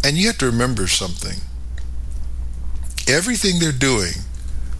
[0.03, 1.39] and you have to remember something.
[3.07, 4.13] Everything they're doing,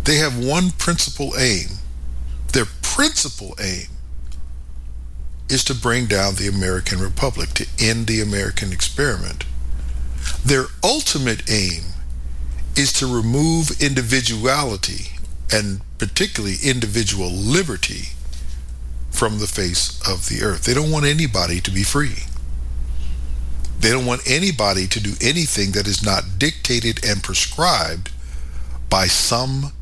[0.03, 1.67] they have one principal aim.
[2.51, 3.87] Their principal aim
[5.49, 9.45] is to bring down the American Republic, to end the American experiment.
[10.45, 11.83] Their ultimate aim
[12.75, 15.11] is to remove individuality
[15.51, 18.09] and particularly individual liberty
[19.11, 20.63] from the face of the earth.
[20.63, 22.23] They don't want anybody to be free.
[23.83, 28.11] They don't want anybody to do anything that is not dictated and prescribed
[28.89, 29.73] by some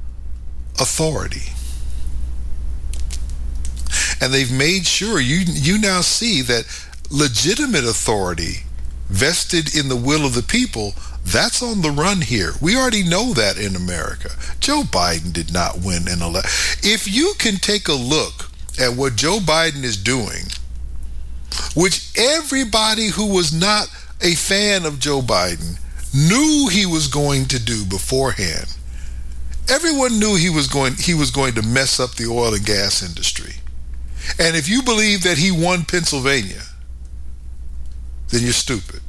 [0.79, 1.53] authority.
[4.19, 6.65] And they've made sure you you now see that
[7.11, 8.63] legitimate authority
[9.07, 12.53] vested in the will of the people that's on the run here.
[12.59, 14.31] We already know that in America.
[14.59, 16.79] Joe Biden did not win an election.
[16.81, 18.49] If you can take a look
[18.79, 20.45] at what Joe Biden is doing
[21.75, 23.87] which everybody who was not
[24.21, 25.79] a fan of Joe Biden
[26.13, 28.75] knew he was going to do beforehand.
[29.69, 33.03] Everyone knew he was going he was going to mess up the oil and gas
[33.03, 33.55] industry.
[34.39, 36.61] And if you believe that he won Pennsylvania,
[38.29, 39.01] then you're stupid.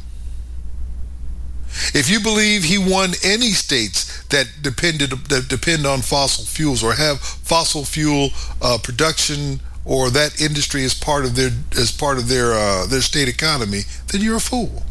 [1.94, 6.94] If you believe he won any states that depended that depend on fossil fuels or
[6.94, 12.28] have fossil fuel uh, production or that industry is part of their as part of
[12.28, 14.84] their uh, their state economy, then you're a fool.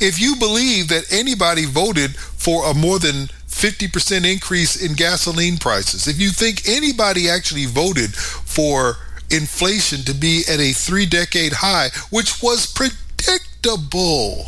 [0.00, 6.08] If you believe that anybody voted for a more than 50% increase in gasoline prices,
[6.08, 8.96] if you think anybody actually voted for
[9.30, 14.46] inflation to be at a three decade high, which was predictable,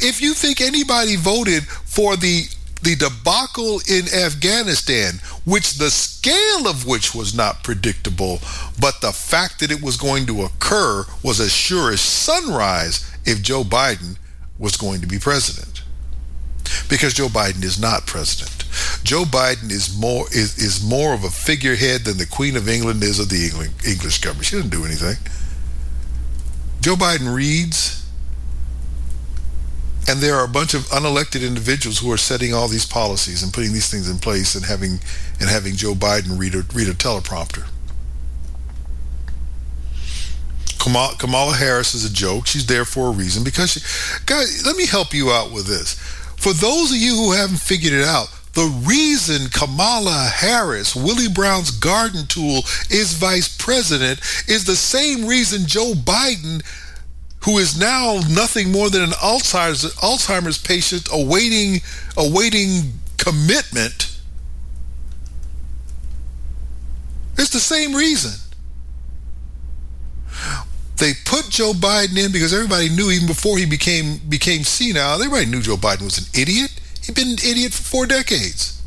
[0.00, 2.44] if you think anybody voted for the
[2.82, 8.40] the debacle in Afghanistan, which the scale of which was not predictable,
[8.80, 13.42] but the fact that it was going to occur was as sure as sunrise if
[13.42, 14.16] Joe Biden
[14.58, 15.82] was going to be president.
[16.88, 18.64] Because Joe Biden is not president.
[19.02, 23.02] Joe Biden is more is, is more of a figurehead than the Queen of England
[23.02, 24.46] is of the England, English government.
[24.46, 25.16] She doesn't do anything.
[26.80, 28.05] Joe Biden reads
[30.08, 33.52] and there are a bunch of unelected individuals who are setting all these policies and
[33.52, 34.98] putting these things in place and having
[35.40, 37.66] and having Joe Biden read a read a teleprompter.
[41.18, 42.46] Kamala, Harris is a joke.
[42.46, 43.80] She's there for a reason because she,
[44.24, 45.94] guys, let me help you out with this.
[46.36, 51.70] For those of you who haven't figured it out, the reason Kamala Harris, Willie Brown's
[51.70, 52.58] garden tool,
[52.88, 56.64] is vice president is the same reason Joe Biden
[57.46, 61.80] who is now nothing more than an Alzheimer's, Alzheimer's patient awaiting,
[62.16, 64.18] awaiting commitment.
[67.38, 68.32] It's the same reason.
[70.96, 75.46] They put Joe Biden in because everybody knew even before he became became senile, everybody
[75.46, 76.72] knew Joe Biden was an idiot.
[77.04, 78.82] He'd been an idiot for four decades.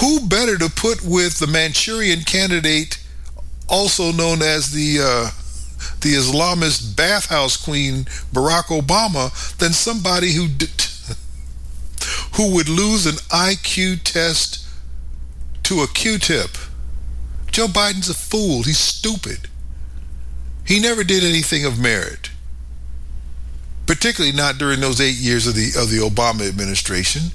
[0.00, 2.98] Who better to put with the Manchurian candidate,
[3.66, 5.30] also known as the uh,
[6.02, 10.70] the Islamist bathhouse queen Barack Obama than somebody who did,
[12.34, 14.66] who would lose an IQ test
[15.64, 16.50] to a Q-tip.
[17.50, 18.62] Joe Biden's a fool.
[18.62, 19.48] He's stupid.
[20.64, 22.30] He never did anything of merit.
[23.86, 27.32] Particularly not during those 8 years of the of the Obama administration.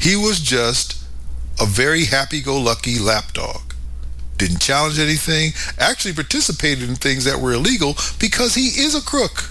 [0.00, 1.04] He was just
[1.60, 3.67] a very happy-go-lucky lapdog
[4.38, 9.50] didn't challenge anything, actually participated in things that were illegal because he is a crook.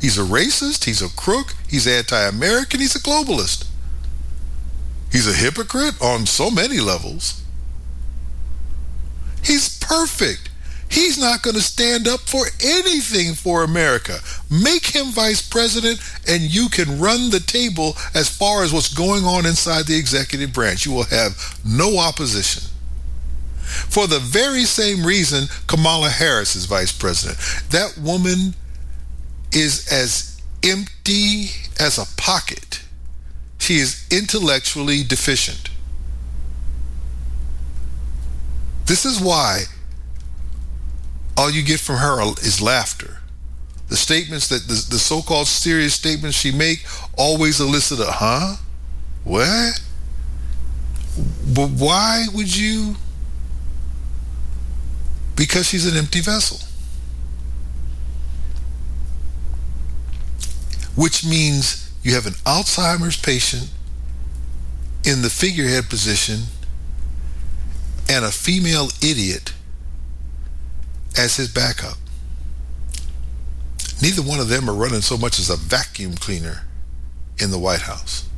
[0.00, 3.66] He's a racist, he's a crook, he's anti American, he's a globalist.
[5.10, 7.42] He's a hypocrite on so many levels.
[9.42, 10.50] He's perfect.
[10.88, 14.18] He's not going to stand up for anything for America.
[14.50, 19.24] Make him vice president, and you can run the table as far as what's going
[19.24, 20.86] on inside the executive branch.
[20.86, 22.70] You will have no opposition
[23.70, 27.38] for the very same reason Kamala Harris is vice president.
[27.70, 28.54] That woman
[29.52, 31.46] is as empty
[31.78, 32.82] as a pocket.
[33.58, 35.70] She is intellectually deficient.
[38.86, 39.64] This is why
[41.36, 43.18] all you get from her is laughter.
[43.88, 46.84] The statements that the, the so-called serious statements she make
[47.16, 48.56] always elicit a huh?
[49.24, 49.80] What?
[51.54, 52.96] But why would you
[55.40, 56.58] because she's an empty vessel.
[60.94, 63.70] Which means you have an Alzheimer's patient
[65.02, 66.40] in the figurehead position
[68.06, 69.54] and a female idiot
[71.16, 71.96] as his backup.
[74.02, 76.66] Neither one of them are running so much as a vacuum cleaner
[77.38, 78.28] in the White House.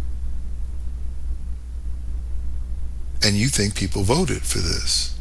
[3.24, 5.18] And you think people voted for this.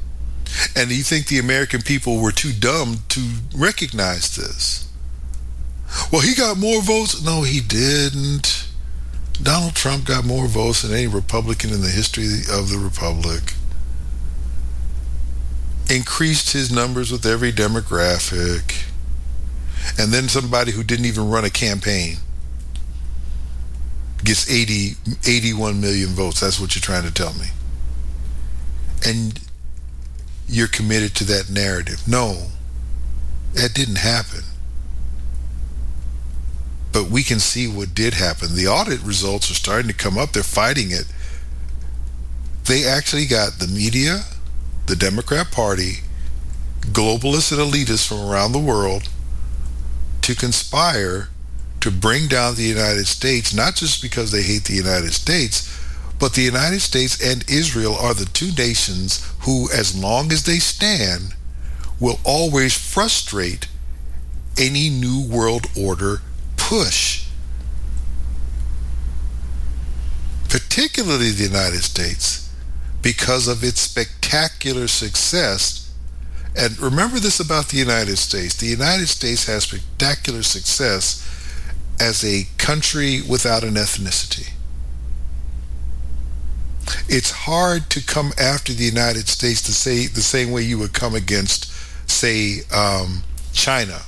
[0.75, 3.21] And you think the American people were too dumb to
[3.55, 4.87] recognize this?
[6.11, 7.23] Well, he got more votes.
[7.23, 8.67] No, he didn't.
[9.41, 13.53] Donald Trump got more votes than any Republican in the history of the Republic.
[15.89, 18.85] Increased his numbers with every demographic.
[19.97, 22.17] And then somebody who didn't even run a campaign
[24.23, 24.95] gets 80,
[25.27, 26.39] 81 million votes.
[26.39, 27.47] That's what you're trying to tell me.
[29.05, 29.39] And
[30.51, 32.07] you're committed to that narrative.
[32.07, 32.47] No,
[33.53, 34.41] that didn't happen.
[36.91, 38.55] But we can see what did happen.
[38.55, 40.33] The audit results are starting to come up.
[40.33, 41.05] They're fighting it.
[42.65, 44.25] They actually got the media,
[44.87, 45.99] the Democrat Party,
[46.81, 49.09] globalists and elitists from around the world
[50.21, 51.29] to conspire
[51.79, 55.80] to bring down the United States, not just because they hate the United States,
[56.21, 60.59] but the United States and Israel are the two nations who, as long as they
[60.59, 61.33] stand,
[61.99, 63.67] will always frustrate
[64.55, 66.21] any new world order
[66.57, 67.25] push.
[70.47, 72.53] Particularly the United States,
[73.01, 75.91] because of its spectacular success.
[76.55, 81.27] And remember this about the United States the United States has spectacular success
[81.99, 84.51] as a country without an ethnicity
[87.07, 90.93] it's hard to come after the United States to say the same way you would
[90.93, 91.71] come against,
[92.09, 93.99] say, um, China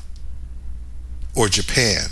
[1.36, 2.08] or Japan.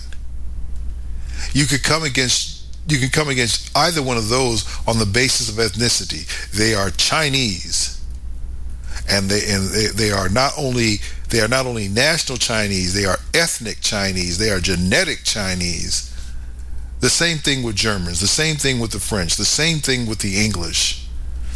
[1.54, 5.50] You could come against you can come against either one of those on the basis
[5.50, 6.26] of ethnicity.
[6.52, 8.02] They are Chinese,
[9.08, 10.98] and they and they, they are not only
[11.30, 16.11] they are not only national Chinese, they are ethnic Chinese, they are genetic Chinese.
[17.02, 20.20] The same thing with Germans, the same thing with the French, the same thing with
[20.20, 21.08] the English,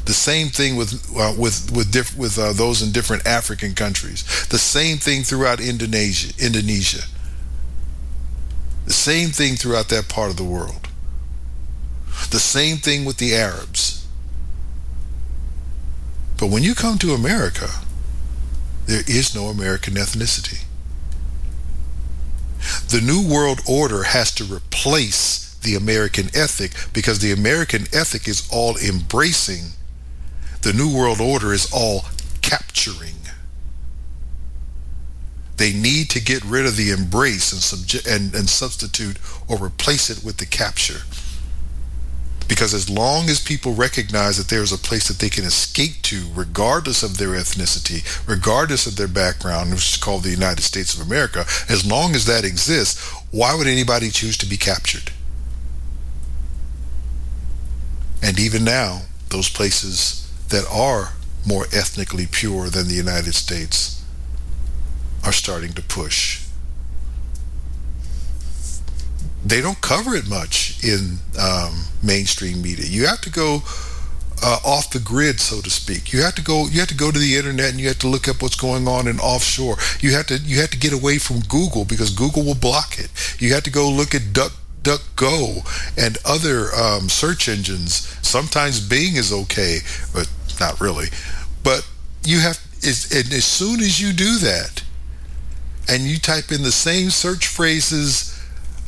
[0.05, 4.23] the same thing with uh, with with diff- with uh, those in different African countries,
[4.49, 7.03] the same thing throughout Indonesia, Indonesia,
[8.85, 10.87] the same thing throughout that part of the world,
[12.31, 14.07] the same thing with the Arabs.
[16.39, 17.69] But when you come to America,
[18.87, 20.65] there is no American ethnicity.
[22.89, 28.47] The New World Order has to replace the American ethic because the American ethic is
[28.51, 29.71] all embracing.
[30.61, 32.05] The New World Order is all
[32.41, 33.15] capturing.
[35.57, 39.17] They need to get rid of the embrace and, and, and substitute
[39.47, 41.01] or replace it with the capture.
[42.47, 46.25] Because as long as people recognize that there's a place that they can escape to,
[46.35, 51.05] regardless of their ethnicity, regardless of their background, which is called the United States of
[51.05, 55.11] America, as long as that exists, why would anybody choose to be captured?
[58.21, 61.13] And even now, those places that are
[61.47, 64.03] more ethnically pure than the United States
[65.23, 66.44] are starting to push
[69.45, 72.85] they don't cover it much in um, mainstream media.
[72.87, 73.61] You have to go
[74.43, 76.11] uh, off the grid, so to speak.
[76.11, 76.67] You have to go.
[76.67, 78.87] You have to go to the internet and you have to look up what's going
[78.87, 79.77] on in offshore.
[79.99, 80.37] You have to.
[80.39, 83.09] You have to get away from Google because Google will block it.
[83.39, 84.53] You have to go look at Duck.
[84.85, 85.65] DuckGo
[85.97, 88.07] and other um, search engines.
[88.21, 89.79] Sometimes Bing is okay,
[90.13, 91.07] but not really.
[91.63, 91.89] But
[92.23, 94.83] you have, and as soon as you do that,
[95.89, 98.34] and you type in the same search phrases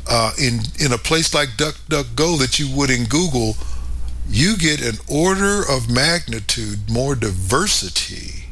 [0.09, 3.55] uh, in in a place like DuckDuckGo that you would in Google,
[4.29, 8.45] you get an order of magnitude more diversity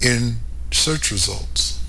[0.00, 0.36] in
[0.70, 1.82] search results,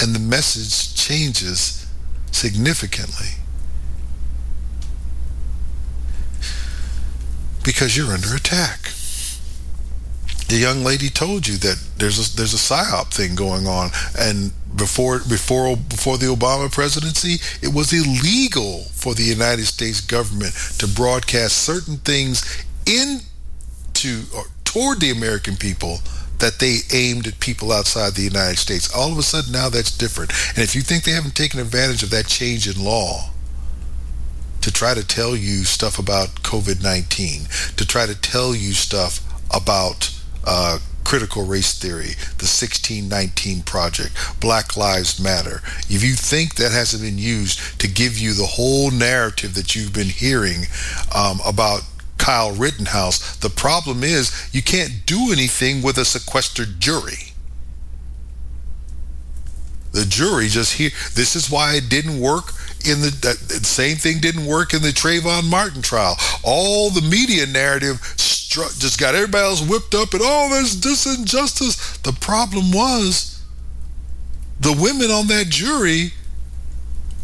[0.00, 1.86] and the message changes
[2.30, 3.38] significantly
[7.64, 8.90] because you're under attack.
[10.48, 14.52] The young lady told you that there's a, there's a psyop thing going on, and
[14.76, 20.88] before before before the Obama presidency, it was illegal for the United States government to
[20.88, 25.98] broadcast certain things into or toward the American people
[26.38, 28.94] that they aimed at people outside the United States.
[28.94, 30.32] All of a sudden now that's different.
[30.50, 33.30] And if you think they haven't taken advantage of that change in law
[34.60, 39.20] to try to tell you stuff about COVID-19, to try to tell you stuff
[39.54, 40.10] about
[40.44, 45.62] uh, critical race theory, the 1619 Project, Black Lives Matter.
[45.88, 49.92] If you think that hasn't been used to give you the whole narrative that you've
[49.92, 50.64] been hearing
[51.14, 51.82] um, about
[52.18, 57.32] Kyle Rittenhouse, the problem is you can't do anything with a sequestered jury.
[59.92, 60.90] The jury just here.
[61.14, 62.52] This is why it didn't work
[62.86, 66.16] in the, that, same thing didn't work in the Trayvon Martin trial.
[66.42, 71.96] All the media narrative just got everybody else whipped up and oh, there's this injustice.
[71.98, 73.42] The problem was
[74.60, 76.12] the women on that jury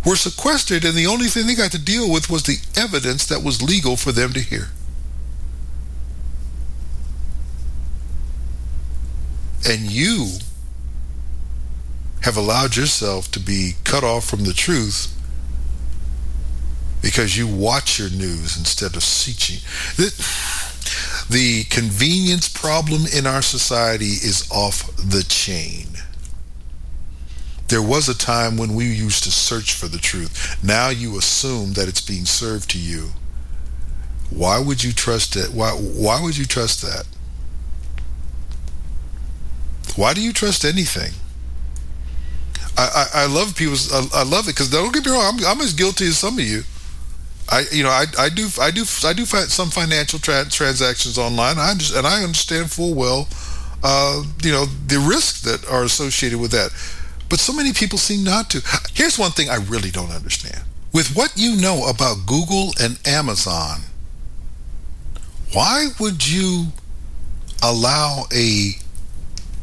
[0.04, 3.42] were sequestered, and the only thing they got to deal with was the evidence that
[3.42, 4.68] was legal for them to hear.
[9.68, 10.38] And you
[12.22, 15.19] have allowed yourself to be cut off from the truth
[17.02, 19.60] because you watch your news instead of seeking.
[21.30, 25.86] The convenience problem in our society is off the chain.
[27.68, 30.58] There was a time when we used to search for the truth.
[30.62, 33.10] Now you assume that it's being served to you.
[34.30, 35.52] Why would you trust it?
[35.52, 37.06] Why, why would you trust that?
[39.94, 41.12] Why do you trust anything?
[42.76, 43.92] I, I, I love people's.
[43.92, 45.38] I, I love it because don't get me wrong.
[45.38, 46.62] I'm, I'm as guilty as some of you.
[47.50, 51.58] I you know I, I do I do I do some financial tra- transactions online.
[51.58, 53.28] I just, and I understand full well,
[53.82, 56.70] uh, you know, the risks that are associated with that.
[57.28, 58.62] But so many people seem not to.
[58.94, 60.62] Here's one thing I really don't understand:
[60.92, 63.80] with what you know about Google and Amazon,
[65.52, 66.68] why would you
[67.62, 68.72] allow a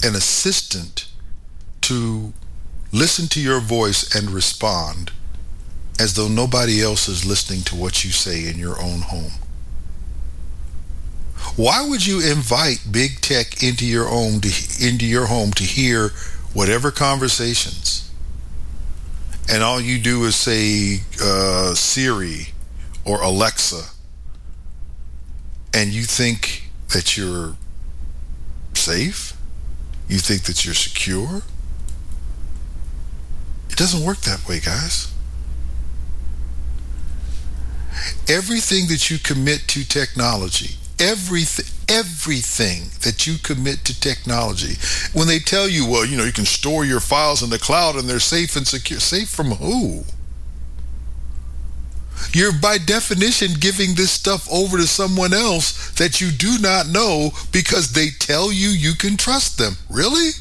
[0.03, 1.07] an assistant
[1.81, 2.33] to
[2.91, 5.11] listen to your voice and respond
[5.99, 9.31] as though nobody else is listening to what you say in your own home?
[11.55, 16.09] Why would you invite big tech into your own to, into your home to hear
[16.53, 18.07] whatever conversations
[19.49, 22.47] and all you do is say uh, Siri
[23.05, 23.83] or Alexa,
[25.73, 27.55] and you think that you're
[28.73, 29.33] safe,
[30.09, 31.41] you think that you're secure.
[33.69, 35.13] It doesn't work that way, guys.
[38.27, 44.75] Everything that you commit to technology, everything everything that you commit to technology
[45.13, 47.95] when they tell you well you know you can store your files in the cloud
[47.95, 50.03] and they're safe and secure safe from who?
[52.33, 57.31] You're by definition giving this stuff over to someone else that you do not know
[57.51, 59.73] because they tell you you can trust them.
[59.89, 60.31] Really?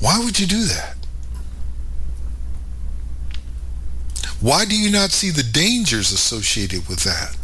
[0.00, 0.96] Why would you do that
[4.44, 7.34] why do you not see the dangers associated with that?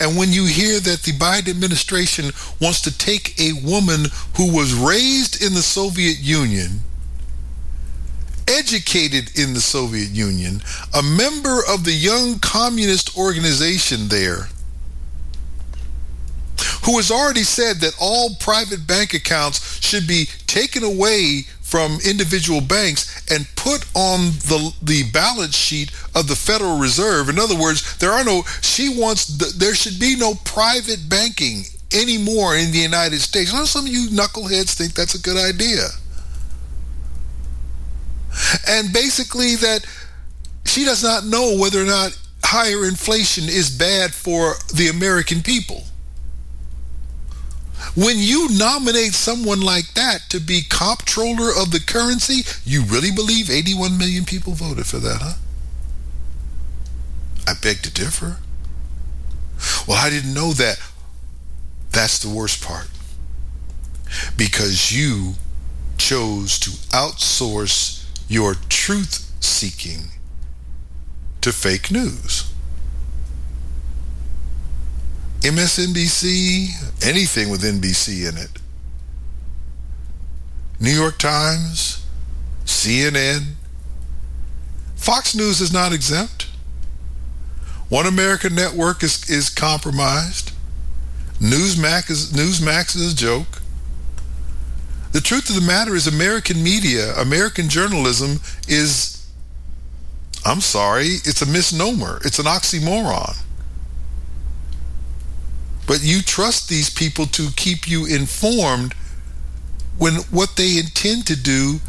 [0.00, 4.06] And when you hear that the Biden administration wants to take a woman
[4.36, 6.80] who was raised in the Soviet Union,
[8.48, 10.60] educated in the Soviet Union,
[10.92, 14.48] a member of the young communist organization there,
[16.84, 22.62] who has already said that all private bank accounts should be taken away from individual
[22.62, 27.28] banks and put on the the balance sheet of the Federal Reserve.
[27.28, 28.42] In other words, there are no.
[28.62, 29.26] She wants
[29.58, 33.52] there should be no private banking anymore in the United States.
[33.52, 35.88] I know some of you knuckleheads think that's a good idea,
[38.66, 39.84] and basically that
[40.64, 45.84] she does not know whether or not higher inflation is bad for the American people.
[47.98, 53.50] When you nominate someone like that to be comptroller of the currency, you really believe
[53.50, 55.34] 81 million people voted for that, huh?
[57.44, 58.36] I beg to differ.
[59.88, 60.78] Well, I didn't know that.
[61.90, 62.88] That's the worst part.
[64.36, 65.34] Because you
[65.96, 70.10] chose to outsource your truth seeking
[71.40, 72.47] to fake news.
[75.48, 78.50] MSNBC, anything with NBC in it.
[80.78, 82.04] New York Times,
[82.66, 83.54] CNN.
[84.94, 86.48] Fox News is not exempt.
[87.88, 90.52] One American Network is, is compromised.
[91.40, 93.62] Newsmax is, Newsmax is a joke.
[95.12, 99.26] The truth of the matter is, American media, American journalism is,
[100.44, 102.20] I'm sorry, it's a misnomer.
[102.24, 103.38] It's an oxymoron.
[105.88, 108.92] But you trust these people to keep you informed
[109.96, 111.80] when what they intend to do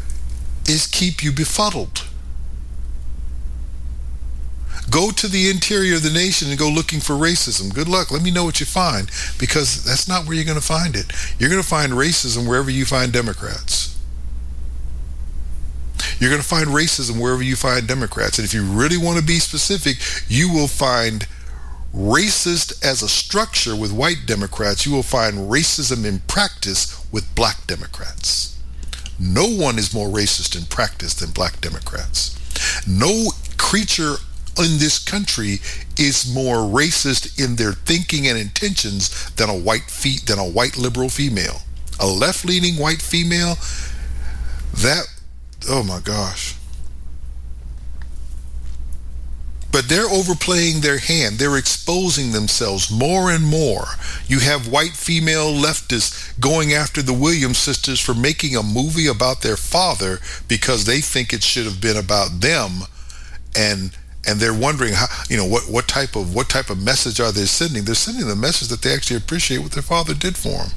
[0.66, 2.06] is keep you befuddled.
[4.90, 7.72] Go to the interior of the nation and go looking for racism.
[7.72, 8.10] Good luck.
[8.10, 9.08] Let me know what you find
[9.38, 11.12] because that's not where you're going to find it.
[11.38, 13.96] You're going to find racism wherever you find Democrats.
[16.18, 18.38] You're going to find racism wherever you find Democrats.
[18.38, 19.98] And if you really want to be specific,
[20.28, 21.28] you will find
[21.94, 27.66] racist as a structure with white Democrats, you will find racism in practice with black
[27.66, 28.56] Democrats.
[29.18, 32.36] No one is more racist in practice than black Democrats.
[32.86, 34.16] No creature
[34.58, 35.60] in this country
[35.98, 40.76] is more racist in their thinking and intentions than a white fe- than a white
[40.76, 41.62] liberal female.
[41.98, 43.56] A left-leaning white female
[44.72, 45.04] that
[45.68, 46.56] oh my gosh
[49.72, 51.38] but they're overplaying their hand.
[51.38, 53.86] They're exposing themselves more and more.
[54.26, 59.42] You have white female leftists going after the Williams sisters for making a movie about
[59.42, 60.18] their father
[60.48, 62.82] because they think it should have been about them
[63.56, 67.20] and and they're wondering how you know what what type of what type of message
[67.20, 67.84] are they sending?
[67.84, 70.70] They're sending the message that they actually appreciate what their father did for them.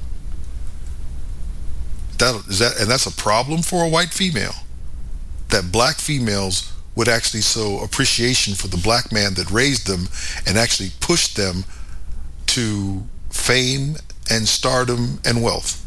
[2.20, 4.54] That is that and that's a problem for a white female.
[5.50, 10.08] That black females would actually show appreciation for the black man that raised them
[10.48, 11.66] and actually pushed them
[12.48, 13.96] to fame
[14.30, 15.80] and stardom and wealth.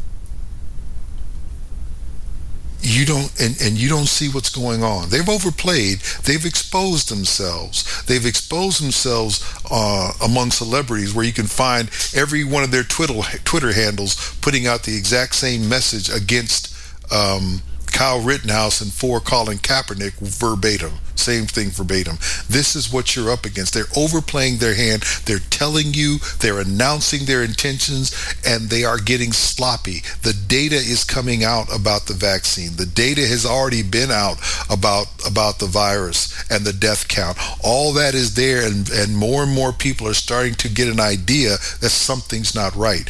[2.79, 5.09] You don't, and, and you don't see what's going on.
[5.09, 5.99] They've overplayed.
[6.23, 8.03] They've exposed themselves.
[8.03, 13.15] They've exposed themselves uh, among celebrities, where you can find every one of their Twitter
[13.43, 16.73] Twitter handles putting out the exact same message against
[17.11, 17.61] um,
[17.97, 20.99] Kyle Rittenhouse and four Colin Kaepernick verbatim.
[21.15, 22.17] Same thing verbatim.
[22.47, 23.73] This is what you're up against.
[23.73, 25.01] They're overplaying their hand.
[25.25, 28.15] They're telling you, they're announcing their intentions,
[28.45, 30.03] and they are getting sloppy.
[30.21, 32.75] The data is coming out about the vaccine.
[32.75, 34.37] The data has already been out
[34.69, 37.39] about about the virus and the death count.
[37.63, 40.99] All that is there, and, and more and more people are starting to get an
[40.99, 43.09] idea that something's not right.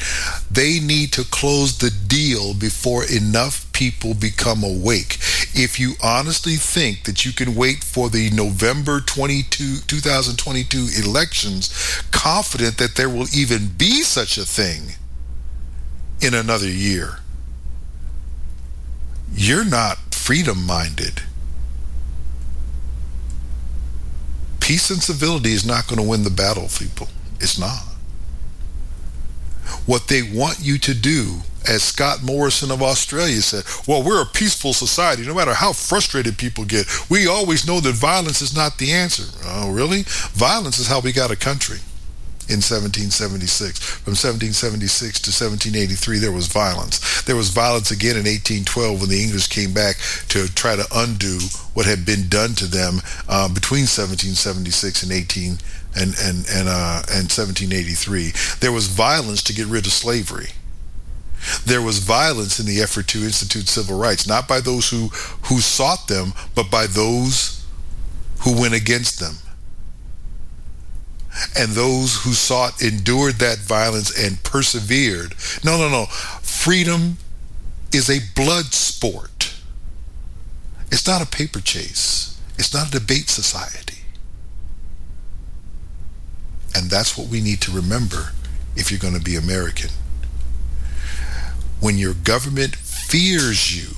[0.50, 5.20] They need to close the deal before enough people become awake.
[5.54, 12.80] If you honestly think that you can wait for the November 22, 2022 elections, confident
[12.80, 14.96] that there will even be such a thing
[16.20, 17.20] in another year,
[19.32, 21.22] you're not freedom minded.
[24.60, 27.10] Peace and civility is not going to win the battle, people.
[27.40, 27.84] It's not.
[29.86, 34.26] What they want you to do as Scott Morrison of Australia said, well, we're a
[34.26, 35.26] peaceful society.
[35.26, 39.24] No matter how frustrated people get, we always know that violence is not the answer.
[39.46, 40.04] Oh, really?
[40.34, 41.80] Violence is how we got a country
[42.50, 43.80] in 1776.
[43.80, 47.22] From 1776 to 1783, there was violence.
[47.24, 49.98] There was violence again in 1812 when the English came back
[50.30, 51.40] to try to undo
[51.74, 55.58] what had been done to them uh, between 1776 and 18
[56.00, 58.32] and and and uh, and 1783.
[58.60, 60.56] There was violence to get rid of slavery.
[61.66, 65.08] There was violence in the effort to institute civil rights, not by those who,
[65.44, 67.66] who sought them, but by those
[68.40, 69.36] who went against them.
[71.56, 75.36] And those who sought endured that violence and persevered.
[75.64, 76.06] No, no, no.
[76.42, 77.18] Freedom
[77.94, 79.54] is a blood sport.
[80.92, 82.40] It's not a paper chase.
[82.58, 84.00] It's not a debate society.
[86.76, 88.34] And that's what we need to remember
[88.76, 89.90] if you're going to be American.
[91.80, 93.96] When your government fears you,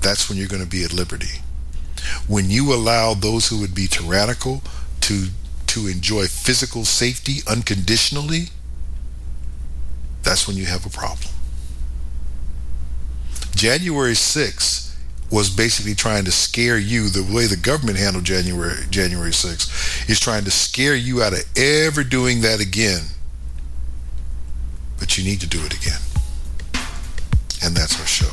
[0.00, 1.40] that's when you're going to be at liberty.
[2.28, 4.62] When you allow those who would be tyrannical
[5.02, 5.28] to
[5.68, 8.50] to enjoy physical safety unconditionally,
[10.22, 11.30] that's when you have a problem.
[13.56, 14.94] January 6th
[15.30, 20.20] was basically trying to scare you the way the government handled January January 6th is
[20.20, 23.02] trying to scare you out of ever doing that again.
[24.98, 26.00] But you need to do it again.
[27.64, 28.30] And that's our show.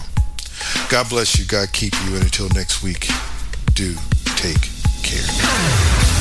[0.90, 1.46] God bless you.
[1.46, 2.16] God keep you.
[2.16, 3.08] And until next week,
[3.74, 3.96] do
[4.36, 4.62] take
[5.04, 6.21] care.